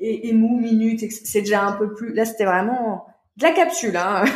est, 0.00 0.28
est, 0.28 0.32
mou 0.32 0.58
minute. 0.58 1.00
C'est 1.24 1.40
déjà 1.40 1.64
un 1.64 1.72
peu 1.72 1.92
plus. 1.92 2.14
Là 2.14 2.24
c'était 2.24 2.44
vraiment 2.44 3.06
de 3.36 3.42
la 3.42 3.52
capsule. 3.52 3.96
Hein. 3.96 4.24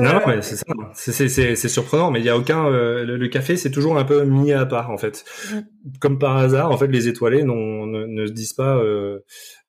Non, 0.00 0.20
mais 0.26 0.40
c'est 0.40 0.56
ça. 0.56 0.64
C'est 0.94 1.68
surprenant, 1.68 2.10
mais 2.10 2.20
il 2.20 2.24
y 2.24 2.30
a 2.30 2.36
aucun. 2.38 2.66
Euh, 2.66 3.04
le, 3.04 3.28
café, 3.28 3.58
c'est 3.58 3.70
toujours 3.70 3.98
un 3.98 4.04
peu 4.04 4.24
mis 4.24 4.52
à 4.52 4.64
part 4.64 4.90
en 4.90 4.96
fait. 4.96 5.22
Mm. 5.52 5.58
Comme 6.00 6.18
par 6.18 6.38
hasard, 6.38 6.70
en 6.70 6.78
fait, 6.78 6.86
les 6.86 7.08
étoilés 7.08 7.42
ne, 7.42 8.06
ne 8.06 8.26
se 8.26 8.32
disent 8.32 8.54
pas. 8.54 8.76
Euh, 8.76 9.22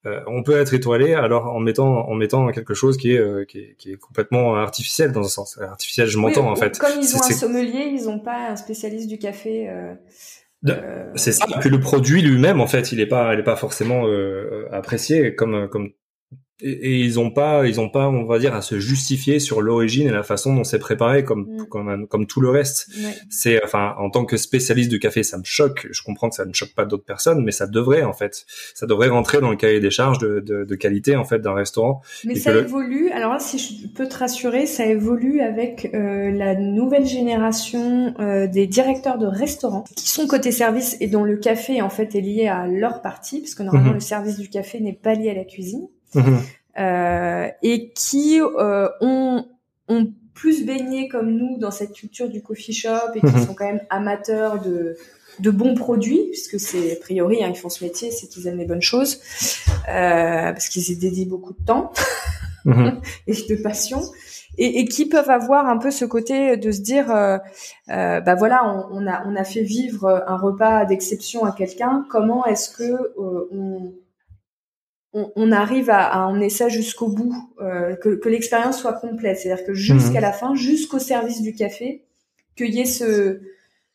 euh, 0.05 0.19
on 0.27 0.43
peut 0.43 0.59
être 0.59 0.73
étoilé 0.73 1.15
alors 1.15 1.47
en 1.47 1.59
mettant 1.59 2.07
en 2.07 2.13
mettant 2.13 2.51
quelque 2.51 2.75
chose 2.75 2.95
qui 2.95 3.13
est, 3.13 3.17
euh, 3.17 3.43
qui 3.43 3.59
est, 3.59 3.75
qui 3.77 3.91
est 3.91 3.97
complètement 3.97 4.55
artificiel 4.55 5.11
dans 5.11 5.21
un 5.21 5.29
sens 5.29 5.57
artificiel 5.59 6.07
je 6.07 6.19
m'entends 6.19 6.49
en 6.51 6.55
fait 6.55 6.77
comme 6.77 6.99
ils 7.01 7.15
ont 7.15 7.23
un 7.23 7.31
sommelier 7.31 7.89
ils 7.91 8.07
ont 8.07 8.19
pas 8.19 8.49
un 8.49 8.55
spécialiste 8.55 9.07
du 9.07 9.17
café 9.17 9.67
euh, 9.67 9.95
c'est 11.15 11.31
ça. 11.31 11.45
que 11.61 11.69
le 11.69 11.79
produit 11.79 12.21
lui-même 12.21 12.59
en 12.59 12.67
fait 12.67 12.91
il 12.91 12.99
est 12.99 13.05
pas 13.05 13.33
il 13.33 13.39
est 13.39 13.43
pas 13.43 13.55
forcément 13.55 14.05
apprécié 14.71 15.35
comme 15.35 15.67
comme 15.69 15.91
et, 16.61 17.01
ils 17.01 17.19
ont 17.19 17.31
pas 17.31 17.67
ils 17.67 17.81
ont 17.81 17.89
pas 17.89 18.07
on 18.07 18.25
va 18.25 18.39
dire 18.39 18.55
à 18.55 18.61
se 18.61 18.79
justifier 18.79 19.39
sur 19.39 19.61
l'origine 19.61 20.07
et 20.07 20.11
la 20.11 20.23
façon 20.23 20.55
dont 20.55 20.63
c'est 20.63 20.79
préparé 20.79 21.25
comme 21.25 21.47
mm. 21.47 21.67
comme 21.67 22.07
comme 22.07 22.27
tout 22.27 22.39
le 22.39 22.49
reste. 22.49 22.89
C'est 23.29 23.63
enfin 23.63 23.93
en 23.97 24.09
tant 24.09 24.25
que 24.25 24.37
spécialiste 24.37 24.89
du 24.89 24.99
café 24.99 25.23
ça 25.23 25.37
me 25.37 25.43
choque. 25.43 25.87
Je 25.91 26.01
comprends 26.01 26.29
que 26.29 26.35
ça 26.35 26.45
ne 26.45 26.53
choque 26.53 26.73
pas 26.73 26.85
d'autres 26.85 27.03
personnes 27.03 27.43
mais 27.43 27.51
ça 27.51 27.67
devrait 27.67 28.03
en 28.03 28.13
fait. 28.13 28.45
Ça 28.73 28.85
devrait 28.85 29.09
rentrer 29.09 29.41
dans 29.41 29.49
le 29.49 29.57
cahier 29.57 29.79
des 29.79 29.91
charges 29.91 30.19
de, 30.19 30.39
de, 30.39 30.63
de 30.63 30.75
qualité 30.75 31.15
en 31.15 31.25
fait 31.25 31.39
d'un 31.39 31.53
restaurant. 31.53 32.01
Mais 32.23 32.35
ça 32.35 32.55
évolue. 32.55 33.09
Alors 33.09 33.33
là 33.33 33.39
si 33.39 33.57
je 33.57 33.87
peux 33.87 34.07
te 34.07 34.17
rassurer 34.17 34.65
ça 34.65 34.85
évolue 34.85 35.41
avec 35.41 35.89
euh, 35.93 36.31
la 36.31 36.55
nouvelle 36.55 37.05
génération 37.05 38.13
euh, 38.19 38.47
des 38.47 38.65
directeurs 38.65 39.17
de 39.17 39.25
restaurants 39.25 39.83
qui 39.95 40.07
sont 40.09 40.25
côté 40.27 40.51
service 40.51 40.95
et 41.01 41.07
dont 41.07 41.23
le 41.23 41.35
café 41.35 41.81
en 41.81 41.89
fait 41.89 42.15
est 42.15 42.21
lié 42.21 42.47
à 42.47 42.65
leur 42.67 43.01
partie 43.01 43.41
parce 43.41 43.55
que 43.55 43.63
normalement 43.63 43.89
mhm. 43.89 43.95
le 43.95 43.99
service 44.01 44.37
du 44.37 44.49
café 44.49 44.79
n'est 44.79 44.93
pas 44.93 45.15
lié 45.15 45.29
à 45.29 45.33
la 45.33 45.43
cuisine 45.43 45.87
Mhm. 46.13 46.39
Euh, 46.77 47.47
et 47.63 47.91
qui 47.91 48.41
euh, 48.41 48.89
ont, 48.99 49.45
ont 49.87 50.13
plus 50.33 50.65
baigné 50.65 51.07
comme 51.07 51.31
nous 51.31 51.57
dans 51.57 51.71
cette 51.71 51.93
culture 51.93 52.29
du 52.29 52.41
coffee 52.41 52.73
shop 52.73 53.13
et 53.15 53.21
qui 53.21 53.25
mhm. 53.25 53.45
sont 53.45 53.53
quand 53.53 53.65
même 53.65 53.81
amateurs 53.89 54.61
de, 54.61 54.97
de 55.39 55.51
bons 55.51 55.75
produits, 55.75 56.27
puisque 56.31 56.59
c'est 56.59 56.93
a 56.93 56.95
priori, 56.97 57.43
hein, 57.43 57.47
ils 57.49 57.57
font 57.57 57.69
ce 57.69 57.83
métier, 57.83 58.11
c'est 58.11 58.27
qu'ils 58.27 58.47
aiment 58.47 58.57
les 58.57 58.65
bonnes 58.65 58.81
choses, 58.81 59.19
euh, 59.89 60.51
parce 60.51 60.69
qu'ils 60.69 60.89
y 60.91 60.97
dédient 60.97 61.27
beaucoup 61.27 61.53
de 61.53 61.65
temps 61.65 61.91
mhm. 62.65 62.99
et 63.27 63.33
de 63.33 63.55
passion, 63.61 64.01
et, 64.57 64.79
et, 64.79 64.85
qui 64.85 65.07
peuvent 65.07 65.29
avoir 65.29 65.67
un 65.67 65.77
peu 65.77 65.91
ce 65.91 66.05
côté 66.05 66.57
de 66.57 66.71
se 66.71 66.81
dire, 66.81 67.11
euh, 67.11 67.37
euh, 67.89 68.21
bah 68.21 68.35
voilà, 68.35 68.65
on, 68.65 69.03
on, 69.03 69.07
a 69.07 69.25
on 69.25 69.35
a 69.35 69.43
fait 69.43 69.63
vivre 69.63 70.23
un 70.27 70.37
repas 70.37 70.85
d'exception 70.85 71.45
à 71.45 71.51
quelqu'un, 71.51 72.05
comment 72.09 72.45
est-ce 72.45 72.69
que 72.69 72.83
euh, 72.83 73.79
on 75.15 75.31
on, 75.35 75.51
arrive 75.51 75.89
à, 75.89 76.27
emmener 76.27 76.49
ça 76.49 76.67
jusqu'au 76.67 77.07
bout, 77.07 77.33
euh, 77.61 77.95
que, 77.95 78.27
l'expérience 78.27 78.79
soit 78.79 78.93
complète. 78.93 79.39
C'est-à-dire 79.39 79.65
que 79.65 79.73
jusqu'à 79.73 80.19
mhm. 80.19 80.21
la 80.21 80.31
fin, 80.31 80.55
jusqu'au 80.55 80.99
service 80.99 81.41
du 81.41 81.55
café, 81.55 82.03
qu'il 82.55 82.75
y 82.75 82.81
ait 82.81 82.85
ce, 82.85 83.39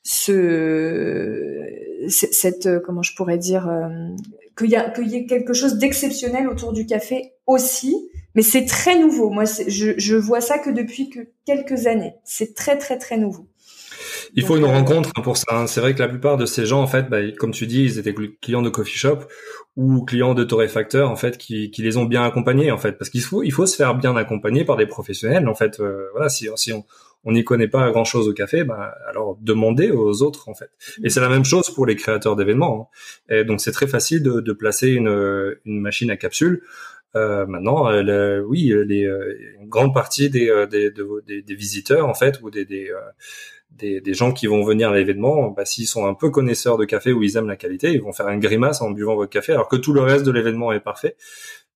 ce, 0.03 1.63
cette, 2.09 2.67
euh, 2.67 2.81
comment 2.81 3.03
je 3.03 3.15
pourrais 3.15 3.39
dire, 3.39 3.69
euh, 3.69 3.89
qu'il 4.59 4.71
y, 4.71 5.11
y 5.11 5.17
ait 5.17 5.27
quelque 5.27 5.53
chose 5.53 5.77
d'exceptionnel 5.77 6.49
autour 6.49 6.73
du 6.73 6.87
café 6.87 7.35
aussi. 7.47 8.09
Mais 8.35 8.43
c'est 8.43 8.65
très 8.65 8.99
nouveau. 8.99 9.29
Moi, 9.29 9.45
je, 9.45 9.93
je 9.99 10.17
vois 10.17 10.41
ça 10.41 10.59
que 10.59 10.71
depuis 10.71 11.11
que 11.11 11.21
quelques 11.45 11.87
années. 11.87 12.15
C'est 12.25 12.55
très, 12.55 12.79
très, 12.79 12.97
très 12.97 13.19
nouveau. 13.19 13.50
Il 14.35 14.45
faut 14.45 14.57
une 14.57 14.65
rencontre 14.65 15.13
pour 15.23 15.37
ça. 15.37 15.47
Hein. 15.51 15.67
C'est 15.67 15.81
vrai 15.81 15.95
que 15.95 15.99
la 16.01 16.09
plupart 16.09 16.37
de 16.37 16.47
ces 16.47 16.67
gens, 16.67 16.83
en 16.83 16.87
fait, 16.87 17.09
bah, 17.09 17.19
comme 17.39 17.53
tu 17.53 17.67
dis, 17.67 17.85
ils 17.85 17.99
étaient 17.99 18.15
clients 18.41 18.63
de 18.63 18.71
coffee 18.71 18.97
shop 18.97 19.19
ou 19.77 20.05
clients 20.05 20.35
de 20.35 20.45
torréfacteurs 20.45 21.11
en 21.11 21.17
fait 21.17 21.39
qui, 21.39 21.71
qui 21.71 21.83
les 21.83 21.97
ont 21.97 22.05
bien 22.05 22.25
accompagnés 22.25 22.73
en 22.73 22.77
fait 22.77 22.99
parce 22.99 23.09
qu'il 23.09 23.23
faut 23.23 23.45
il 23.45 23.53
faut 23.53 23.67
se 23.67 23.77
faire 23.77 23.95
bien 23.95 24.17
accompagner 24.17 24.65
par 24.65 24.77
des 24.77 24.87
professionnels 24.87 25.49
en 25.49 25.55
fait 25.55 25.79
euh, 25.79 26.09
voilà 26.13 26.29
si 26.29 26.49
si 26.57 26.73
on 26.73 26.85
on 27.23 27.33
n'y 27.33 27.45
connaît 27.45 27.69
pas 27.69 27.89
grand 27.91 28.05
chose 28.05 28.29
au 28.29 28.33
café 28.33 28.65
bah 28.65 28.93
alors 29.09 29.39
demandez 29.41 29.93
aux 29.93 30.23
autres 30.23 30.49
en 30.49 30.55
fait 30.55 30.71
et 31.05 31.09
c'est 31.09 31.21
la 31.21 31.29
même 31.29 31.45
chose 31.45 31.71
pour 31.71 31.87
les 31.87 31.95
créateurs 31.95 32.35
d'événements 32.35 32.91
hein. 33.31 33.35
et 33.37 33.45
donc 33.45 33.61
c'est 33.61 33.73
très 33.73 33.87
facile 33.87 34.25
de, 34.25 34.41
de 34.41 34.53
placer 34.53 34.89
une 34.89 35.57
une 35.65 35.81
machine 35.81 36.11
à 36.11 36.17
capsule 36.17 36.63
euh, 37.17 37.45
maintenant, 37.47 37.89
euh, 37.91 38.41
oui, 38.41 38.73
les, 38.87 39.05
euh, 39.05 39.37
une 39.61 39.69
grande 39.69 39.93
partie 39.93 40.31
des, 40.31 40.67
des, 40.71 40.91
des, 41.27 41.43
des, 41.43 41.55
visiteurs 41.55 42.07
en 42.07 42.15
fait 42.15 42.41
ou 42.43 42.51
des, 42.51 42.65
des 42.65 42.93
des, 43.77 44.01
des, 44.01 44.15
gens 44.15 44.33
qui 44.33 44.47
vont 44.47 44.63
venir 44.63 44.91
à 44.91 44.97
l'événement, 44.97 45.49
bah, 45.49 45.65
s'ils 45.65 45.87
sont 45.87 46.07
un 46.07 46.15
peu 46.15 46.31
connaisseurs 46.31 46.77
de 46.77 46.85
café 46.85 47.13
ou 47.13 47.23
ils 47.23 47.37
aiment 47.37 47.49
la 47.49 47.57
qualité, 47.57 47.93
ils 47.93 48.03
vont 48.03 48.13
faire 48.13 48.29
une 48.29 48.41
grimace 48.41 48.83
en 48.83 48.91
buvant 48.91 49.15
votre 49.15 49.31
café, 49.31 49.53
alors 49.53 49.69
que 49.69 49.77
tout 49.77 49.93
le 49.93 50.01
reste 50.01 50.25
de 50.25 50.31
l'événement 50.31 50.73
est 50.73 50.81
parfait. 50.81 51.17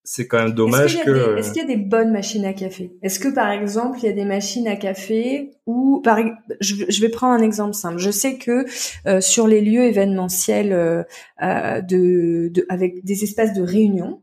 C'est 0.06 0.26
quand 0.26 0.42
même 0.42 0.52
dommage 0.52 0.96
est 0.96 1.04
que. 1.04 1.38
Est-ce 1.38 1.52
qu'il 1.52 1.62
y 1.62 1.64
a 1.64 1.68
des 1.68 1.82
bonnes 1.82 2.12
machines 2.12 2.44
à 2.44 2.52
café? 2.52 2.92
Est-ce 3.00 3.18
que 3.18 3.28
par 3.28 3.50
exemple 3.50 3.98
il 4.02 4.04
y 4.04 4.08
a 4.10 4.12
des 4.12 4.26
machines 4.26 4.68
à 4.68 4.76
café 4.76 5.52
ou 5.64 6.02
par 6.04 6.18
je, 6.60 7.00
vais 7.00 7.08
prendre 7.08 7.32
un 7.32 7.42
exemple 7.42 7.72
simple. 7.72 7.96
Je 7.96 8.10
sais 8.10 8.36
que 8.36 8.66
euh, 9.06 9.22
sur 9.22 9.46
les 9.46 9.62
lieux 9.62 9.84
événementiels 9.84 10.74
euh, 10.74 11.04
euh, 11.42 11.80
de, 11.80 12.50
de, 12.52 12.66
avec 12.68 13.02
des 13.02 13.24
espaces 13.24 13.54
de 13.54 13.62
réunion, 13.62 14.20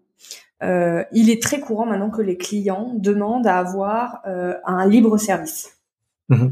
euh, 0.64 1.04
il 1.12 1.30
est 1.30 1.42
très 1.42 1.60
courant 1.60 1.86
maintenant 1.86 2.12
que 2.12 2.22
les 2.22 2.38
clients 2.38 2.94
demandent 2.96 3.48
à 3.48 3.58
avoir 3.58 4.22
euh, 4.28 4.54
un 4.66 4.88
libre 4.88 5.18
service. 5.18 5.78
Mmh 6.30 6.50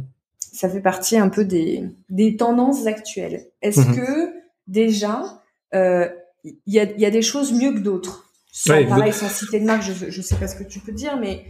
ça 0.51 0.69
fait 0.69 0.81
partie 0.81 1.17
un 1.17 1.29
peu 1.29 1.45
des, 1.45 1.83
des 2.09 2.35
tendances 2.35 2.85
actuelles. 2.87 3.47
Est-ce 3.61 3.81
mhm. 3.81 3.95
que 3.95 4.29
déjà, 4.67 5.41
euh, 5.73 6.07
il 6.43 6.73
y 6.73 6.79
a, 6.79 6.85
y 6.97 7.05
a 7.05 7.11
des 7.11 7.21
choses 7.21 7.53
mieux 7.53 7.73
que 7.73 7.79
d'autres? 7.79 8.31
Sans, 8.51 8.85
pareil, 8.87 9.13
sans 9.13 9.29
citer 9.29 9.59
de 9.59 9.65
marque, 9.65 9.83
je, 9.83 10.09
je 10.09 10.21
sais 10.21 10.35
pas 10.35 10.47
ce 10.47 10.55
que 10.55 10.63
tu 10.63 10.79
peux 10.79 10.91
dire, 10.91 11.17
mais 11.19 11.45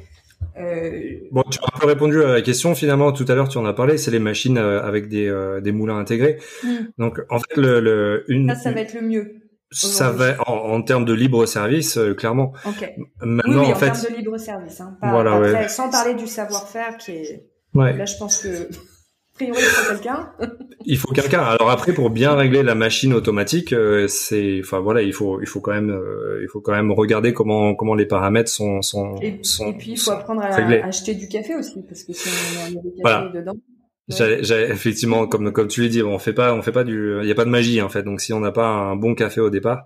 euh... 0.58 1.18
Bon, 1.32 1.44
tu 1.50 1.60
as 1.62 1.86
répondu 1.86 2.24
à 2.24 2.34
la 2.34 2.42
question 2.42 2.76
finalement 2.76 3.12
tout 3.12 3.26
à 3.28 3.36
l'heure. 3.36 3.50
Tu 3.50 3.58
en 3.58 3.66
as 3.66 3.74
parlé. 3.74 3.98
C'est 3.98 4.12
les 4.12 4.20
machines 4.20 4.58
euh, 4.58 4.82
avec 4.84 5.08
des, 5.08 5.30
des 5.62 5.72
moulins 5.72 5.98
intégrés. 5.98 6.38
Mm. 6.64 6.76
Donc 6.98 7.22
en 7.30 7.40
fait, 7.40 7.58
le, 7.58 7.80
le 7.80 8.26
une 8.28 8.50
ça, 8.50 8.56
ça 8.56 8.72
va 8.72 8.82
être 8.82 8.94
le 8.94 9.02
mieux. 9.02 9.36
Ça 9.72 10.12
va 10.12 10.36
en, 10.48 10.54
en, 10.54 10.82
termes 10.82 11.06
de 11.06 11.14
libre 11.14 11.46
service, 11.46 11.98
euh, 11.98 12.16
clairement. 12.16 12.54
Ok. 12.66 12.92
Maintenant, 13.22 13.62
oui, 13.62 13.66
oui, 13.68 13.68
en, 13.68 13.76
en 13.76 13.76
fait, 13.76 13.92
termes 13.92 14.14
de 14.14 14.18
libre 14.18 14.38
service. 14.38 14.82
Hein, 14.82 14.98
pas, 15.00 15.12
voilà, 15.12 15.40
ouais. 15.40 15.68
Sans 15.68 15.92
parler 15.92 16.16
du 16.16 16.26
savoir-faire 16.26 16.98
qui 16.98 17.12
est. 17.12 17.50
Ouais. 17.76 17.96
Là, 17.96 18.06
je 18.06 18.18
pense 18.18 18.40
que 18.40 18.68
il 19.48 19.54
faut 19.54 19.94
quelqu'un. 19.94 20.32
il 20.86 20.98
faut 20.98 21.12
quelqu'un. 21.12 21.42
Alors 21.42 21.70
après, 21.70 21.94
pour 21.94 22.10
bien 22.10 22.36
régler 22.36 22.64
la 22.64 22.76
machine 22.76 23.14
automatique, 23.14 23.74
euh, 23.74 24.08
c'est, 24.08 24.60
enfin 24.64 24.80
voilà, 24.80 25.02
il 25.02 25.14
faut, 25.14 25.42
il 25.42 25.48
faut 25.48 25.62
quand 25.62 25.74
même, 25.74 25.90
euh, 25.90 26.40
il 26.42 26.48
faut 26.50 26.62
quand 26.62 26.74
même 26.74 26.92
regarder 26.92 27.34
comment, 27.34 27.76
comment 27.76 27.96
les 27.96 28.06
paramètres 28.06 28.50
sont, 28.50 28.82
sont, 28.82 29.16
et, 29.22 29.40
sont. 29.44 29.68
Et 29.68 29.74
puis 29.74 29.92
il 29.92 29.98
faut 29.98 30.12
apprendre 30.12 30.42
à, 30.42 30.48
acheter 30.86 31.16
du 31.16 31.28
café 31.28 31.56
aussi, 31.56 31.82
parce 31.88 32.04
que 32.04 32.14
si 32.14 32.30
on 32.30 32.78
a 32.78 32.82
des 32.82 33.02
cafés 33.02 33.38
dedans. 33.38 33.56
J'ai 34.10 34.64
effectivement, 34.64 35.28
comme 35.28 35.52
comme 35.52 35.68
tu 35.68 35.84
l'as 35.84 35.88
dit, 35.88 36.02
on 36.02 36.18
fait 36.18 36.34
pas, 36.34 36.54
on 36.54 36.64
fait 36.64 36.72
pas 36.72 36.84
du, 36.84 37.20
il 37.22 37.28
y 37.28 37.32
a 37.32 37.36
pas 37.36 37.46
de 37.46 37.50
magie 37.50 37.80
en 37.82 37.90
fait. 37.90 38.02
Donc 38.02 38.22
si 38.22 38.34
on 38.34 38.40
n'a 38.40 38.52
pas 38.52 38.68
un 38.68 38.96
bon 38.96 39.14
café 39.14 39.40
au 39.40 39.52
départ, 39.52 39.86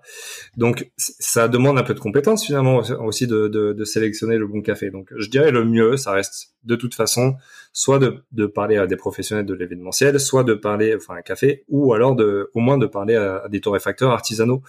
donc 0.56 0.90
ça 0.98 1.50
demande 1.50 1.78
un 1.78 1.84
peu 1.84 1.94
de 1.94 2.00
compétence 2.00 2.46
finalement 2.46 2.82
aussi 3.02 3.28
de, 3.28 3.50
de, 3.50 3.74
de, 3.74 3.86
sélectionner 3.86 4.38
le 4.38 4.48
bon 4.48 4.62
café. 4.62 4.92
Donc 4.92 5.10
je 5.16 5.30
dirais 5.30 5.52
le 5.52 5.66
mieux, 5.66 5.98
ça 5.98 6.12
reste 6.12 6.54
de 6.64 6.76
toute 6.78 6.96
façon 6.96 7.36
soit 7.74 8.00
de, 8.00 8.24
de 8.32 8.46
parler 8.46 8.78
à 8.78 8.88
des 8.88 8.96
professionnels 8.96 9.46
de 9.46 9.54
l'événementiel, 9.54 10.18
soit 10.20 10.46
de 10.46 10.54
parler, 10.54 10.96
enfin 10.96 11.16
un 11.16 11.22
café, 11.22 11.66
ou 11.68 11.94
alors 11.94 12.16
de, 12.16 12.50
au 12.54 12.60
moins 12.60 12.78
de 12.78 12.86
parler 12.86 13.16
à, 13.16 13.44
des 13.50 13.60
torréfacteurs 13.60 14.12
artisanaux, 14.12 14.62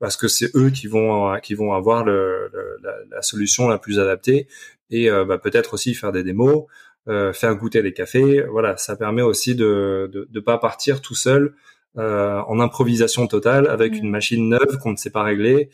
parce 0.00 0.16
que 0.16 0.26
c'est 0.26 0.50
eux 0.56 0.70
qui 0.70 0.88
vont 0.88 1.38
qui 1.40 1.54
vont 1.54 1.74
avoir 1.74 2.04
le, 2.04 2.50
la, 2.82 2.92
la, 3.10 3.22
solution 3.22 3.68
la 3.68 3.78
plus 3.78 4.00
adaptée 4.00 4.48
et 4.90 5.10
euh, 5.10 5.24
bah, 5.24 5.38
peut-être 5.38 5.74
aussi 5.74 5.94
faire 5.94 6.12
des 6.12 6.22
démos. 6.22 6.64
Euh, 7.08 7.32
faire 7.32 7.54
goûter 7.54 7.82
les 7.82 7.92
cafés. 7.92 8.42
Voilà, 8.50 8.76
ça 8.76 8.96
permet 8.96 9.22
aussi 9.22 9.54
de 9.54 10.10
de, 10.12 10.26
de 10.28 10.40
pas 10.40 10.58
partir 10.58 11.00
tout 11.00 11.14
seul 11.14 11.54
euh, 11.98 12.40
en 12.48 12.58
improvisation 12.58 13.26
totale 13.28 13.68
avec 13.68 13.92
mmh. 13.92 14.04
une 14.04 14.10
machine 14.10 14.48
neuve 14.48 14.78
qu'on 14.82 14.90
ne 14.90 14.96
sait 14.96 15.10
pas 15.10 15.22
régler. 15.22 15.70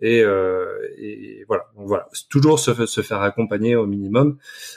Et, 0.00 0.22
euh, 0.22 0.66
et 0.98 1.44
voilà, 1.48 1.64
donc 1.76 1.88
voilà, 1.88 2.06
toujours 2.28 2.58
se, 2.58 2.84
se, 2.84 3.00
faire 3.00 3.22
accompagner 3.22 3.76
au 3.76 3.86
minimum. 3.86 4.36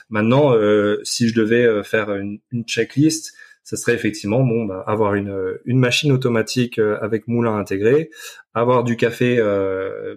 Maintenant, 0.10 0.54
euh, 0.54 1.00
si 1.04 1.28
je 1.28 1.36
devais 1.36 1.66
euh, 1.66 1.84
faire 1.84 2.16
une, 2.16 2.40
une 2.52 2.64
checklist, 2.64 3.34
ce 3.64 3.76
serait 3.76 3.94
effectivement 3.94 4.42
bon 4.44 4.64
bah, 4.66 4.84
avoir 4.88 5.16
une, 5.16 5.60
une 5.66 5.80
machine 5.80 6.12
automatique 6.14 6.80
avec 6.80 7.28
moulin 7.28 7.58
intégré, 7.58 8.10
avoir 8.54 8.86
du 8.86 8.96
café 8.96 9.40
euh, 9.40 10.16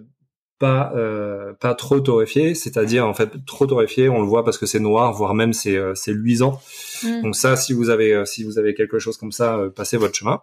pas 0.61 0.93
euh, 0.95 1.53
pas 1.59 1.73
trop 1.73 1.99
torréfié, 1.99 2.53
c'est-à-dire 2.53 3.07
en 3.07 3.15
fait 3.15 3.31
trop 3.47 3.65
torréfié, 3.65 4.09
on 4.09 4.21
le 4.21 4.27
voit 4.27 4.45
parce 4.45 4.59
que 4.59 4.67
c'est 4.67 4.79
noir, 4.79 5.11
voire 5.11 5.33
même 5.33 5.53
c'est 5.53 5.75
euh, 5.75 5.95
c'est 5.95 6.13
luisant. 6.13 6.61
Mm. 7.03 7.23
Donc 7.23 7.35
ça, 7.35 7.55
si 7.55 7.73
vous 7.73 7.89
avez 7.89 8.13
euh, 8.13 8.25
si 8.25 8.43
vous 8.43 8.59
avez 8.59 8.75
quelque 8.75 8.99
chose 8.99 9.17
comme 9.17 9.31
ça, 9.31 9.59
passez 9.75 9.97
votre 9.97 10.13
chemin. 10.13 10.39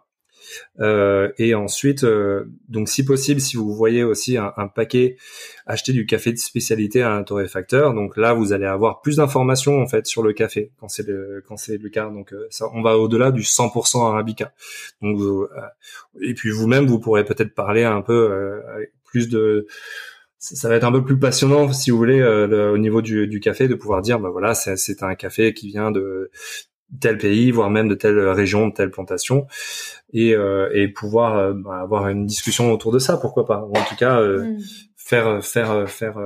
Euh, 0.81 1.31
et 1.39 1.55
ensuite, 1.55 2.05
donc 2.69 2.89
si 2.89 3.05
possible, 3.05 3.41
si 3.41 3.57
vous 3.57 3.75
voyez 3.75 4.05
aussi 4.05 4.37
un, 4.37 4.53
un, 4.57 4.69
paquet 4.69 5.17
acheter 5.67 5.93
du 5.93 6.07
café 6.07 6.33
de 6.33 6.39
spécialité 6.39 7.03
à 7.03 7.13
un 7.13 7.23
torréfacteur, 7.23 7.95
donc 7.95 8.17
là 8.17 8.33
vous 8.33 8.53
allez 8.53 8.67
avoir 8.67 9.01
plus 9.01 9.17
d'informations 9.17 9.81
en 9.81 9.87
fait 9.87 10.07
sur 10.07 10.23
le 10.23 10.33
café 10.33 10.73
quand 10.79 10.89
c'est 10.89 11.07
le 11.07 11.43
quand 11.47 11.57
c'est 11.57 11.79
le 11.79 11.89
cas. 11.89 12.09
Donc 12.11 12.35
ça, 12.51 12.67
on 12.75 12.83
va 12.83 12.99
au-delà 12.99 13.31
du 13.31 13.43
100% 13.43 14.07
arabica. 14.07 14.53
Donc 15.03 15.19
et 16.21 16.35
puis 16.35 16.51
vous-même 16.51 16.87
vous 16.87 16.99
pourrez 16.99 17.25
peut-être 17.25 17.55
parler 17.55 17.85
un 17.85 18.03
peu 18.03 18.61
plus 19.05 19.29
de 19.29 19.67
ça 20.39 20.69
va 20.69 20.77
être 20.77 20.85
un 20.85 20.93
peu 20.93 21.05
plus 21.05 21.19
passionnant 21.19 21.73
si 21.73 21.91
vous 21.91 21.97
voulez 21.97 22.21
euh, 22.21 22.73
au 22.73 22.79
niveau 22.79 23.03
du, 23.03 23.27
du, 23.27 23.41
café 23.41 23.67
de 23.67 23.75
pouvoir 23.75 24.03
dire 24.03 24.21
bah 24.21 24.31
voilà 24.31 24.55
c'est 24.55 25.03
un 25.03 25.15
café 25.15 25.53
qui 25.53 25.69
vient 25.69 25.91
de 25.91 26.31
tel 27.01 27.19
pays 27.19 27.51
voire 27.51 27.71
même 27.71 27.89
de 27.89 27.95
telle 27.95 28.19
région 28.19 28.69
de 28.69 28.73
telle 28.73 28.91
plantation 28.91 29.47
et, 30.13 30.35
euh, 30.35 30.71
et 30.73 30.89
pouvoir 30.89 31.37
euh, 31.37 31.53
bah, 31.55 31.81
avoir 31.81 32.09
une 32.09 32.27
discussion 32.27 32.73
autour 32.73 32.93
de 32.93 32.99
ça 32.99 33.17
pourquoi 33.17 33.45
pas 33.47 33.65
ou 33.65 33.77
en 33.77 33.85
tout 33.85 33.97
cas 33.97 34.21
mm. 34.21 34.59
faire 34.97 35.45
faire 35.45 35.89
faire 35.89 36.19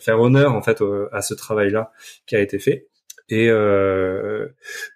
faire 0.00 0.20
honneur 0.20 0.54
en 0.54 0.62
fait 0.62 0.82
à 1.12 1.22
ce 1.22 1.34
travail 1.34 1.70
là 1.70 1.92
qui 2.26 2.36
a 2.36 2.40
été 2.40 2.58
fait 2.58 2.90
et, 3.30 3.48
euh, 3.48 4.48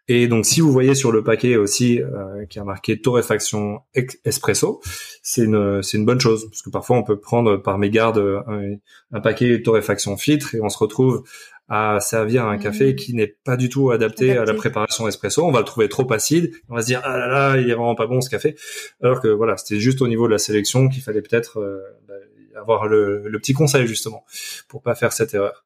et 0.09 0.27
donc, 0.27 0.45
si 0.45 0.61
vous 0.61 0.73
voyez 0.73 0.97
sur 0.97 1.13
le 1.13 1.23
paquet 1.23 1.57
aussi 1.57 2.03
euh, 2.03 2.45
qui 2.47 2.59
a 2.59 2.65
marqué 2.65 3.01
torréfaction 3.01 3.81
espresso, 4.25 4.83
c'est 5.23 5.45
une 5.45 5.83
c'est 5.83 5.99
une 5.99 6.05
bonne 6.05 6.21
chose 6.21 6.49
parce 6.51 6.63
que 6.63 6.71
parfois 6.71 6.97
on 6.97 7.05
peut 7.05 7.19
prendre 7.19 7.57
par 7.57 7.79
mégarde 7.79 8.19
un, 8.49 8.75
un 9.13 9.21
paquet 9.21 9.63
torréfaction 9.63 10.17
filtre 10.17 10.55
et 10.57 10.61
on 10.61 10.69
se 10.69 10.79
retrouve 10.79 11.23
à 11.69 11.99
servir 12.01 12.47
un 12.47 12.59
café 12.59 12.93
mmh. 12.93 12.97
qui 12.97 13.15
n'est 13.15 13.37
pas 13.45 13.57
du 13.57 13.69
tout 13.69 13.91
adapté, 13.91 14.37
à 14.37 14.45
la 14.45 14.55
préparation 14.55 15.09
espresso. 15.09 15.43
On 15.45 15.51
va 15.51 15.61
le 15.61 15.65
trouver 15.65 15.89
trop 15.89 16.11
acide. 16.13 16.53
On 16.69 16.75
va 16.75 16.83
se 16.83 16.87
dire 16.87 17.01
ah 17.05 17.17
là 17.17 17.27
là, 17.27 17.57
il 17.57 17.71
est 17.71 17.75
vraiment 17.75 17.95
pas 17.95 18.07
bon 18.07 18.21
ce 18.21 18.29
café. 18.29 18.57
Alors 19.03 19.21
que 19.21 19.29
voilà, 19.29 19.57
c'était 19.57 19.81
juste 19.81 20.03
au 20.03 20.09
niveau 20.09 20.27
de 20.27 20.33
la 20.33 20.39
sélection 20.39 20.89
qu'il 20.89 21.03
fallait 21.03 21.23
peut-être 21.23 21.61
euh, 21.61 21.81
bah, 22.07 22.15
avoir 22.57 22.87
le, 22.87 23.27
le, 23.27 23.39
petit 23.39 23.53
conseil 23.53 23.87
justement 23.87 24.25
pour 24.69 24.83
pas 24.83 24.95
faire 24.95 25.13
cette 25.13 25.35
erreur. 25.35 25.65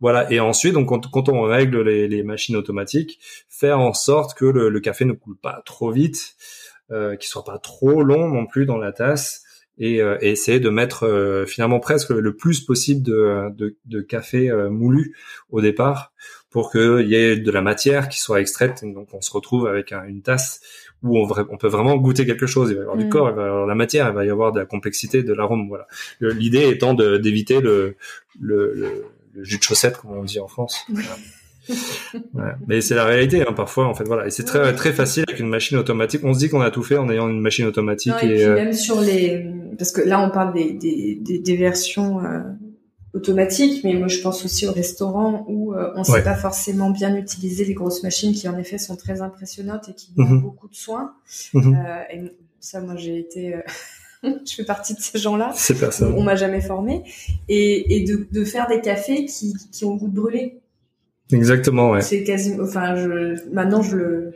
Voilà. 0.00 0.30
Et 0.30 0.38
ensuite, 0.38 0.74
donc 0.74 0.88
quand, 0.88 1.28
on 1.28 1.42
règle 1.42 1.82
les, 1.82 2.08
les, 2.08 2.22
machines 2.22 2.56
automatiques, 2.56 3.18
faire 3.48 3.80
en 3.80 3.94
sorte 3.94 4.36
que 4.36 4.44
le, 4.44 4.68
le 4.68 4.80
café 4.80 5.04
ne 5.04 5.12
coule 5.12 5.36
pas 5.36 5.62
trop 5.64 5.90
vite, 5.90 6.36
euh, 6.90 7.16
qu'il 7.16 7.28
soit 7.28 7.44
pas 7.44 7.58
trop 7.58 8.02
long 8.02 8.28
non 8.28 8.46
plus 8.46 8.66
dans 8.66 8.78
la 8.78 8.92
tasse. 8.92 9.44
Et, 9.78 10.00
euh, 10.00 10.18
et 10.20 10.30
essayer 10.30 10.58
de 10.58 10.70
mettre 10.70 11.04
euh, 11.04 11.46
finalement 11.46 11.78
presque 11.78 12.10
le 12.10 12.34
plus 12.34 12.60
possible 12.60 13.02
de, 13.02 13.48
de, 13.54 13.76
de 13.86 14.00
café 14.00 14.50
euh, 14.50 14.70
moulu 14.70 15.14
au 15.50 15.60
départ 15.60 16.12
pour 16.50 16.72
qu'il 16.72 17.06
y 17.08 17.14
ait 17.14 17.36
de 17.36 17.50
la 17.50 17.60
matière 17.60 18.08
qui 18.08 18.18
soit 18.18 18.40
extraite. 18.40 18.82
Donc 18.82 19.08
on 19.12 19.20
se 19.20 19.30
retrouve 19.30 19.66
avec 19.66 19.92
une 19.92 20.22
tasse 20.22 20.60
où 21.02 21.18
on, 21.18 21.28
on, 21.50 21.56
peut 21.56 21.68
vraiment 21.68 21.96
goûter 21.96 22.26
quelque 22.26 22.46
chose. 22.46 22.70
Il 22.70 22.74
va 22.74 22.80
y 22.80 22.82
avoir 22.82 22.96
du 22.96 23.04
mm. 23.04 23.10
corps, 23.10 23.30
il 23.30 23.36
va 23.36 23.42
y 23.42 23.46
avoir 23.46 23.66
la 23.66 23.74
matière, 23.74 24.08
il 24.08 24.14
va 24.14 24.24
y 24.24 24.30
avoir 24.30 24.52
de 24.52 24.58
la 24.58 24.66
complexité, 24.66 25.22
de 25.22 25.32
l'arôme. 25.32 25.68
Voilà. 25.68 25.86
L'idée 26.20 26.68
étant 26.68 26.94
d'éviter 26.94 27.60
le, 27.60 27.96
le, 28.40 28.72
le, 28.74 29.04
le, 29.34 29.44
jus 29.44 29.58
de 29.58 29.62
chaussette, 29.62 29.98
comme 29.98 30.12
on 30.12 30.24
dit 30.24 30.40
en 30.40 30.48
France. 30.48 30.86
ouais. 31.68 32.52
Mais 32.66 32.80
c'est 32.80 32.94
la 32.94 33.04
réalité, 33.04 33.42
hein, 33.42 33.52
parfois, 33.52 33.86
en 33.86 33.94
fait, 33.94 34.04
voilà. 34.04 34.26
Et 34.26 34.30
c'est 34.30 34.44
très 34.44 34.74
très 34.74 34.92
facile 34.92 35.24
avec 35.28 35.40
une 35.40 35.48
machine 35.48 35.76
automatique. 35.76 36.22
On 36.24 36.34
se 36.34 36.38
dit 36.38 36.48
qu'on 36.48 36.60
a 36.60 36.70
tout 36.70 36.82
fait 36.82 36.96
en 36.96 37.10
ayant 37.10 37.28
une 37.28 37.40
machine 37.40 37.66
automatique. 37.66 38.14
et, 38.22 38.26
puis 38.26 38.42
euh, 38.42 38.54
même 38.54 38.72
sur 38.72 39.00
les, 39.00 39.44
parce 39.76 39.92
que 39.92 40.00
là, 40.00 40.24
on 40.24 40.30
parle 40.30 40.54
des 40.54 40.72
des, 40.72 41.18
des, 41.20 41.38
des 41.38 41.56
versions 41.56 42.24
euh, 42.24 42.40
automatique, 43.14 43.82
mais 43.84 43.94
moi 43.94 44.08
je 44.08 44.20
pense 44.20 44.44
aussi 44.44 44.66
au 44.66 44.72
restaurant 44.72 45.44
où 45.48 45.74
euh, 45.74 45.92
on 45.96 46.00
ne 46.00 46.04
sait 46.04 46.22
pas 46.22 46.34
forcément 46.34 46.90
bien 46.90 47.16
utiliser 47.16 47.64
les 47.64 47.74
grosses 47.74 48.02
machines 48.02 48.32
qui 48.32 48.48
en 48.48 48.58
effet 48.58 48.78
sont 48.78 48.96
très 48.96 49.20
impressionnantes 49.20 49.88
et 49.88 49.94
qui 49.94 50.12
demandent 50.12 50.34
mhm. 50.34 50.42
beaucoup 50.42 50.68
de 50.68 50.74
soins. 50.74 51.14
Mhm. 51.54 51.74
euh, 51.74 52.02
et 52.12 52.32
ça, 52.60 52.80
moi 52.80 52.96
j'ai 52.96 53.18
été, 53.18 53.54
je 54.22 54.54
fais 54.54 54.64
partie 54.64 54.94
de 54.94 55.00
ces 55.00 55.18
gens-là. 55.18 55.52
C'est 55.54 55.78
pas 55.78 55.90
ça. 55.90 56.08
On 56.08 56.22
m'a 56.22 56.36
jamais 56.36 56.60
formé 56.60 57.02
et, 57.48 57.96
et 57.96 58.04
de, 58.04 58.26
de, 58.30 58.44
faire 58.44 58.68
des 58.68 58.80
cafés 58.80 59.24
qui, 59.24 59.54
qui 59.72 59.84
ont 59.84 59.94
le 59.94 59.98
goût 59.98 60.08
de 60.08 60.14
brûler. 60.14 60.60
Exactement, 61.32 61.90
ouais. 61.90 62.00
C'est 62.00 62.24
quasiment, 62.24 62.64
enfin, 62.64 62.94
je, 62.96 63.48
maintenant 63.52 63.82
je 63.82 63.96
le, 63.96 64.34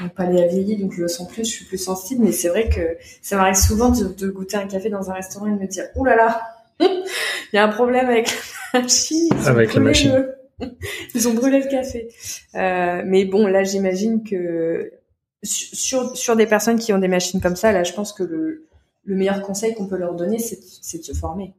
mon 0.00 0.08
palais 0.08 0.42
a 0.42 0.46
vieilli, 0.46 0.76
donc 0.76 0.92
je 0.92 1.02
le 1.02 1.08
sens 1.08 1.28
plus, 1.28 1.44
je 1.44 1.50
suis 1.50 1.64
plus 1.64 1.78
sensible, 1.78 2.24
mais 2.24 2.32
c'est 2.32 2.48
vrai 2.48 2.68
que 2.68 2.96
ça 3.20 3.36
m'arrive 3.36 3.54
souvent 3.54 3.90
de, 3.90 4.04
de, 4.04 4.30
goûter 4.30 4.56
un 4.56 4.66
café 4.66 4.88
dans 4.88 5.10
un 5.10 5.14
restaurant 5.14 5.46
et 5.46 5.50
de 5.50 5.58
me 5.58 5.66
dire, 5.66 5.84
ouh 5.94 6.04
là 6.04 6.16
là, 6.16 6.42
il 6.80 7.56
y 7.56 7.58
a 7.58 7.64
un 7.64 7.68
problème 7.68 8.08
avec 8.08 8.32
la 8.72 8.80
machine. 8.82 9.28
avec 9.46 9.74
la 9.74 9.80
machine. 9.80 10.28
Ils 11.14 11.28
ont 11.28 11.34
brûlé 11.34 11.60
le 11.60 11.68
café. 11.68 12.08
Euh, 12.54 13.02
mais 13.04 13.24
bon, 13.24 13.46
là, 13.46 13.64
j'imagine 13.64 14.22
que 14.22 14.92
sur, 15.42 16.16
sur 16.16 16.36
des 16.36 16.46
personnes 16.46 16.78
qui 16.78 16.92
ont 16.92 16.98
des 16.98 17.08
machines 17.08 17.40
comme 17.40 17.56
ça, 17.56 17.72
là, 17.72 17.82
je 17.82 17.92
pense 17.92 18.12
que 18.12 18.22
le, 18.22 18.66
le 19.04 19.16
meilleur 19.16 19.42
conseil 19.42 19.74
qu'on 19.74 19.86
peut 19.86 19.96
leur 19.96 20.14
donner, 20.14 20.38
c'est 20.38 20.98
de 20.98 21.02
se 21.02 21.12
former. 21.12 21.54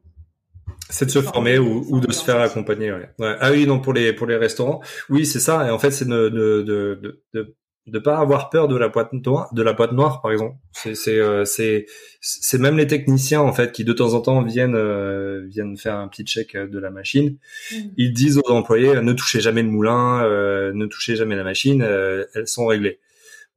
C'est 0.90 1.06
de 1.06 1.10
se 1.10 1.20
former 1.20 1.58
ou, 1.58 1.84
ou 1.88 2.00
de 2.00 2.12
se 2.12 2.24
faire 2.24 2.40
accompagner. 2.40 2.92
Ouais. 2.92 3.08
ouais. 3.18 3.36
Ah 3.40 3.50
oui, 3.50 3.66
non 3.66 3.80
pour 3.80 3.92
les 3.92 4.12
pour 4.12 4.26
les 4.26 4.36
restaurants, 4.36 4.80
oui 5.08 5.24
c'est 5.24 5.40
ça. 5.40 5.66
Et 5.66 5.70
en 5.70 5.78
fait, 5.78 5.90
c'est 5.90 6.06
de, 6.06 6.28
de, 6.28 6.62
de, 6.62 7.22
de, 7.32 7.54
de 7.86 7.98
pas 7.98 8.18
avoir 8.18 8.48
peur 8.48 8.66
de 8.66 8.76
la 8.76 8.88
boîte 8.88 9.12
noire, 9.12 9.52
de 9.52 9.62
la 9.62 9.74
boîte 9.74 9.92
noire 9.92 10.22
par 10.22 10.32
exemple. 10.32 10.56
C'est 10.72 10.94
c'est 10.94 11.18
euh, 11.18 11.44
c'est 11.44 11.86
c'est 12.20 12.58
même 12.58 12.78
les 12.78 12.86
techniciens 12.86 13.40
en 13.40 13.52
fait 13.52 13.72
qui 13.72 13.84
de 13.84 13.92
temps 13.92 14.14
en 14.14 14.20
temps 14.20 14.42
viennent 14.42 14.74
euh, 14.74 15.44
viennent 15.48 15.76
faire 15.76 15.96
un 15.96 16.08
petit 16.08 16.24
check 16.24 16.56
de 16.56 16.78
la 16.78 16.90
machine. 16.90 17.36
Mm. 17.70 17.76
Ils 17.98 18.12
disent 18.12 18.38
aux 18.38 18.50
employés 18.50 19.00
ne 19.02 19.12
touchez 19.12 19.40
jamais 19.40 19.62
le 19.62 19.68
moulin, 19.68 20.24
euh, 20.24 20.72
ne 20.72 20.86
touchez 20.86 21.16
jamais 21.16 21.36
la 21.36 21.44
machine, 21.44 21.82
elles 21.82 22.48
sont 22.48 22.66
réglées. 22.66 23.00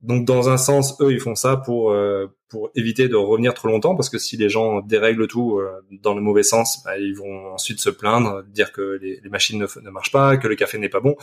Donc 0.01 0.25
dans 0.25 0.49
un 0.49 0.57
sens, 0.57 0.95
eux, 1.01 1.11
ils 1.11 1.19
font 1.19 1.33
ça 1.33 1.57
pour 1.57 1.91
euh, 1.91 2.27
pour 2.49 2.69
éviter 2.75 3.07
de 3.09 3.15
revenir 3.15 3.53
trop 3.55 3.67
longtemps, 3.67 3.95
parce 3.95 4.09
que 4.09 4.19
si 4.19 4.37
les 4.37 4.47
gens 4.47 4.81
dérèglent 4.81 5.27
tout 5.27 5.57
euh, 5.57 5.83
dans 6.03 6.13
le 6.13 6.21
mauvais 6.21 6.43
sens, 6.43 6.83
bah, 6.85 6.97
ils 6.97 7.15
vont 7.15 7.51
ensuite 7.51 7.79
se 7.79 7.89
plaindre, 7.89 8.43
dire 8.43 8.71
que 8.71 8.99
les, 9.01 9.19
les 9.21 9.29
machines 9.29 9.59
ne, 9.59 9.65
ne, 9.81 9.89
marchent 9.89 10.11
pas, 10.11 10.37
que 10.37 10.47
le 10.47 10.55
café 10.55 10.77
n'est 10.77 10.87
pas 10.87 10.99
bon. 10.99 11.15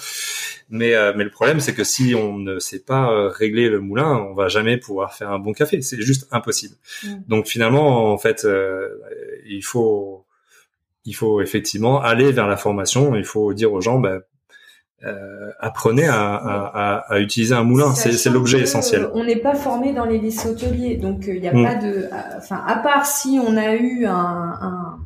Mais 0.70 0.95
euh, 0.95 1.12
mais 1.16 1.22
le 1.22 1.31
problème, 1.31 1.61
c'est 1.61 1.72
que 1.72 1.85
si 1.85 2.14
on 2.16 2.39
ne 2.39 2.59
sait 2.59 2.83
pas 2.83 3.29
régler 3.29 3.68
le 3.68 3.81
moulin, 3.81 4.27
on 4.29 4.35
va 4.35 4.49
jamais 4.49 4.77
pouvoir 4.77 5.14
faire 5.14 5.31
un 5.31 5.39
bon 5.39 5.53
café. 5.53 5.81
C'est 5.81 6.03
juste 6.03 6.27
impossible. 6.33 6.75
Mmh. 7.05 7.09
Donc 7.29 7.47
finalement, 7.47 8.12
en 8.12 8.18
fait, 8.18 8.47
il 9.47 9.62
faut 9.62 10.27
il 11.05 11.14
faut 11.14 11.41
effectivement 11.43 12.01
aller 12.01 12.33
vers 12.33 12.49
la 12.49 12.57
formation. 12.57 13.14
Il 13.14 13.25
faut 13.25 13.53
dire 13.53 13.72
aux 13.72 13.81
gens, 13.81 13.99
bah, 14.01 14.20
euh, 15.05 15.50
apprenez 15.61 16.07
à, 16.07 16.34
à, 16.34 16.96
à, 17.12 17.20
utiliser 17.20 17.55
un 17.55 17.64
moulin. 17.64 17.94
C'est 17.94 18.30
l'objet 18.30 18.61
essentiel. 18.61 19.09
On 19.14 19.24
n'est 19.24 19.36
pas 19.36 19.55
formé 19.55 19.92
dans 19.92 20.05
les 20.05 20.18
lycées 20.18 20.48
hôteliers, 20.48 20.96
donc 20.96 21.24
il 21.26 21.36
euh, 21.36 21.40
n'y 21.40 21.48
a 21.48 21.52
mm. 21.52 21.64
pas 21.64 21.74
de. 21.74 22.09
Enfin, 22.36 22.62
à 22.66 22.76
part 22.76 23.07
si 23.07 23.38
on 23.44 23.57
a 23.57 23.74
eu 23.74 24.07
un, 24.07 24.14
un, 24.14 24.98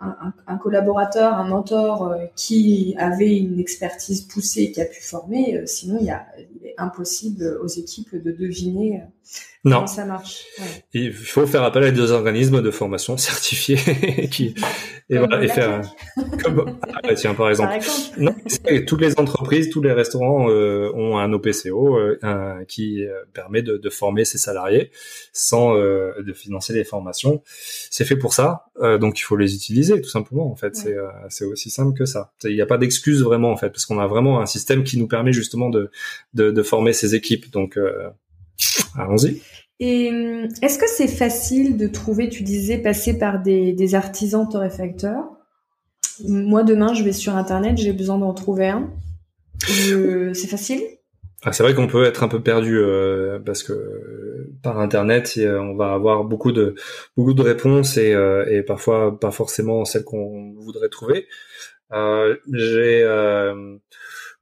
un, 0.00 0.32
un 0.46 0.56
collaborateur, 0.58 1.34
un 1.34 1.48
mentor 1.48 2.08
euh, 2.08 2.24
qui 2.36 2.94
avait 2.98 3.36
une 3.36 3.58
expertise 3.58 4.22
poussée, 4.22 4.70
qui 4.70 4.80
a 4.80 4.86
pu 4.86 5.02
former. 5.02 5.62
sinon, 5.66 5.98
il, 6.00 6.06
y 6.06 6.10
a, 6.10 6.26
il 6.38 6.66
est 6.66 6.74
impossible 6.78 7.58
aux 7.62 7.68
équipes 7.68 8.14
de 8.14 8.30
deviner 8.30 9.02
non. 9.64 9.86
ça 9.86 10.06
marche. 10.06 10.44
Il 10.94 11.12
faut 11.12 11.46
faire 11.46 11.62
appel 11.62 11.84
à 11.84 11.90
des 11.90 12.10
organismes 12.12 12.62
de 12.62 12.70
formation 12.70 13.18
certifiés 13.18 13.76
qui 14.30 14.54
et 15.10 15.18
voilà 15.18 15.42
et 15.42 15.48
faire 15.48 15.82
comme 16.42 16.78
ah, 16.82 17.00
bah, 17.02 17.14
tiens 17.14 17.34
par 17.34 17.50
exemple. 17.50 17.78
Non, 18.16 18.34
toutes 18.86 19.00
les 19.02 19.18
entreprises, 19.18 19.68
tous 19.68 19.82
les 19.82 19.92
restaurants 19.92 20.48
euh, 20.48 20.90
ont 20.94 21.18
un 21.18 21.30
OPCO 21.32 21.98
euh, 21.98 22.64
qui 22.68 23.04
euh, 23.04 23.12
permet 23.34 23.60
de, 23.60 23.76
de, 23.76 23.90
former 23.90 24.24
ses 24.24 24.38
salariés 24.38 24.92
sans 25.34 25.74
de 25.74 26.32
financer 26.32 26.72
les 26.72 26.84
formations. 26.84 27.42
C'est 27.44 28.06
fait 28.06 28.16
pour 28.16 28.32
ça, 28.32 28.66
donc 28.80 29.18
il 29.18 29.22
faut 29.22 29.36
les 29.36 29.54
utiliser 29.54 30.00
tout 30.00 30.08
simplement. 30.08 30.50
En 30.50 30.56
fait, 30.56 30.74
c'est 30.74 30.96
c'est 31.28 31.44
aussi 31.44 31.70
simple 31.70 31.96
que 31.96 32.06
ça. 32.06 32.32
Il 32.44 32.54
n'y 32.54 32.62
a 32.62 32.66
pas 32.66 32.78
d'excuse 32.78 33.22
vraiment 33.22 33.50
en 33.50 33.56
fait 33.56 33.68
parce 33.68 33.84
qu'on 33.84 33.98
a 33.98 34.06
vraiment 34.06 34.40
un 34.40 34.46
système 34.46 34.84
qui 34.84 34.98
nous 34.98 35.08
permet 35.08 35.32
justement 35.32 35.68
de 35.68 35.90
de, 36.32 36.50
de 36.50 36.62
former 36.62 36.92
ces 36.92 37.14
équipes. 37.14 37.50
Donc 37.50 37.78
Allons-y. 38.96 39.40
Et 39.80 40.10
hum, 40.10 40.48
est-ce 40.62 40.78
que 40.78 40.88
c'est 40.88 41.08
facile 41.08 41.76
de 41.76 41.86
trouver, 41.86 42.28
tu 42.28 42.42
disais, 42.42 42.78
passer 42.78 43.18
par 43.18 43.40
des, 43.40 43.94
artisans 43.94 44.48
torréfacteurs? 44.48 45.24
Moi, 46.28 46.64
demain, 46.64 46.92
je 46.92 47.02
vais 47.02 47.12
sur 47.12 47.34
Internet, 47.34 47.78
j'ai 47.78 47.94
besoin 47.94 48.18
d'en 48.18 48.34
trouver 48.34 48.68
un. 48.68 48.90
C'est 49.66 50.48
facile? 50.48 50.80
Ah, 51.42 51.52
c'est 51.52 51.62
vrai 51.62 51.74
qu'on 51.74 51.86
peut 51.86 52.04
être 52.04 52.22
un 52.22 52.28
peu 52.28 52.42
perdu 52.42 52.78
euh, 52.78 53.38
parce 53.38 53.62
que 53.62 54.50
par 54.62 54.78
internet 54.78 55.38
on 55.38 55.74
va 55.74 55.94
avoir 55.94 56.24
beaucoup 56.24 56.52
de 56.52 56.74
beaucoup 57.16 57.32
de 57.32 57.40
réponses 57.40 57.96
et, 57.96 58.12
euh, 58.12 58.44
et 58.50 58.62
parfois 58.62 59.18
pas 59.18 59.30
forcément 59.30 59.86
celles 59.86 60.04
qu'on 60.04 60.52
voudrait 60.58 60.90
trouver. 60.90 61.26
Euh, 61.92 62.36
j'ai 62.52 63.02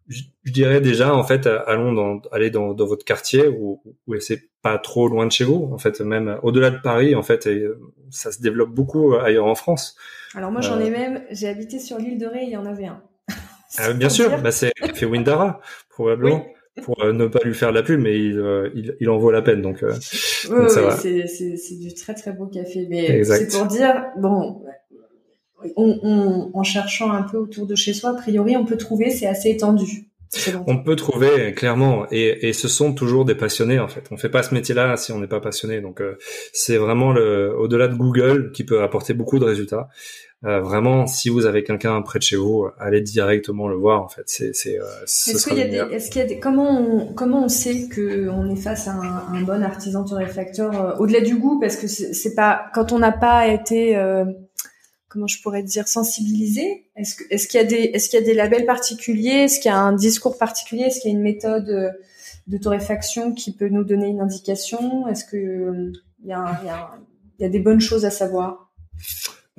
je, 0.09 0.23
dirais 0.47 0.81
déjà 0.81 1.15
en 1.15 1.25
fait 1.25 1.47
allons 1.47 1.93
dans 1.93 2.21
aller 2.33 2.51
dans, 2.51 2.73
dans 2.73 2.87
votre 2.87 3.05
quartier 3.05 3.47
où, 3.49 3.83
où 4.07 4.21
c'est 4.21 4.43
pas 4.63 4.79
trop 4.79 5.09
loin 5.09 5.27
de 5.27 5.33
chez 5.33 5.45
vous 5.45 5.71
en 5.73 5.79
fait 5.79 6.01
même 6.01 6.39
au-delà 6.43 6.71
de 6.71 6.79
Paris 6.79 7.15
en 7.15 7.23
fait 7.23 7.47
et, 7.47 7.67
ça 8.11 8.33
se 8.33 8.41
développe 8.41 8.71
beaucoup 8.71 9.15
ailleurs 9.17 9.45
en 9.45 9.55
France. 9.55 9.97
Alors 10.35 10.51
moi 10.51 10.63
j'en 10.63 10.81
ai 10.81 10.89
euh, 10.89 10.91
même 10.91 11.25
j'ai 11.31 11.49
habité 11.49 11.79
sur 11.79 11.99
l'île 11.99 12.19
de 12.19 12.27
Ré 12.27 12.45
il 12.45 12.51
y 12.51 12.57
en 12.57 12.65
avait 12.65 12.87
un. 12.87 13.03
ah, 13.79 13.93
bien 13.93 14.09
sûr 14.09 14.41
bah 14.41 14.51
c'est 14.51 14.73
fait 14.95 15.07
Windara 15.07 15.61
probablement. 15.91 16.47
Pour 16.83 17.03
euh, 17.03 17.13
ne 17.13 17.27
pas 17.27 17.41
lui 17.45 17.55
faire 17.55 17.73
la 17.73 17.83
pub, 17.83 17.99
mais 17.99 18.17
il, 18.21 18.39
euh, 18.39 18.71
il, 18.73 18.97
il, 19.01 19.11
en 19.11 19.19
vaut 19.19 19.33
la 19.33 19.43
peine, 19.43 19.63
donc, 19.63 19.83
oui, 19.83 19.89
oui, 20.49 21.27
c'est 21.29 21.79
du 21.81 21.93
très 21.93 22.15
très 22.15 22.31
beau 22.31 22.47
café. 22.47 22.87
Mais 22.89 23.25
c'est 23.25 23.51
pour 23.51 23.67
dire, 23.67 24.05
bon, 24.17 24.63
en 25.77 26.63
cherchant 26.63 27.11
un 27.11 27.23
peu 27.23 27.39
autour 27.39 27.67
de 27.67 27.75
chez 27.75 27.93
soi, 27.93 28.11
a 28.11 28.15
priori, 28.15 28.57
on 28.57 28.65
peut 28.65 28.77
trouver, 28.77 29.11
c'est 29.11 29.27
assez 29.27 29.51
étendu. 29.51 30.09
On 30.67 30.83
peut 30.83 30.97
trouver 30.97 31.53
clairement, 31.55 32.07
et, 32.11 32.53
ce 32.53 32.69
sont 32.69 32.93
toujours 32.93 33.25
des 33.25 33.35
passionnés 33.35 33.79
en 33.79 33.89
fait. 33.89 34.05
On 34.11 34.17
fait 34.17 34.29
pas 34.29 34.43
ce 34.43 34.55
métier-là 34.55 34.97
si 34.97 35.13
on 35.13 35.19
n'est 35.19 35.27
pas 35.27 35.41
passionné. 35.41 35.81
Donc 35.81 36.01
euh, 36.01 36.19
c'est 36.53 36.77
vraiment 36.77 37.13
le, 37.13 37.57
au-delà 37.57 37.89
de 37.89 37.95
Google 37.95 38.53
qui 38.53 38.65
peut 38.65 38.83
apporter 38.83 39.15
beaucoup 39.15 39.39
de 39.39 39.45
résultats. 39.45 39.89
Euh, 40.45 40.61
vraiment, 40.61 41.07
si 41.07 41.31
vous 41.31 41.47
avez 41.47 41.65
quelqu'un 41.65 42.01
près 42.03 42.21
de 42.21 42.25
chez 42.25 42.37
vous, 42.37 42.69
allez 42.79 43.01
directement 43.01 43.69
le 43.69 43.77
voir. 43.77 44.03
En 44.03 44.09
fait, 44.09 44.23
c'est 44.27 44.55
c'est. 44.55 44.79
Euh, 44.79 44.85
est-ce 45.05 45.49
qu'il 45.49 45.59
y 45.59 45.63
a 45.63 45.67
des, 45.67 45.95
est-ce 45.95 46.11
qu'il 46.11 46.21
y 46.21 46.25
a 46.25 46.29
des, 46.29 46.39
comment 46.39 46.79
on, 46.79 47.13
comment 47.15 47.45
on 47.45 47.49
sait 47.49 47.89
que 47.89 48.29
on 48.29 48.49
est 48.51 48.61
face 48.61 48.87
à 48.87 48.93
un, 48.93 49.35
un 49.35 49.41
bon 49.43 49.63
artisan 49.65 50.05
torréfacteur 50.05 51.01
au-delà 51.01 51.21
du 51.23 51.39
goût? 51.39 51.59
Parce 51.59 51.77
que 51.77 51.89
c'est 51.89 52.35
pas 52.35 52.67
quand 52.75 52.93
on 52.93 52.99
n'a 52.99 53.13
pas 53.13 53.49
été 53.49 53.97
comment 55.09 55.27
je 55.27 55.41
pourrais 55.43 55.63
dire 55.63 55.89
sensibiliser? 55.89 56.91
Est-ce 56.97 57.49
qu'il 57.49 57.61
y 57.61 58.17
a 58.17 58.21
des 58.21 58.35
labels 58.35 58.67
particuliers? 58.67 59.45
Est-ce 59.45 59.61
qu'il 59.61 59.71
y 59.71 59.75
a 59.75 59.79
un 59.79 59.95
discours 59.95 60.39
particulier? 60.39 60.85
Est-ce 60.85 61.01
qu'il 61.01 61.11
y 61.11 61.15
a 61.15 61.17
une 61.17 61.23
méthode 61.23 61.69
euh, 61.71 61.91
de 62.47 62.59
torréfaction 62.59 63.35
qui 63.35 63.55
peut 63.55 63.69
nous 63.69 63.85
donner 63.85 64.09
une 64.09 64.21
indication? 64.21 65.07
Est-ce 65.09 65.25
que 65.25 65.37
euh, 65.37 65.93
il 66.25 66.35
il 67.41 67.45
y, 67.45 67.45
a, 67.45 67.49
des 67.49 67.61
bonnes 67.61 67.81
choses 67.81 68.05
à 68.05 68.11
savoir? 68.11 68.73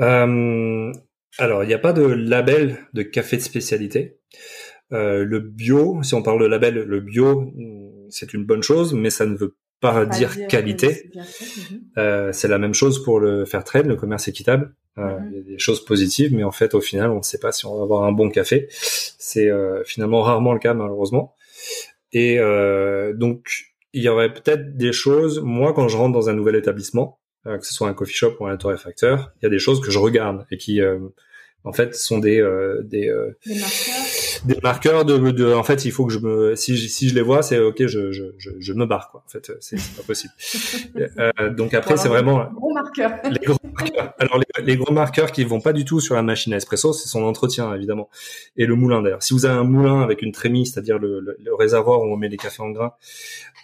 Euh, 0.02 0.92
Alors, 1.38 1.64
il 1.64 1.68
n'y 1.68 1.74
a 1.74 1.80
pas 1.80 1.94
de 1.94 2.04
label 2.04 2.78
de 2.94 3.02
café 3.04 3.38
de 3.38 3.42
spécialité. 3.42 4.20
Euh, 4.92 5.24
le 5.24 5.40
bio, 5.40 6.04
si 6.04 6.14
on 6.14 6.22
parle 6.22 6.42
de 6.42 6.48
label, 6.48 6.76
le 6.76 7.00
bio, 7.00 7.54
c'est 8.10 8.34
une 8.34 8.44
bonne 8.44 8.64
chose, 8.64 8.94
mais 8.94 9.10
ça 9.10 9.26
ne 9.26 9.36
veut 9.36 9.56
pas, 9.80 10.06
dire, 10.06 10.48
qualité. 10.48 11.12
Mhm. 11.16 11.82
Euh, 11.98 12.32
c'est 12.34 12.48
la 12.48 12.58
même 12.58 12.74
chose 12.74 13.04
pour 13.04 13.20
le 13.20 13.46
fair 13.46 13.64
trade, 13.64 13.88
le 13.88 13.96
commerce 13.96 14.28
équitable. 14.28 14.74
Euh, 14.98 15.20
mhm. 15.20 15.30
Il 15.32 15.38
y 15.38 15.40
a 15.40 15.44
des 15.44 15.60
choses 15.60 15.84
positives, 15.84 16.34
mais 16.34 16.44
en 16.44 16.52
fait, 16.52 16.74
au 16.74 16.82
final, 16.82 17.12
on 17.12 17.18
ne 17.18 17.24
sait 17.24 17.40
pas 17.40 17.52
si 17.52 17.66
on 17.66 17.78
va 17.78 17.84
avoir 17.84 18.04
un 18.04 18.12
bon 18.12 18.30
café. 18.30 18.68
C'est 18.72 19.50
euh, 19.50 19.84
finalement 19.86 20.22
rarement 20.22 20.54
le 20.54 20.60
cas, 20.60 20.74
malheureusement. 20.74 21.36
Et 22.12 22.40
euh, 22.40 23.14
donc, 23.14 23.74
il 23.94 24.04
y 24.04 24.10
aurait 24.10 24.34
peut-être 24.34 24.76
des 24.78 24.92
choses. 24.92 25.42
Moi, 25.44 25.74
quand 25.74 25.88
je 25.88 25.98
rentre 25.98 26.14
dans 26.14 26.30
un 26.30 26.34
nouvel 26.34 26.56
établissement, 26.56 27.20
euh, 27.48 27.58
que 27.58 27.66
ce 27.66 27.74
soit 27.74 27.88
un 27.88 27.94
coffee 27.94 28.16
shop 28.16 28.36
ou 28.40 28.48
un 28.48 28.58
torréfacteur, 28.58 29.32
il 29.38 29.46
y 29.46 29.48
a 29.48 29.50
des 29.50 29.60
choses 29.60 29.80
que 29.82 29.92
je 29.92 30.00
regarde 30.00 30.46
et 30.52 30.58
qui 30.58 30.82
en 31.64 31.74
fait, 31.74 31.96
sont 31.96 32.20
des 32.20 32.40
euh, 32.40 32.82
des, 32.84 33.10
euh, 33.10 33.38
des 33.46 33.60
marqueurs. 33.60 33.96
Des 34.46 34.58
marqueurs 34.64 35.04
de, 35.04 35.18
de, 35.32 35.54
en 35.54 35.64
fait, 35.64 35.84
il 35.86 35.92
faut 35.92 36.06
que 36.06 36.14
je 36.14 36.20
me 36.20 36.56
si 36.56 36.78
je, 36.78 36.88
si 36.88 37.10
je 37.10 37.16
les 37.16 37.22
vois, 37.22 37.42
c'est 37.42 37.60
ok, 37.60 37.86
je, 37.86 38.12
je, 38.12 38.24
je, 38.38 38.74
me 38.74 38.86
barre 38.86 39.10
quoi. 39.10 39.24
En 39.28 39.30
fait, 39.30 39.52
c'est 39.60 39.76
pas 39.76 40.04
possible. 40.06 40.34
euh, 41.20 41.50
donc 41.50 41.74
après, 41.74 41.98
c'est 41.98 42.08
vraiment 42.08 42.50
gros 42.54 42.74
marqueurs. 42.74 43.12
les 43.30 43.46
gros 43.46 43.58
marqueurs. 43.64 44.14
Alors 44.20 44.38
les, 44.38 44.64
les, 44.64 44.78
gros 44.78 44.94
marqueurs 44.94 45.32
qui 45.34 45.44
vont 45.44 45.60
pas 45.60 45.74
du 45.74 45.84
tout 45.84 46.00
sur 46.00 46.16
la 46.16 46.22
machine 46.22 46.54
à 46.54 46.58
espresso, 46.58 46.94
c'est 46.94 47.10
son 47.10 47.24
entretien 47.24 47.74
évidemment 47.76 48.10
et 48.56 48.66
le 48.66 48.76
moulin 48.76 49.02
d'ailleurs. 49.02 49.24
Si 49.24 49.34
vous 49.34 49.46
avez 49.46 49.58
un 49.60 49.64
moulin 49.64 50.02
avec 50.02 50.22
une 50.22 50.32
trémie, 50.32 50.66
c'est-à-dire 50.66 51.00
le, 51.00 51.20
le, 51.20 51.36
le, 51.44 51.54
réservoir 51.54 52.00
où 52.02 52.06
on 52.06 52.16
met 52.16 52.30
les 52.30 52.38
cafés 52.38 52.64
en 52.64 52.70
grains, 52.70 52.94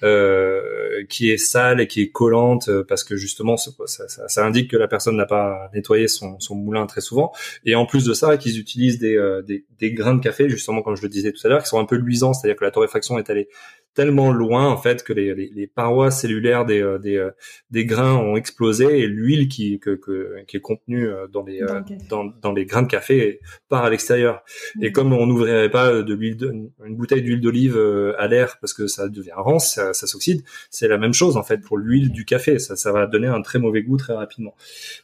euh, 0.03 1.05
qui 1.07 1.31
est 1.31 1.37
sale 1.37 1.79
et 1.79 1.87
qui 1.87 2.01
est 2.01 2.09
collante 2.09 2.67
euh, 2.67 2.83
parce 2.85 3.05
que 3.05 3.15
justement 3.15 3.55
ça, 3.55 3.71
ça, 3.85 4.27
ça 4.27 4.45
indique 4.45 4.71
que 4.71 4.77
la 4.77 4.89
personne 4.89 5.15
n'a 5.15 5.25
pas 5.25 5.69
nettoyé 5.73 6.09
son, 6.09 6.37
son 6.41 6.55
moulin 6.55 6.85
très 6.85 6.99
souvent 6.99 7.31
et 7.63 7.75
en 7.75 7.85
en 7.85 7.87
plus 7.87 8.05
de 8.05 8.15
ça, 8.15 8.35
qu'ils 8.37 8.59
utilisent 8.59 8.97
des, 8.97 9.15
euh, 9.15 9.43
des, 9.43 9.63
des, 9.77 9.93
grains 9.93 10.15
de 10.15 10.19
café, 10.19 10.49
justement, 10.49 10.64
comme 10.65 10.95
je 10.95 11.01
le 11.01 11.09
disais 11.09 11.31
tout 11.31 11.45
à 11.45 11.49
l'heure, 11.49 11.63
qui 11.63 11.69
sont 11.69 11.79
un 11.79 11.85
peu 11.85 11.95
luisants, 11.95 12.33
c'est-à-dire 12.33 12.57
que 12.57 12.65
la 12.65 12.71
torréfaction 12.71 13.17
est 13.17 13.29
allée 13.29 13.49
tellement 13.95 14.31
loin 14.31 14.67
en 14.67 14.77
fait 14.77 15.03
que 15.03 15.13
les, 15.13 15.33
les, 15.33 15.49
les 15.53 15.67
parois 15.67 16.11
cellulaires 16.11 16.65
des, 16.65 16.81
euh, 16.81 16.99
des, 16.99 17.15
euh, 17.15 17.31
des, 17.71 17.85
grains 17.85 18.15
ont 18.15 18.35
explosé 18.35 18.99
et 18.99 19.07
l'huile 19.07 19.47
qui, 19.47 19.79
que, 19.79 19.91
que, 19.91 20.43
qui 20.47 20.57
est 20.57 20.61
contenue 20.61 21.09
dans 21.31 21.43
les, 21.43 21.61
dans, 22.09 22.25
dans, 22.25 22.51
les 22.51 22.65
grains 22.65 22.83
de 22.83 22.87
café 22.87 23.39
part 23.69 23.83
à 23.83 23.89
l'extérieur. 23.89 24.43
Et 24.81 24.91
comme 24.91 25.13
on 25.13 25.25
n'ouvrirait 25.25 25.69
pas 25.69 26.03
de 26.03 26.13
l'huile, 26.13 26.69
une 26.85 26.95
bouteille 26.95 27.21
d'huile 27.21 27.41
d'olive 27.41 27.77
à 28.17 28.27
l'air 28.27 28.57
parce 28.59 28.73
que 28.73 28.87
ça 28.87 29.07
devient 29.07 29.31
rance, 29.35 29.73
ça, 29.73 29.93
ça 29.93 30.07
s'oxyde, 30.07 30.43
c'est 30.69 30.87
la 30.87 30.97
même 30.97 31.13
chose 31.13 31.37
en 31.37 31.43
fait 31.43 31.61
pour 31.61 31.77
l'huile 31.77 32.11
du 32.11 32.25
café. 32.25 32.59
Ça, 32.59 32.75
ça 32.75 32.91
va 32.91 33.07
donner 33.07 33.27
un 33.27 33.41
très 33.41 33.59
mauvais 33.59 33.81
goût 33.81 33.97
très 33.97 34.13
rapidement. 34.13 34.55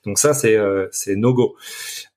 Donc 0.06 0.20
ça 0.20 0.34
c'est 0.34 0.58
c'est 0.92 1.16
no 1.16 1.34
go. 1.34 1.56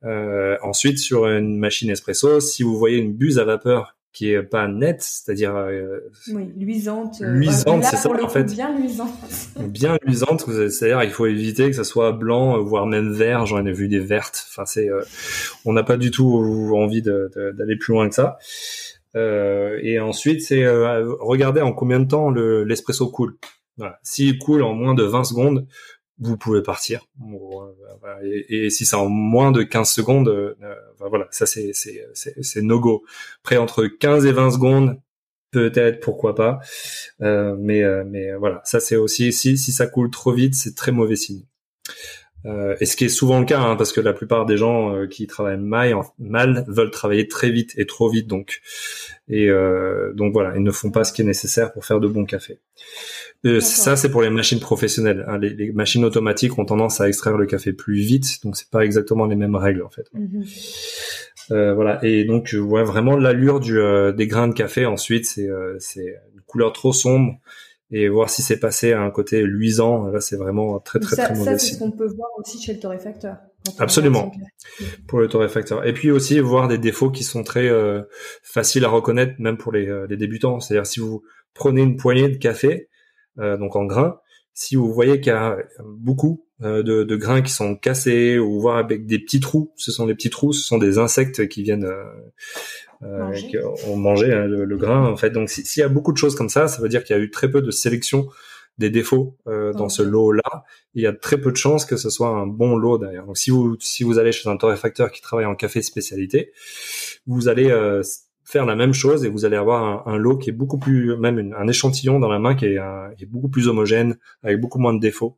Euh, 0.05 0.57
ensuite, 0.63 0.99
sur 0.99 1.27
une 1.27 1.59
machine 1.59 1.91
espresso, 1.91 2.41
si 2.41 2.63
vous 2.63 2.77
voyez 2.77 2.99
une 2.99 3.15
buse 3.15 3.39
à 3.39 3.45
vapeur 3.45 3.94
qui 4.15 4.31
est 4.31 4.43
pas 4.43 4.69
nette, 4.69 5.03
c'est-à-dire 5.03 5.55
euh, 5.57 5.99
oui, 6.33 6.53
luisante, 6.57 7.21
euh, 7.21 7.33
luisante, 7.33 7.83
c'est 7.85 7.97
ça 7.97 8.11
en 8.11 8.29
fait, 8.29 8.45
bien 8.45 8.75
luisante, 8.79 9.11
bien 9.59 9.99
luisante, 10.07 10.45
c'est-à-dire 10.49 11.03
il 11.03 11.11
faut 11.11 11.27
éviter 11.27 11.67
que 11.67 11.77
ça 11.77 11.85
soit 11.85 12.13
blanc, 12.13 12.63
voire 12.63 12.87
même 12.87 13.13
vert. 13.13 13.45
J'en 13.45 13.67
ai 13.67 13.73
vu 13.73 13.89
des 13.89 13.99
vertes. 13.99 14.47
Enfin, 14.49 14.65
c'est, 14.65 14.89
on 15.65 15.73
n'a 15.73 15.83
pas 15.83 15.97
du 15.97 16.13
tout 16.13 16.73
envie 16.75 17.03
d'aller 17.03 17.77
plus 17.77 17.93
loin 17.93 18.09
que 18.09 18.15
ça. 18.15 18.39
et 19.15 19.99
ensuite, 20.01 20.41
c'est 20.41 20.67
regarder 20.67 21.61
en 21.61 21.73
combien 21.73 21.99
de 21.99 22.09
temps 22.09 22.31
l'espresso 22.31 23.09
coule. 23.09 23.37
Voilà. 23.77 23.99
S'il 24.05 24.39
coule 24.39 24.63
en 24.63 24.73
moins 24.73 24.95
de 24.95 25.03
20 25.03 25.25
secondes, 25.25 25.67
vous 26.19 26.37
pouvez 26.37 26.63
partir. 26.63 27.07
Et, 28.23 28.71
si 28.71 28.87
c'est 28.87 28.97
en 28.97 29.09
moins 29.09 29.53
de 29.53 29.63
15 29.63 29.91
secondes, 29.91 30.29
euh, 30.29 30.55
voilà, 31.01 31.27
ça 31.31 31.47
c'est 31.47 31.73
c'est 31.73 32.07
c'est 32.15 32.63
no 32.63 32.81
go. 32.81 33.05
Après 33.43 33.57
entre 33.57 33.87
15 33.87 34.27
et 34.27 34.33
20 34.33 34.53
secondes, 34.53 35.01
peut-être, 35.51 36.01
pourquoi 36.01 36.35
pas. 36.35 36.61
Euh, 37.23 37.57
mais 37.59 37.83
mais 38.05 38.35
voilà, 38.35 38.61
ça 38.65 38.81
c'est 38.81 38.97
aussi 38.97 39.33
si 39.33 39.59
si 39.59 39.73
ça 39.73 39.87
coule 39.87 40.11
trop 40.11 40.33
vite, 40.33 40.55
c'est 40.55 40.75
très 40.75 40.93
mauvais 40.93 41.17
signe. 41.17 41.45
Euh, 42.47 42.77
et 42.81 42.87
ce 42.87 42.97
qui 42.97 43.05
est 43.05 43.09
souvent 43.09 43.41
le 43.41 43.47
cas, 43.47 43.61
hein, 43.61 43.77
parce 43.77 43.93
que 43.93 44.01
la 44.01 44.13
plupart 44.13 44.45
des 44.45 44.57
gens 44.57 44.95
euh, 44.95 45.07
qui 45.07 45.27
travaillent 45.27 45.59
mal, 45.59 45.97
mal 46.19 46.65
veulent 46.69 46.91
travailler 46.91 47.27
très 47.27 47.51
vite 47.51 47.73
et 47.79 47.87
trop 47.87 48.11
vite, 48.11 48.27
donc 48.27 48.61
et 49.29 49.49
euh, 49.49 50.13
donc 50.13 50.35
voilà, 50.35 50.55
ils 50.55 50.63
ne 50.63 50.71
font 50.71 50.91
pas 50.91 51.05
ce 51.05 51.13
qui 51.13 51.23
est 51.23 51.25
nécessaire 51.25 51.73
pour 51.73 51.87
faire 51.87 52.01
de 52.01 52.09
bons 52.09 52.27
cafés. 52.27 52.59
ça, 53.61 53.97
c'est 53.97 54.11
pour 54.11 54.21
les 54.21 54.29
machines 54.29 54.61
professionnelles. 54.61 55.25
Hein. 55.27 55.39
Les, 55.39 55.73
machines 55.73 56.05
automatiques 56.05 56.59
ont 56.59 56.67
tendance 56.67 57.01
à 57.01 57.09
extraire 57.09 57.39
le 57.39 57.47
café 57.47 57.73
plus 57.73 57.97
vite, 57.97 58.45
donc 58.45 58.57
c'est 58.57 58.71
pas 58.71 58.85
exactement 58.85 59.25
les 59.25 59.37
mêmes 59.37 59.57
règles 59.57 59.83
en 59.83 59.91
fait. 59.91 60.11
Mhm. 60.13 61.73
voilà, 61.75 61.99
et 62.05 62.25
donc 62.25 62.55
ouais, 62.55 62.85
vraiment 62.85 63.17
l'allure 63.17 63.61
du 63.61 63.79
des 64.15 64.27
grains 64.27 64.49
de 64.49 64.55
café. 64.55 64.85
Ensuite, 64.85 65.25
c'est 65.25 65.49
c'est 65.79 66.15
une 66.35 66.43
couleur 66.47 66.75
trop 66.75 66.93
sombre 66.93 67.39
et 67.91 68.09
voir 68.09 68.31
si 68.31 68.43
c'est 68.43 68.59
passé 68.59 68.93
à 68.93 69.03
un 69.03 69.11
côté 69.11 69.43
luisant. 69.43 70.07
Là, 70.09 70.21
c'est 70.21 70.37
vraiment 70.37 70.81
très 70.81 70.99
très 70.99 71.17
très 71.17 71.35
mauvais. 71.35 71.53
Ça, 71.53 71.59
c'est 71.59 71.75
ce 71.75 71.79
qu'on 71.79 71.91
peut 71.91 72.07
voir 72.07 72.29
aussi 72.39 72.61
chez 72.61 72.75
le 72.75 72.81
torréfacteur. 72.81 73.37
Absolument. 73.79 74.33
Pour 75.07 75.21
le 75.21 75.29
torréfacteur. 75.29 75.87
Et 75.87 75.93
puis 75.93 76.11
aussi 76.11 76.39
voir 76.41 76.69
des 76.69 76.79
défauts 76.79 77.11
qui 77.11 77.25
sont 77.25 77.43
très 77.43 77.69
euh, 77.69 78.03
faciles 78.43 78.85
à 78.85 78.89
reconnaître, 78.89 79.35
même 79.39 79.57
pour 79.57 79.73
les, 79.73 79.89
euh, 79.89 80.07
les 80.09 80.17
débutants. 80.17 80.61
C'est-à-dire 80.61 80.87
si 80.87 81.01
vous 81.01 81.23
prenez 81.55 81.83
une 81.83 81.97
poignée 81.97 82.29
de 82.29 82.37
café, 82.37 82.89
euh, 83.39 83.57
donc 83.57 83.77
en 83.77 83.85
grains, 83.85 84.19
si 84.53 84.77
vous 84.77 84.93
voyez 84.93 85.21
qu'il 85.21 85.33
y 85.33 85.37
a 85.37 85.57
beaucoup 85.85 86.47
de, 86.61 87.03
de, 87.03 87.17
grains 87.17 87.43
qui 87.43 87.53
sont 87.53 87.75
cassés 87.75 88.39
ou 88.39 88.61
voire 88.61 88.77
avec 88.77 89.05
des 89.05 89.19
petits 89.19 89.41
trous, 89.41 89.73
ce 89.77 89.91
sont 89.91 90.07
des 90.07 90.15
petits 90.15 90.31
trous, 90.31 90.53
ce 90.53 90.65
sont 90.65 90.79
des 90.79 90.99
insectes 90.99 91.49
qui 91.49 91.65
viennent 91.65 91.93
euh, 93.05 93.33
on 93.87 93.97
mangeait 93.97 94.33
hein, 94.33 94.47
le, 94.47 94.77
grain 94.77 95.07
en 95.07 95.17
fait. 95.17 95.31
Donc 95.31 95.51
s'il 95.51 95.81
y 95.81 95.83
a 95.83 95.89
beaucoup 95.89 96.13
de 96.13 96.19
choses 96.19 96.35
comme 96.35 96.49
ça, 96.49 96.69
ça 96.69 96.81
veut 96.81 96.89
dire 96.89 97.05
qu'il 97.05 97.17
y 97.17 97.19
a 97.19 97.23
eu 97.23 97.31
très 97.31 97.51
peu 97.51 97.63
de 97.63 97.71
sélection 97.71 98.29
des 98.79 98.91
défauts 98.91 99.37
euh, 99.47 99.73
dans 99.73 99.89
ce 99.89 100.03
lot-là. 100.03 100.65
Il 100.95 101.03
y 101.03 101.07
a 101.07 101.13
très 101.13 101.39
peu 101.39 101.53
de 101.53 101.57
chances 101.57 101.85
que 101.85 101.97
ce 101.97 102.11
soit 102.11 102.29
un 102.29 102.47
bon 102.47 102.77
lot 102.77 102.99
derrière. 102.99 103.27
Donc 103.27 103.39
si 103.39 103.51
vous 103.51 103.77
si 103.79 104.05
vous 104.05 104.19
allez 104.19 104.33
chez 104.33 104.49
un 104.49 104.57
torréfacteur 104.57 105.11
qui 105.11 105.21
travaille 105.21 105.47
en 105.47 105.55
café 105.55 105.83
spécialité, 105.83 106.53
vous 107.27 107.49
allez 107.49 107.71
euh, 107.71 108.03
faire 108.55 108.67
la 108.67 108.77
même 108.77 108.95
chose 108.95 109.25
et 109.25 109.29
vous 109.29 109.45
allez 109.45 109.57
avoir 109.57 110.07
un, 110.07 110.17
lot 110.17 110.39
qui 110.39 110.49
est 110.51 110.53
beaucoup 110.53 110.79
plus, 110.79 111.17
même 111.17 111.53
un 111.59 111.67
échantillon 111.67 112.21
dans 112.21 112.29
la 112.29 112.39
main 112.39 112.55
qui 112.55 112.67
est, 112.67 112.79
qui 113.19 113.25
est, 113.25 113.27
beaucoup 113.27 113.49
plus 113.49 113.67
homogène, 113.67 114.17
avec 114.45 114.61
beaucoup 114.61 114.79
moins 114.79 114.95
de 114.95 115.01
défauts. 115.01 115.37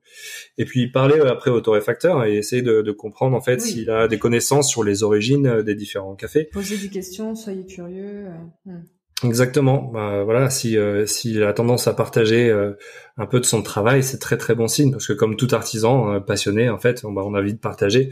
Et 0.58 0.66
puis 0.66 0.90
parler 0.90 1.18
euh, 1.18 1.32
après 1.32 1.50
au 1.50 1.60
torréfacteur 1.62 2.24
et 2.24 2.36
essayer 2.36 2.60
de, 2.60 2.82
de 2.82 2.92
comprendre 2.92 3.34
en 3.34 3.40
fait 3.40 3.60
s'il 3.60 3.90
a 3.90 4.06
des 4.06 4.18
connaissances 4.18 4.68
sur 4.68 4.84
les 4.84 5.02
origines 5.02 5.46
euh, 5.46 5.62
des 5.62 5.74
différents 5.74 6.14
cafés. 6.14 6.44
Poser 6.52 6.76
des 6.76 6.88
questions, 6.88 7.34
soyez 7.34 7.64
curieux. 7.64 8.26
Euh, 8.26 8.72
hmm. 8.72 8.84
Exactement. 9.24 9.90
Bah, 9.94 10.24
voilà, 10.24 10.50
si 10.50 10.76
euh, 10.76 11.06
s'il 11.06 11.42
a 11.42 11.54
tendance 11.54 11.88
à 11.88 11.94
partager 11.94 12.50
euh, 12.50 12.72
un 13.16 13.24
peu 13.24 13.40
de 13.40 13.46
son 13.46 13.62
travail, 13.62 14.02
c'est 14.02 14.18
très 14.18 14.36
très 14.36 14.54
bon 14.54 14.68
signe 14.68 14.90
parce 14.92 15.06
que 15.06 15.14
comme 15.14 15.36
tout 15.36 15.48
artisan 15.52 16.12
euh, 16.12 16.20
passionné, 16.20 16.68
en 16.68 16.76
fait, 16.76 17.02
on, 17.02 17.12
bah, 17.12 17.22
on, 17.24 17.32
a 17.34 17.40
envie 17.40 17.54
de 17.54 17.58
partager. 17.58 18.10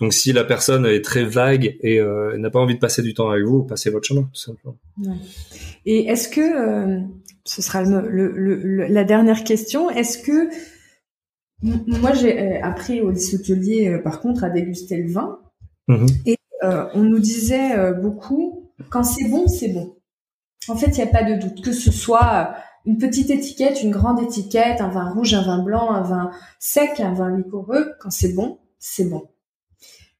Donc 0.00 0.14
si 0.14 0.32
la 0.32 0.44
personne 0.44 0.86
est 0.86 1.04
très 1.04 1.24
vague 1.24 1.76
et 1.82 2.00
n'a 2.38 2.50
pas 2.50 2.58
envie 2.58 2.74
de 2.74 2.80
passer 2.80 3.02
du 3.02 3.12
temps 3.12 3.28
avec 3.28 3.44
vous, 3.44 3.64
passez 3.64 3.90
votre 3.90 4.06
chemin 4.06 4.22
tout 4.22 4.40
simplement. 4.40 4.78
Et 5.84 6.06
est-ce 6.06 6.28
que 6.28 7.02
ce 7.44 7.60
sera 7.60 7.82
le, 7.82 8.86
la 8.88 9.04
dernière 9.04 9.44
question 9.44 9.90
Est-ce 9.90 10.18
que 10.18 10.48
moi 11.62 12.14
j'ai 12.14 12.60
appris 12.62 13.02
au 13.02 13.10
hôtelier 13.10 13.98
par 14.02 14.20
contre 14.20 14.44
à 14.44 14.50
déguster 14.50 14.96
le 14.96 15.12
vin 15.12 15.38
mmh 15.88 16.06
et 16.26 16.36
on 16.62 17.02
nous 17.02 17.20
disait 17.20 17.92
beaucoup 18.00 18.72
quand 18.90 19.04
c'est 19.04 19.28
bon, 19.28 19.46
c'est 19.46 19.68
bon. 19.68 19.95
En 20.68 20.76
fait, 20.76 20.86
il 20.86 20.96
n'y 20.96 21.02
a 21.02 21.06
pas 21.06 21.22
de 21.22 21.34
doute 21.34 21.62
que 21.62 21.72
ce 21.72 21.92
soit 21.92 22.54
une 22.84 22.98
petite 22.98 23.30
étiquette, 23.30 23.82
une 23.82 23.90
grande 23.90 24.22
étiquette, 24.22 24.80
un 24.80 24.88
vin 24.88 25.10
rouge, 25.10 25.34
un 25.34 25.42
vin 25.42 25.62
blanc, 25.62 25.90
un 25.90 26.02
vin 26.02 26.30
sec, 26.58 27.00
un 27.00 27.14
vin 27.14 27.36
liquoreux, 27.36 27.92
quand 28.00 28.10
c'est 28.10 28.32
bon, 28.32 28.58
c'est 28.78 29.08
bon. 29.08 29.28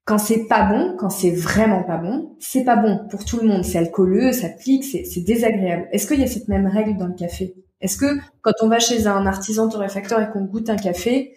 Quand 0.05 0.19
c'est 0.19 0.47
pas 0.47 0.65
bon, 0.65 0.95
quand 0.97 1.11
c'est 1.11 1.31
vraiment 1.31 1.83
pas 1.83 1.97
bon, 1.97 2.37
c'est 2.39 2.65
pas 2.65 2.77
bon 2.77 3.07
pour 3.11 3.25
tout 3.25 3.39
le 3.41 3.49
monde. 3.49 3.65
C'est 3.65 3.79
alcooleux, 3.79 4.33
ça 4.33 4.49
pique, 4.49 4.85
c'est 4.85 5.21
désagréable. 5.21 5.89
Est-ce 5.91 6.07
qu'il 6.07 6.21
y 6.21 6.25
a 6.25 6.29
cette 6.29 6.49
même 6.49 6.67
règle 6.67 6.97
dans 6.97 7.07
le 7.07 7.15
café? 7.15 7.55
Est-ce 7.81 7.97
que 7.97 8.19
quand 8.41 8.53
on 8.63 8.69
va 8.69 8.79
chez 8.79 9.07
un 9.07 9.27
artisan 9.27 9.69
torréfacteur 9.69 10.21
et 10.21 10.31
qu'on 10.31 10.45
goûte 10.45 10.71
un 10.71 10.77
café, 10.77 11.35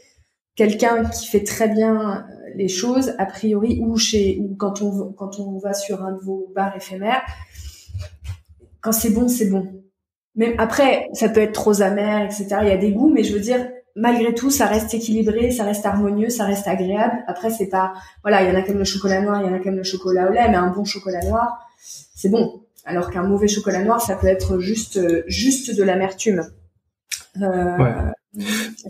quelqu'un 0.55 1.05
qui 1.05 1.27
fait 1.27 1.43
très 1.43 1.67
bien 1.67 2.27
les 2.55 2.67
choses, 2.67 3.13
a 3.17 3.25
priori, 3.25 3.81
ou 3.83 3.97
chez, 3.97 4.39
ou 4.39 4.55
quand 4.55 4.81
on 4.81 5.13
quand 5.13 5.39
on 5.39 5.57
va 5.57 5.73
sur 5.73 6.03
un 6.03 6.11
de 6.13 6.19
vos 6.19 6.51
bars 6.55 6.75
éphémères, 6.75 7.21
quand 8.81 8.91
c'est 8.91 9.11
bon, 9.11 9.27
c'est 9.27 9.49
bon. 9.49 9.83
Même 10.35 10.53
après, 10.57 11.07
ça 11.13 11.29
peut 11.29 11.41
être 11.41 11.53
trop 11.53 11.81
amer, 11.81 12.23
etc. 12.23 12.47
Il 12.61 12.67
y 12.67 12.71
a 12.71 12.77
des 12.77 12.91
goûts, 12.91 13.11
mais 13.11 13.23
je 13.23 13.33
veux 13.33 13.39
dire, 13.39 13.67
malgré 13.95 14.33
tout, 14.33 14.49
ça 14.49 14.65
reste 14.65 14.93
équilibré, 14.93 15.51
ça 15.51 15.63
reste 15.63 15.85
harmonieux, 15.85 16.29
ça 16.29 16.45
reste 16.45 16.67
agréable. 16.67 17.23
Après, 17.27 17.49
c'est 17.49 17.67
pas, 17.67 17.93
voilà, 18.21 18.43
il 18.43 18.49
y 18.49 18.51
en 18.51 18.55
a 18.55 18.61
comme 18.61 18.77
le 18.77 18.85
chocolat 18.85 19.21
noir, 19.21 19.41
il 19.41 19.47
y 19.47 19.49
en 19.49 19.55
a 19.55 19.59
comme 19.59 19.75
le 19.75 19.83
chocolat 19.83 20.29
au 20.29 20.33
lait, 20.33 20.47
mais 20.49 20.55
un 20.55 20.71
bon 20.71 20.85
chocolat 20.85 21.21
noir, 21.25 21.59
c'est 21.79 22.29
bon. 22.29 22.63
Alors 22.85 23.11
qu'un 23.11 23.23
mauvais 23.23 23.47
chocolat 23.47 23.83
noir, 23.83 24.01
ça 24.01 24.15
peut 24.15 24.27
être 24.27 24.59
juste, 24.59 24.99
juste 25.27 25.75
de 25.75 25.83
l'amertume. 25.83 26.43
Euh, 27.41 27.77
ouais. 27.77 27.93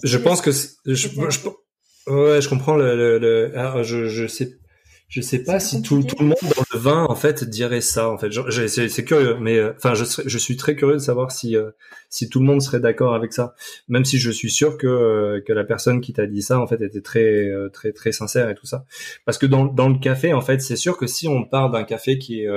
Je 0.03 0.17
pense 0.17 0.41
que 0.41 0.51
je, 0.51 0.93
je, 0.93 1.07
ouais, 2.07 2.41
je 2.41 2.49
comprends 2.49 2.75
le, 2.75 3.17
le, 3.17 3.57
alors 3.57 3.83
je, 3.83 4.07
je 4.07 4.27
sais 4.27 4.51
je 5.09 5.21
sais 5.21 5.39
pas 5.43 5.59
si 5.59 5.81
tout, 5.81 6.03
tout, 6.03 6.15
le 6.19 6.27
monde 6.27 6.37
dans 6.55 6.63
le 6.71 6.79
vin 6.79 7.03
en 7.05 7.15
fait 7.15 7.43
dirait 7.43 7.81
ça 7.81 8.09
en 8.11 8.19
fait. 8.19 8.29
C'est 8.67 9.03
curieux, 9.03 9.37
mais 9.39 9.57
euh, 9.57 9.73
enfin 9.75 9.95
je, 9.95 10.03
je 10.23 10.37
suis 10.37 10.55
très 10.55 10.75
curieux 10.75 10.97
de 10.97 11.01
savoir 11.01 11.31
si 11.31 11.57
euh, 11.57 11.71
si 12.11 12.29
tout 12.29 12.39
le 12.39 12.45
monde 12.45 12.61
serait 12.61 12.79
d'accord 12.79 13.15
avec 13.15 13.33
ça. 13.33 13.55
Même 13.87 14.05
si 14.05 14.19
je 14.19 14.29
suis 14.29 14.51
sûr 14.51 14.77
que 14.77 14.85
euh, 14.85 15.41
que 15.45 15.51
la 15.51 15.63
personne 15.63 15.99
qui 15.99 16.13
t'a 16.13 16.27
dit 16.27 16.43
ça 16.43 16.59
en 16.59 16.67
fait 16.67 16.79
était 16.81 17.01
très 17.01 17.49
très 17.73 17.91
très 17.91 18.11
sincère 18.11 18.51
et 18.51 18.55
tout 18.55 18.67
ça. 18.67 18.85
Parce 19.25 19.39
que 19.39 19.47
dans 19.47 19.65
dans 19.65 19.89
le 19.89 19.97
café 19.97 20.31
en 20.33 20.41
fait 20.41 20.61
c'est 20.61 20.75
sûr 20.75 20.95
que 20.95 21.07
si 21.07 21.27
on 21.27 21.43
part 21.43 21.71
d'un 21.71 21.83
café 21.83 22.19
qui 22.19 22.41
est 22.41 22.49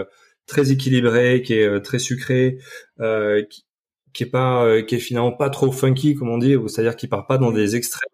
très 0.47 0.73
équilibré, 0.73 1.41
qui 1.43 1.55
est 1.55 1.81
très 1.81 1.99
sucré, 1.99 2.59
qui, 3.51 3.65
qui 4.13 4.23
est 4.25 4.31
pas 4.31 4.83
qui 4.83 4.97
est 4.97 4.99
finalement 4.99 5.33
pas 5.33 5.49
trop 5.49 5.73
funky 5.73 6.15
comme 6.15 6.29
on 6.29 6.39
dit, 6.39 6.57
c'est-à-dire 6.67 6.97
qui 6.97 7.09
part 7.09 7.27
pas 7.27 7.39
dans 7.39 7.51
des 7.51 7.77
extrêmes 7.77 8.12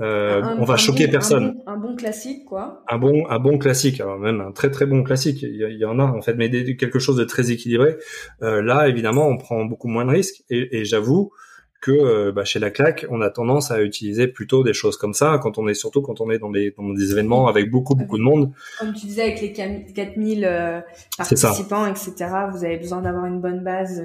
euh, 0.00 0.42
on 0.58 0.64
va 0.64 0.76
choquer 0.76 1.08
personne. 1.08 1.56
Un 1.66 1.76
bon, 1.76 1.94
classique, 1.94 2.44
quoi. 2.46 2.82
Un 2.88 2.98
bon, 2.98 3.26
un 3.28 3.38
bon 3.38 3.58
classique, 3.58 4.00
alors 4.00 4.18
même 4.18 4.40
un 4.40 4.52
très 4.52 4.70
très 4.70 4.86
bon 4.86 5.02
classique. 5.02 5.42
Il 5.42 5.76
y, 5.78 5.84
en 5.84 5.98
a 5.98 6.04
en 6.04 6.22
fait, 6.22 6.34
mais 6.34 6.50
quelque 6.76 6.98
chose 6.98 7.16
de 7.16 7.24
très 7.24 7.50
équilibré. 7.50 7.96
Euh, 8.42 8.62
là, 8.62 8.88
évidemment, 8.88 9.28
on 9.28 9.36
prend 9.36 9.64
beaucoup 9.64 9.88
moins 9.88 10.04
de 10.04 10.10
risques. 10.10 10.42
Et, 10.48 10.84
j'avoue 10.84 11.32
que 11.82 11.90
euh, 11.90 12.32
bah, 12.32 12.44
chez 12.44 12.58
la 12.58 12.70
claque, 12.70 13.06
on 13.10 13.20
a 13.20 13.30
tendance 13.30 13.70
à 13.70 13.82
utiliser 13.82 14.26
plutôt 14.26 14.62
des 14.62 14.74
choses 14.74 14.96
comme 14.96 15.14
ça 15.14 15.38
quand 15.42 15.58
on 15.58 15.66
est 15.68 15.74
surtout 15.74 16.02
quand 16.02 16.20
on 16.20 16.30
est 16.30 16.38
dans 16.38 16.50
des, 16.50 16.74
dans 16.76 16.92
des 16.92 17.12
événements 17.12 17.48
avec 17.48 17.70
beaucoup 17.70 17.94
beaucoup 17.94 18.18
de 18.18 18.22
monde. 18.22 18.52
Comme 18.78 18.92
tu 18.92 19.06
disais 19.06 19.22
avec 19.22 19.40
les 19.40 19.52
4000 19.52 20.84
participants, 21.16 21.86
etc. 21.86 22.14
Vous 22.52 22.64
avez 22.64 22.78
besoin 22.78 23.02
d'avoir 23.02 23.26
une 23.26 23.40
bonne 23.40 23.62
base. 23.62 24.02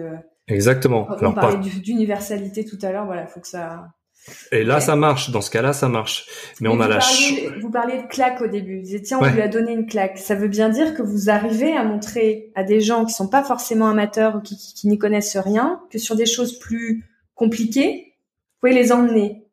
Exactement. 0.48 1.08
On 1.22 1.34
parlait 1.34 1.58
d'universalité 1.58 2.66
tout 2.66 2.78
à 2.82 2.92
l'heure. 2.92 3.06
Voilà, 3.06 3.26
faut 3.26 3.40
que 3.40 3.48
ça 3.48 3.95
et 4.52 4.64
là, 4.64 4.80
ça 4.80 4.96
marche. 4.96 5.30
Dans 5.30 5.42
ce 5.42 5.52
cas-là, 5.52 5.74
ça 5.74 5.88
marche. 5.88 6.26
Mais, 6.60 6.70
on 6.70 6.80
a 6.80 6.88
la 6.88 7.00
Vous 7.62 7.70
parliez 7.70 8.02
de 8.02 8.08
claque 8.08 8.42
au 8.42 8.48
début. 8.48 8.82
Vous 8.82 9.00
tiens, 9.00 9.20
on 9.22 9.26
lui 9.26 9.42
a 9.42 9.48
donné 9.48 9.74
une 9.74 9.86
claque. 9.86 10.18
Ça 10.18 10.36
veut 10.36 10.48
bien 10.48 10.70
dire 10.70 10.96
que 10.96 11.02
vous 11.02 11.30
arrivez 11.30 11.76
à 11.76 11.84
montrer 11.84 12.52
à 12.56 12.64
des 12.64 12.82
gens 12.82 13.06
qui 13.06 13.14
sont 13.14 13.28
pas 13.28 13.44
forcément 13.44 13.88
amateurs 13.88 14.36
ou 14.38 14.42
qui, 14.42 14.58
qui 14.58 14.88
n'y 14.88 14.98
connaissent 14.98 15.38
rien 15.38 15.82
que 15.92 16.00
sur 16.00 16.16
des 16.16 16.26
choses 16.26 16.58
plus 16.58 17.06
compliquées, 17.36 18.14
vous 18.16 18.70
pouvez 18.70 18.74
les 18.74 18.92
emmener. 18.92 19.44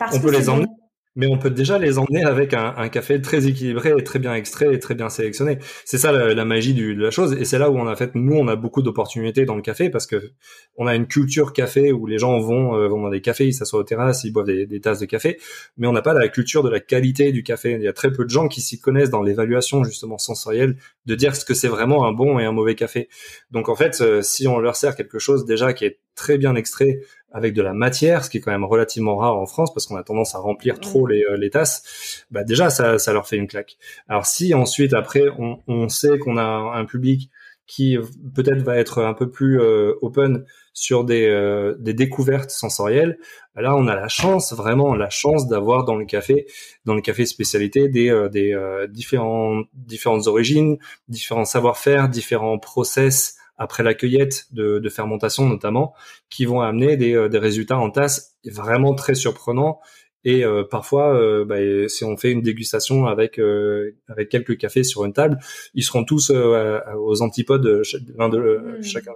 on 0.00 0.20
peut 0.20 0.32
les 0.32 0.48
emmener 0.48 0.66
mais 1.14 1.26
on 1.26 1.38
peut 1.38 1.50
déjà 1.50 1.78
les 1.78 1.98
emmener 1.98 2.24
avec 2.24 2.54
un, 2.54 2.74
un, 2.76 2.88
café 2.88 3.20
très 3.20 3.46
équilibré 3.46 3.92
et 3.96 4.04
très 4.04 4.18
bien 4.18 4.34
extrait 4.34 4.74
et 4.74 4.78
très 4.78 4.94
bien 4.94 5.08
sélectionné. 5.08 5.58
C'est 5.84 5.98
ça 5.98 6.12
la, 6.12 6.44
magie 6.44 6.74
du, 6.74 6.94
de 6.94 7.02
la 7.02 7.10
chose 7.10 7.34
et 7.34 7.44
c'est 7.44 7.58
là 7.58 7.70
où 7.70 7.76
on 7.76 7.86
a 7.86 7.96
fait 7.96 8.14
nous 8.14 8.36
on 8.36 8.48
a 8.48 8.56
beaucoup 8.56 8.82
d'opportunités 8.82 9.44
dans 9.44 9.54
le 9.54 9.62
café 9.62 9.90
parce 9.90 10.06
que 10.06 10.32
on 10.76 10.86
a 10.86 10.94
une 10.94 11.06
culture 11.06 11.52
café 11.52 11.92
où 11.92 12.06
les 12.06 12.18
gens 12.18 12.38
vont 12.38 12.76
euh, 12.76 12.88
vont 12.88 13.02
dans 13.02 13.10
des 13.10 13.20
cafés, 13.20 13.46
ils 13.46 13.52
s'assoient 13.54 13.80
aux 13.80 13.84
terrasses, 13.84 14.24
ils 14.24 14.32
boivent 14.32 14.46
des, 14.46 14.66
des, 14.66 14.80
tasses 14.80 15.00
de 15.00 15.06
café, 15.06 15.38
mais 15.76 15.86
on 15.86 15.92
n'a 15.92 16.02
pas 16.02 16.14
la 16.14 16.28
culture 16.28 16.62
de 16.62 16.70
la 16.70 16.80
qualité 16.80 17.32
du 17.32 17.42
café. 17.42 17.72
Il 17.72 17.82
y 17.82 17.88
a 17.88 17.92
très 17.92 18.10
peu 18.10 18.24
de 18.24 18.30
gens 18.30 18.48
qui 18.48 18.60
s'y 18.60 18.80
connaissent 18.80 19.10
dans 19.10 19.22
l'évaluation 19.22 19.84
justement 19.84 20.18
sensorielle 20.18 20.76
de 21.06 21.14
dire 21.14 21.36
ce 21.36 21.44
que 21.44 21.54
c'est 21.54 21.68
vraiment 21.68 22.06
un 22.06 22.12
bon 22.12 22.38
et 22.38 22.44
un 22.44 22.52
mauvais 22.52 22.74
café. 22.74 23.08
Donc 23.50 23.68
en 23.68 23.76
fait, 23.76 24.00
euh, 24.00 24.22
si 24.22 24.48
on 24.48 24.58
leur 24.58 24.76
sert 24.76 24.96
quelque 24.96 25.18
chose 25.18 25.44
déjà 25.44 25.72
qui 25.72 25.84
est 25.84 25.98
très 26.14 26.38
bien 26.38 26.54
extrait 26.54 27.00
avec 27.32 27.54
de 27.54 27.62
la 27.62 27.72
matière, 27.72 28.24
ce 28.24 28.30
qui 28.30 28.38
est 28.38 28.40
quand 28.40 28.50
même 28.52 28.64
relativement 28.64 29.16
rare 29.16 29.36
en 29.36 29.46
France 29.46 29.72
parce 29.72 29.86
qu'on 29.86 29.96
a 29.96 30.02
tendance 30.02 30.34
à 30.34 30.38
remplir 30.38 30.80
trop 30.80 31.06
les, 31.06 31.22
euh, 31.24 31.36
les 31.36 31.50
tasses, 31.50 32.24
bah 32.30 32.44
déjà 32.44 32.70
ça, 32.70 32.98
ça 32.98 33.12
leur 33.12 33.26
fait 33.26 33.36
une 33.36 33.48
claque. 33.48 33.76
Alors 34.08 34.26
si 34.26 34.54
ensuite 34.54 34.94
après 34.94 35.24
on, 35.38 35.58
on 35.66 35.88
sait 35.88 36.18
qu'on 36.18 36.36
a 36.36 36.42
un 36.42 36.84
public 36.84 37.30
qui 37.66 37.96
peut-être 38.34 38.62
va 38.62 38.76
être 38.76 39.02
un 39.02 39.14
peu 39.14 39.30
plus 39.30 39.60
euh, 39.60 39.94
open 40.02 40.44
sur 40.74 41.04
des, 41.04 41.26
euh, 41.26 41.74
des 41.78 41.94
découvertes 41.94 42.50
sensorielles. 42.50 43.18
Là, 43.54 43.76
on 43.76 43.86
a 43.86 43.94
la 43.94 44.08
chance, 44.08 44.52
vraiment 44.52 44.94
la 44.94 45.10
chance 45.10 45.46
d'avoir 45.46 45.84
dans 45.84 45.96
le 45.96 46.04
café, 46.04 46.46
dans 46.84 46.94
le 46.94 47.02
café 47.02 47.24
spécialité, 47.24 47.88
des, 47.88 48.28
des 48.30 48.56
différents, 48.88 49.62
différentes 49.74 50.26
origines, 50.26 50.78
différents 51.08 51.44
savoir-faire, 51.44 52.08
différents 52.08 52.58
process 52.58 53.36
après 53.56 53.82
la 53.82 53.94
cueillette 53.94 54.46
de, 54.52 54.78
de 54.78 54.88
fermentation 54.88 55.48
notamment, 55.48 55.94
qui 56.30 56.44
vont 56.44 56.60
amener 56.60 56.96
des, 56.96 57.28
des 57.28 57.38
résultats 57.38 57.78
en 57.78 57.90
tasse 57.90 58.36
vraiment 58.44 58.94
très 58.94 59.14
surprenants 59.14 59.80
et 60.24 60.44
euh, 60.44 60.64
parfois, 60.64 61.14
euh, 61.14 61.44
bah, 61.44 61.56
si 61.88 62.04
on 62.04 62.16
fait 62.16 62.30
une 62.30 62.42
dégustation 62.42 63.06
avec 63.06 63.38
euh, 63.38 63.96
avec 64.08 64.28
quelques 64.28 64.56
cafés 64.56 64.84
sur 64.84 65.04
une 65.04 65.12
table, 65.12 65.38
ils 65.74 65.82
seront 65.82 66.04
tous 66.04 66.30
aux 66.30 67.22
antipodes 67.22 67.82
l'un 68.16 68.28
de 68.28 68.78
mmh. 68.78 68.82
chacun 68.82 69.12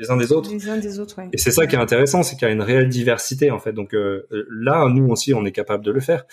les 0.00 0.10
uns 0.10 0.16
des 0.16 0.32
autres. 0.32 0.50
Les 0.52 0.68
uns 0.68 0.76
des 0.78 0.98
autres, 0.98 1.18
ouais. 1.18 1.28
Et 1.32 1.38
c'est 1.38 1.50
ça 1.50 1.66
qui 1.66 1.76
est 1.76 1.78
intéressant, 1.78 2.22
c'est 2.22 2.36
qu'il 2.36 2.48
y 2.48 2.50
a 2.50 2.54
une 2.54 2.62
réelle 2.62 2.88
diversité 2.88 3.50
en 3.50 3.58
fait. 3.58 3.72
Donc 3.72 3.94
là, 4.50 4.88
nous 4.88 5.08
aussi, 5.08 5.34
on 5.34 5.44
est 5.44 5.52
capable 5.52 5.84
de 5.84 5.92
le 5.92 6.00
faire. 6.00 6.24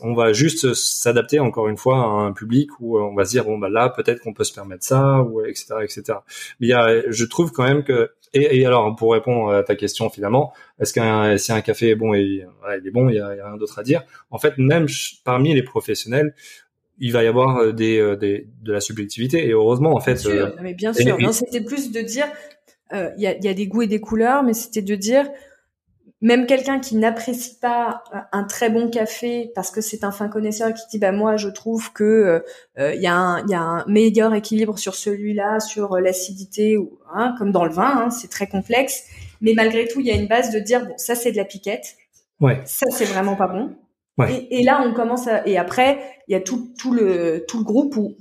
On 0.00 0.14
va 0.14 0.32
juste 0.32 0.72
s'adapter 0.72 1.40
encore 1.40 1.68
une 1.68 1.76
fois 1.76 1.98
à 1.98 2.06
un 2.06 2.32
public 2.32 2.70
où 2.80 2.98
on 2.98 3.14
va 3.14 3.24
se 3.24 3.30
dire 3.30 3.44
bon 3.44 3.58
bah 3.58 3.68
là 3.68 3.88
peut-être 3.88 4.20
qu'on 4.20 4.32
peut 4.32 4.44
se 4.44 4.54
permettre 4.54 4.84
ça 4.84 5.22
ou 5.22 5.44
etc 5.44 5.74
etc. 5.82 6.18
Mais 6.60 6.68
il 6.68 6.70
y 6.70 6.74
a, 6.74 7.10
je 7.10 7.24
trouve 7.24 7.52
quand 7.52 7.64
même 7.64 7.84
que 7.84 8.10
et, 8.34 8.60
et, 8.60 8.66
alors, 8.66 8.96
pour 8.96 9.12
répondre 9.12 9.52
à 9.52 9.62
ta 9.62 9.76
question 9.76 10.08
finalement, 10.08 10.54
est-ce 10.80 10.94
qu'un 10.94 11.36
si 11.36 11.52
un 11.52 11.60
café 11.60 11.90
est 11.90 11.94
bon 11.94 12.14
et 12.14 12.46
voilà, 12.60 12.78
il 12.78 12.86
est 12.86 12.90
bon, 12.90 13.08
il 13.10 13.16
y 13.16 13.20
a, 13.20 13.34
il 13.34 13.36
y 13.36 13.40
a 13.40 13.46
rien 13.46 13.56
d'autre 13.58 13.78
à 13.78 13.82
dire. 13.82 14.04
En 14.30 14.38
fait, 14.38 14.56
même 14.56 14.86
parmi 15.24 15.54
les 15.54 15.62
professionnels, 15.62 16.34
il 16.98 17.12
va 17.12 17.24
y 17.24 17.26
avoir 17.26 17.58
euh, 17.58 17.72
des, 17.72 17.98
euh, 17.98 18.16
des 18.16 18.48
de 18.62 18.72
la 18.72 18.80
subjectivité 18.80 19.46
et 19.46 19.50
heureusement 19.50 19.94
en 19.94 20.00
fait. 20.00 20.14
Bien 20.14 20.22
sûr, 20.22 20.46
euh, 20.46 20.50
mais 20.62 20.72
bien 20.72 20.92
sûr. 20.92 21.18
Non, 21.18 21.32
c'était 21.32 21.60
plus 21.60 21.90
de 21.92 22.00
dire 22.00 22.26
il 22.92 23.22
y, 23.22 23.26
a, 23.26 23.38
y 23.38 23.48
a 23.48 23.54
des 23.54 23.66
goûts 23.66 23.82
et 23.82 23.86
des 23.86 24.00
couleurs, 24.00 24.42
mais 24.42 24.54
c'était 24.54 24.82
de 24.82 24.94
dire 24.94 25.26
même 26.22 26.46
quelqu'un 26.46 26.78
qui 26.78 26.96
n'apprécie 26.96 27.58
pas 27.58 28.04
euh, 28.14 28.18
un 28.30 28.44
très 28.44 28.70
bon 28.70 28.88
café 28.88 29.50
parce 29.54 29.70
que 29.70 29.80
c'est 29.80 30.04
un 30.04 30.12
fin 30.12 30.28
connaisseur 30.28 30.72
qui 30.72 30.82
dit 30.88 30.98
bah 30.98 31.12
moi 31.12 31.36
je 31.36 31.48
trouve 31.48 31.92
que 31.92 32.04
euh, 32.04 32.40
euh, 32.78 32.94
il 32.94 33.02
y, 33.02 33.08
a 33.08 33.14
un, 33.14 33.46
y 33.48 33.54
a 33.54 33.60
un 33.60 33.84
meilleur 33.86 34.32
équilibre 34.32 34.78
sur 34.78 34.94
celui-là 34.94 35.58
sur 35.60 35.98
l'acidité 35.98 36.78
ou 36.78 37.00
hein, 37.12 37.34
comme 37.38 37.50
dans 37.50 37.64
le 37.64 37.72
vin 37.72 38.04
hein, 38.04 38.10
c'est 38.10 38.30
très 38.30 38.46
complexe. 38.46 39.02
Mais 39.40 39.54
malgré 39.54 39.88
tout 39.88 40.00
il 40.00 40.06
y 40.06 40.12
a 40.12 40.14
une 40.14 40.28
base 40.28 40.52
de 40.52 40.60
dire 40.60 40.86
bon 40.86 40.94
ça 40.96 41.16
c'est 41.16 41.32
de 41.32 41.36
la 41.36 41.44
piquette. 41.44 41.96
Ouais. 42.40 42.60
ça 42.64 42.86
c'est 42.90 43.04
vraiment 43.04 43.36
pas 43.36 43.48
bon. 43.48 43.76
Et, 44.28 44.60
et, 44.60 44.62
là 44.62 44.84
on 44.86 44.94
commence 44.94 45.26
à 45.26 45.46
et 45.48 45.58
après 45.58 45.98
il 46.28 46.32
y 46.32 46.36
a 46.36 46.40
tout 46.40 46.72
tout 46.78 46.92
le 46.92 47.44
tout 47.48 47.58
le 47.58 47.64
groupe 47.64 47.96
où 47.96 48.14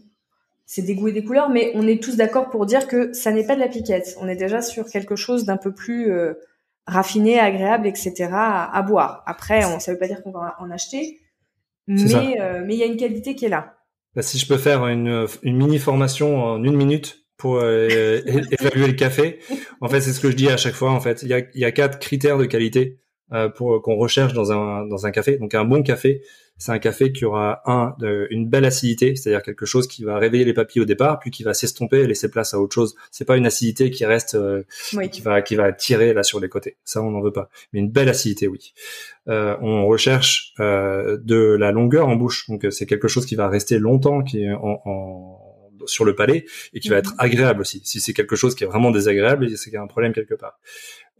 c'est 0.73 0.83
des 0.83 0.95
goûts 0.95 1.09
et 1.09 1.11
des 1.11 1.23
couleurs 1.23 1.49
mais 1.49 1.71
on 1.75 1.87
est 1.87 2.01
tous 2.01 2.15
d'accord 2.15 2.49
pour 2.49 2.65
dire 2.65 2.87
que 2.87 3.13
ça 3.13 3.31
n'est 3.31 3.45
pas 3.45 3.55
de 3.55 3.59
la 3.59 3.67
piquette 3.67 4.15
on 4.21 4.27
est 4.27 4.35
déjà 4.35 4.61
sur 4.61 4.85
quelque 4.85 5.15
chose 5.15 5.45
d'un 5.45 5.57
peu 5.57 5.73
plus 5.73 6.11
raffiné, 6.87 7.39
agréable, 7.39 7.87
etc. 7.87 8.29
à, 8.31 8.81
boire. 8.81 9.23
Après, 9.25 9.65
on, 9.65 9.79
ça 9.79 9.93
veut 9.93 9.99
pas 9.99 10.07
dire 10.07 10.21
qu'on 10.23 10.31
va 10.31 10.55
en 10.59 10.71
acheter, 10.71 11.19
mais 11.87 12.39
euh, 12.39 12.63
mais 12.65 12.75
il 12.75 12.79
y 12.79 12.83
a 12.83 12.87
une 12.87 12.97
qualité 12.97 13.35
qui 13.35 13.45
est 13.45 13.49
là. 13.49 13.77
Bah, 14.15 14.21
si 14.21 14.37
je 14.37 14.47
peux 14.47 14.57
faire 14.57 14.87
une, 14.87 15.27
une 15.43 15.57
mini 15.57 15.79
formation 15.79 16.43
en 16.43 16.63
une 16.63 16.75
minute 16.75 17.25
pour 17.37 17.57
euh, 17.57 18.21
évaluer 18.25 18.87
le 18.87 18.93
café, 18.93 19.39
en 19.79 19.87
fait, 19.87 20.01
c'est 20.01 20.13
ce 20.13 20.19
que 20.19 20.29
je 20.29 20.35
dis 20.35 20.49
à 20.49 20.57
chaque 20.57 20.73
fois. 20.73 20.91
En 20.91 20.99
fait, 20.99 21.23
il 21.23 21.29
y 21.29 21.33
a, 21.33 21.39
il 21.39 21.61
y 21.61 21.65
a 21.65 21.71
quatre 21.71 21.99
critères 21.99 22.37
de 22.37 22.45
qualité 22.45 22.99
euh, 22.99 23.00
pour 23.55 23.81
qu'on 23.81 23.95
recherche 23.95 24.33
dans 24.33 24.51
un 24.51 24.85
dans 24.85 25.05
un 25.05 25.11
café. 25.11 25.37
Donc 25.37 25.55
un 25.55 25.65
bon 25.65 25.83
café, 25.83 26.21
c'est 26.57 26.71
un 26.71 26.79
café 26.79 27.11
qui 27.11 27.25
aura 27.25 27.61
un 27.65 27.95
une 28.29 28.47
belle 28.47 28.65
acidité, 28.65 29.15
c'est-à-dire 29.15 29.41
quelque 29.41 29.65
chose 29.65 29.87
qui 29.87 30.03
va 30.03 30.17
réveiller 30.17 30.45
les 30.45 30.53
papilles 30.53 30.81
au 30.81 30.85
départ, 30.85 31.19
puis 31.19 31.31
qui 31.31 31.43
va 31.43 31.53
s'estomper 31.53 32.01
et 32.01 32.07
laisser 32.07 32.29
place 32.29 32.53
à 32.53 32.59
autre 32.59 32.75
chose. 32.75 32.95
C'est 33.09 33.25
pas 33.25 33.37
une 33.37 33.47
acidité 33.47 33.89
qui 33.89 34.05
reste, 34.05 34.35
euh, 34.35 34.63
qui 35.11 35.21
va 35.21 35.41
qui 35.41 35.55
va 35.55 35.73
tirer 35.73 36.13
là 36.13 36.23
sur 36.23 36.39
les 36.39 36.49
côtés. 36.49 36.77
Ça, 36.83 37.01
on 37.01 37.09
n'en 37.09 37.21
veut 37.21 37.31
pas. 37.31 37.49
Mais 37.73 37.79
une 37.79 37.89
belle 37.89 38.09
acidité, 38.09 38.47
oui. 38.47 38.73
Euh, 39.27 39.55
on 39.61 39.87
recherche 39.87 40.53
euh, 40.59 41.17
de 41.23 41.37
la 41.37 41.71
longueur 41.71 42.07
en 42.07 42.15
bouche, 42.15 42.47
donc 42.47 42.67
c'est 42.69 42.85
quelque 42.85 43.07
chose 43.07 43.25
qui 43.25 43.35
va 43.35 43.49
rester 43.49 43.79
longtemps, 43.79 44.21
qui 44.23 44.43
est 44.43 44.51
en, 44.51 44.81
en 44.85 45.51
sur 45.85 46.05
le 46.05 46.15
palais 46.15 46.45
et 46.73 46.79
qui 46.79 46.89
va 46.89 46.97
être 46.97 47.11
mhm. 47.11 47.19
agréable 47.19 47.61
aussi. 47.61 47.81
Si 47.83 47.99
c'est 47.99 48.13
quelque 48.13 48.35
chose 48.35 48.55
qui 48.55 48.63
est 48.63 48.67
vraiment 48.67 48.91
désagréable, 48.91 49.49
c'est 49.57 49.65
qu'il 49.65 49.73
y 49.73 49.77
a 49.77 49.81
un 49.81 49.87
problème 49.87 50.13
quelque 50.13 50.35
part. 50.35 50.59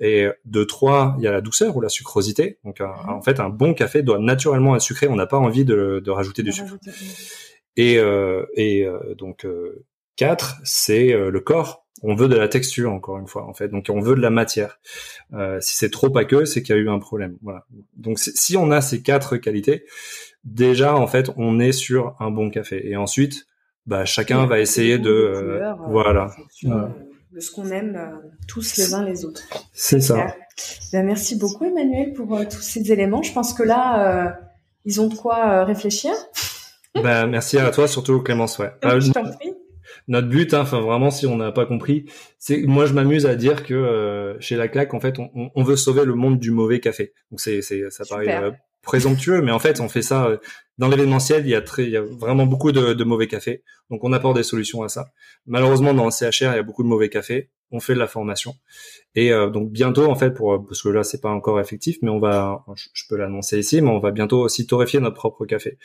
Et 0.04 0.28
de 0.46 0.64
trois, 0.64 1.16
il 1.20 1.24
y 1.24 1.28
a 1.28 1.32
la 1.32 1.42
douceur 1.42 1.78
ou 1.78 1.82
la 1.82 1.88
sucrosité. 1.88 2.58
Donc 2.66 2.80
mhm. 2.80 2.90
en 3.08 3.22
fait, 3.22 3.40
un 3.40 3.50
bon 3.50 3.76
café 3.76 4.02
doit 4.02 4.18
naturellement 4.18 4.76
être 4.76 4.82
sucré. 4.82 5.08
On 5.08 5.16
n'a 5.16 5.28
pas 5.28 5.38
envie 5.38 5.64
de, 5.64 6.02
de 6.04 6.12
rajouter 6.12 6.42
du 6.42 6.52
sucre. 6.52 6.76
Et, 7.78 7.98
euh, 7.98 8.46
et 8.56 8.84
euh, 8.84 9.16
donc 9.16 9.46
euh, 9.46 9.86
quatre, 10.16 10.60
c'est 10.64 11.14
euh, 11.14 11.30
le 11.30 11.40
corps. 11.40 11.86
On 12.04 12.16
veut 12.16 12.28
de 12.28 12.36
la 12.36 12.48
texture 12.48 12.92
encore 12.92 13.20
une 13.20 13.28
fois 13.28 13.46
en 13.46 13.54
fait. 13.54 13.68
Donc 13.68 13.86
on 13.90 14.00
veut 14.00 14.16
de 14.16 14.22
la 14.22 14.32
matière. 14.32 14.80
si 15.60 15.78
c'est 15.78 15.92
trop 15.92 16.16
aqueux, 16.18 16.46
c'est 16.46 16.64
qu'il 16.64 16.76
y 16.76 16.80
a 16.80 16.82
eu 16.82 16.90
un 16.90 16.98
problème. 16.98 17.38
Voilà. 17.44 17.66
Donc 17.96 18.18
si 18.18 18.58
on 18.58 18.72
a 18.72 18.82
ces 18.82 19.04
quatre 19.04 19.38
qualités, 19.38 19.86
déjà 20.44 20.96
en 20.96 21.06
fait 21.06 21.30
on 21.38 21.60
est 21.60 21.74
sur 21.74 22.16
un 22.20 22.32
bon 22.32 22.50
café. 22.50 22.90
Et 22.90 22.96
ensuite, 22.96 23.46
bah 23.86 24.06
chacun 24.06 24.48
va 24.48 24.60
essayer 24.60 24.98
de, 24.98 25.62
voilà 25.90 26.32
de 27.32 27.40
ce 27.40 27.52
qu'on 27.52 27.70
aime 27.72 27.96
euh, 27.96 28.30
tous 28.48 28.78
les 28.78 28.94
uns 28.94 29.04
les 29.04 29.26
autres. 29.26 29.44
C'est 29.74 30.02
ça. 30.02 30.36
Ben, 30.92 31.06
merci 31.06 31.38
beaucoup 31.38 31.66
Emmanuel 31.66 32.14
pour 32.14 32.36
euh, 32.36 32.44
tous 32.44 32.62
ces 32.62 32.92
éléments. 32.92 33.24
Je 33.24 33.34
pense 33.34 33.54
que 33.54 33.64
là, 33.64 34.28
euh, 34.28 34.30
ils 34.86 35.00
ont 35.00 35.08
de 35.08 35.16
quoi 35.16 35.64
réfléchir. 35.66 36.12
Ben, 36.94 37.26
merci 37.26 37.58
à 37.58 37.72
toi, 37.72 37.88
surtout 37.88 38.20
Clémence. 38.22 38.60
Ouais. 38.60 38.70
je 38.84 39.14
t'en 39.14 39.24
prie. 39.24 39.54
Notre 40.10 40.28
but, 40.28 40.54
hein, 40.54 40.60
enfin 40.60 40.82
vraiment, 40.82 41.10
si 41.10 41.26
on 41.26 41.38
n'a 41.38 41.54
pas 41.54 41.66
compris, 41.66 42.04
c'est 42.38 42.64
moi 42.64 42.86
je 42.86 42.92
m'amuse 42.92 43.26
à 43.26 43.36
dire 43.36 43.64
que 43.64 44.36
chez 44.42 44.58
la 44.58 44.68
claque, 44.68 44.94
en 44.94 45.00
fait, 45.00 45.18
on, 45.18 45.52
on, 45.56 45.64
veut 45.64 45.78
sauver 45.78 46.04
le 46.04 46.16
monde 46.16 46.38
du 46.38 46.52
mauvais 46.52 46.82
café. 46.82 47.14
Donc 47.32 47.40
c'est, 47.40 47.62
c'est, 47.62 47.90
ça 47.92 48.04
paraît 48.04 48.52
présomptueux, 48.82 49.42
mais 49.42 49.54
en 49.54 49.60
fait, 49.60 49.80
on 49.80 49.88
fait 49.88 50.02
ça 50.02 50.38
dans 50.82 50.88
l'événementiel. 50.88 51.46
Il 51.46 51.52
y 51.52 51.56
a 51.56 51.62
très, 51.62 51.84
il 51.84 51.92
y 51.92 51.98
a 51.98 52.02
vraiment 52.02 52.48
beaucoup 52.48 52.72
de, 52.72 52.94
de 52.94 53.04
mauvais 53.04 53.28
cafés, 53.28 53.64
donc 53.92 54.04
on 54.04 54.12
apporte 54.12 54.36
des 54.36 54.44
solutions 54.44 54.82
à 54.82 54.90
ça. 54.90 55.12
Malheureusement, 55.46 55.94
dans 55.94 56.06
le 56.06 56.12
CHR, 56.12 56.54
il 56.54 56.56
y 56.56 56.60
a 56.60 56.64
beaucoup 56.64 56.84
de 56.84 56.88
mauvais 56.90 57.10
cafés. 57.10 57.50
On 57.74 57.80
fait 57.80 57.94
de 57.94 58.00
la 58.00 58.08
formation. 58.08 58.54
Et 59.14 59.32
euh, 59.34 59.50
donc 59.50 59.72
bientôt, 59.72 60.06
en 60.06 60.16
fait, 60.16 60.32
pour 60.32 60.66
parce 60.66 60.82
que 60.82 60.90
là 60.90 61.04
c'est 61.04 61.20
pas 61.20 61.30
encore 61.30 61.60
effectif, 61.60 61.98
mais 62.02 62.10
on 62.10 62.20
va, 62.20 62.64
je, 62.76 63.04
peux 63.10 63.18
l'annoncer 63.18 63.60
ici, 63.60 63.82
mais 63.82 63.90
on 63.90 64.00
va 64.00 64.12
bientôt 64.12 64.40
aussi 64.40 64.68
torréfier 64.68 65.00
notre 65.02 65.16
propre 65.16 65.46
café. 65.46 65.78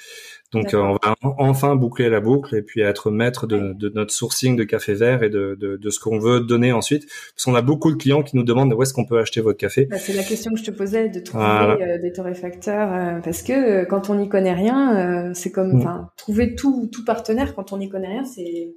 Donc 0.53 0.75
euh, 0.75 0.79
on 0.79 0.93
va 0.93 1.17
enfin 1.23 1.75
boucler 1.75 2.09
la 2.09 2.21
boucle 2.21 2.55
et 2.55 2.63
puis 2.63 2.83
être 2.83 3.11
maître 3.11 3.49
de, 3.49 3.73
de 3.73 3.89
notre 3.89 4.13
sourcing 4.13 4.55
de 4.55 4.63
café 4.63 4.95
vert 4.95 5.25
et 5.25 5.31
de, 5.31 5.79
ce 5.89 5.99
qu'on 5.99 6.19
veut 6.19 6.41
donner 6.41 6.73
ensuite. 6.73 7.07
Parce 7.35 7.45
qu'on 7.45 7.57
a 7.57 7.63
beaucoup 7.63 7.91
de 7.91 7.97
clients 7.97 8.23
qui 8.23 8.37
nous 8.37 8.45
demandent 8.45 8.73
où 8.73 8.83
est-ce 8.83 8.95
qu'on 8.95 9.07
peut 9.07 9.19
acheter 9.19 9.41
votre 9.41 9.59
café. 9.59 9.87
Bah, 9.87 9.99
c'est 9.99 10.13
la 10.13 10.23
question 10.23 10.53
que 10.53 10.59
je 10.59 10.65
te 10.65 10.71
posais 10.71 11.09
de 11.09 11.19
trouver 11.19 11.45
euh, 11.45 11.99
des 11.99 12.13
torréfacteurs 12.13 13.21
parce 13.23 13.43
que 13.43 13.85
quand 13.87 14.09
on 14.09 14.15
n'y 14.15 14.29
connaît 14.29 14.55
rien, 14.55 14.86
c'est 15.34 15.53
comme, 15.53 15.74
mm. 15.74 15.78
enfin, 15.78 16.11
trouver 16.16 16.55
tout 16.55 16.89
tout 16.93 17.05
partenaire 17.05 17.55
quand 17.55 17.72
on 17.72 17.78
n'y 17.78 17.89
connaît 17.89 18.09
rien, 18.09 18.24
c'est 18.24 18.74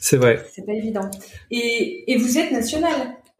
c'est 0.00 0.16
vrai. 0.16 0.44
C'est 0.50 0.64
pas 0.64 0.72
évident. 0.72 1.10
Et, 1.50 2.10
et 2.10 2.16
vous 2.16 2.38
êtes 2.38 2.50
national 2.52 2.92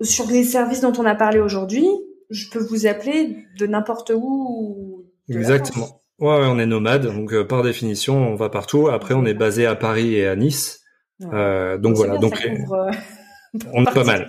sur 0.02 0.26
les 0.26 0.44
services 0.44 0.82
dont 0.82 0.92
on 0.98 1.06
a 1.06 1.14
parlé 1.14 1.40
aujourd'hui, 1.40 1.86
je 2.28 2.48
peux 2.50 2.58
vous 2.58 2.86
appeler 2.86 3.44
de 3.58 3.66
n'importe 3.66 4.12
où. 4.14 5.06
Exactement. 5.28 6.00
Ouais, 6.18 6.38
ouais, 6.38 6.46
on 6.46 6.58
est 6.58 6.66
nomade, 6.66 7.06
donc 7.06 7.32
euh, 7.32 7.46
par 7.46 7.62
définition, 7.62 8.14
on 8.14 8.34
va 8.34 8.50
partout. 8.50 8.88
Après, 8.88 9.14
on 9.14 9.24
est 9.24 9.34
basé 9.34 9.64
à 9.64 9.74
Paris 9.74 10.14
et 10.16 10.26
à 10.26 10.36
Nice. 10.36 10.80
Euh, 11.32 11.78
donc 11.78 11.96
voilà, 11.96 12.18
donc 12.18 12.34
euh, 12.44 12.90
on 13.72 13.84
est 13.84 13.94
pas 13.94 14.04
mal. 14.04 14.28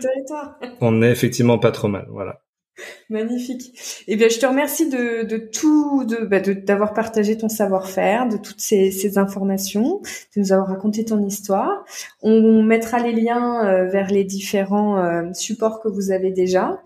On 0.80 1.02
est 1.02 1.12
effectivement 1.12 1.58
pas 1.58 1.72
trop 1.72 1.90
mal, 1.90 2.08
voilà. 2.10 2.41
Magnifique. 3.10 4.04
Eh 4.08 4.16
bien, 4.16 4.30
je 4.30 4.40
te 4.40 4.46
remercie 4.46 4.90
de, 4.90 5.24
de 5.24 5.38
tout, 5.38 6.06
de 6.06 6.26
bah, 6.26 6.40
d'avoir 6.40 6.94
partagé 6.94 7.38
ton 7.38 7.50
savoir-faire, 7.50 8.28
de 8.28 8.38
toutes 8.38 8.62
ces, 8.62 8.92
ces, 8.92 9.18
informations, 9.18 10.02
de 10.36 10.42
nous 10.42 10.54
avoir 10.54 10.70
raconté 10.70 11.06
ton 11.06 11.24
histoire. 11.26 11.84
On 12.22 12.64
mettra 12.64 13.00
les 13.00 13.12
liens 13.12 13.66
euh, 13.66 13.86
vers 13.88 14.10
les 14.10 14.24
différents 14.24 14.98
euh, 14.98 15.34
supports 15.34 15.82
que 15.82 15.90
vous 15.90 16.12
avez 16.12 16.32
déjà. 16.32 16.82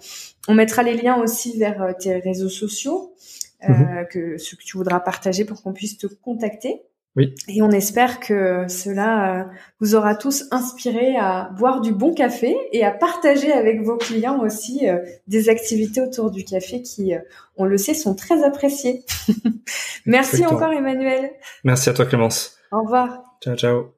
On 0.48 0.54
mettra 0.54 0.84
les 0.84 0.96
liens 0.96 1.16
aussi 1.22 1.58
vers 1.58 1.82
euh, 1.82 1.92
tes 1.98 2.18
réseaux 2.18 2.50
sociaux, 2.50 3.14
mm-hmm. 3.62 4.08
que 4.08 4.38
ce 4.38 4.56
que 4.56 4.64
tu 4.64 4.78
voudras 4.78 5.00
partager 5.00 5.46
pour 5.46 5.62
qu'on 5.62 5.74
puisse 5.74 5.98
te 5.98 6.08
contacter. 6.08 6.82
Oui. 7.16 7.34
Et 7.48 7.62
on 7.62 7.72
espère 7.72 8.20
que 8.20 8.66
cela 8.68 9.40
euh, 9.40 9.44
vous 9.80 9.96
aura 9.96 10.16
tous 10.16 10.46
inspiré 10.52 11.16
à 11.16 11.50
boire 11.58 11.80
du 11.80 11.94
bon 11.94 12.14
café 12.14 12.56
et 12.74 12.84
à 12.84 12.92
partager 12.92 13.54
avec 13.54 13.82
vos 13.82 13.96
clients 13.96 14.40
aussi 14.42 14.90
euh, 14.90 14.98
des 15.28 15.48
activités 15.48 16.02
autour 16.02 16.30
du 16.30 16.44
café 16.44 16.82
qui, 16.82 17.16
euh, 17.16 17.20
on 17.56 17.66
le 17.66 17.78
sait, 17.78 17.94
sont 17.94 18.16
très 18.16 18.44
appréciées. 18.44 19.06
Merci 20.06 20.46
encore 20.46 20.74
Emmanuel. 20.74 21.32
Merci 21.64 21.90
à 21.90 21.94
toi 21.94 22.06
Clémence. 22.06 22.58
Au 22.72 22.82
revoir. 22.82 23.24
Ciao 23.42 23.56
ciao. 23.56 23.94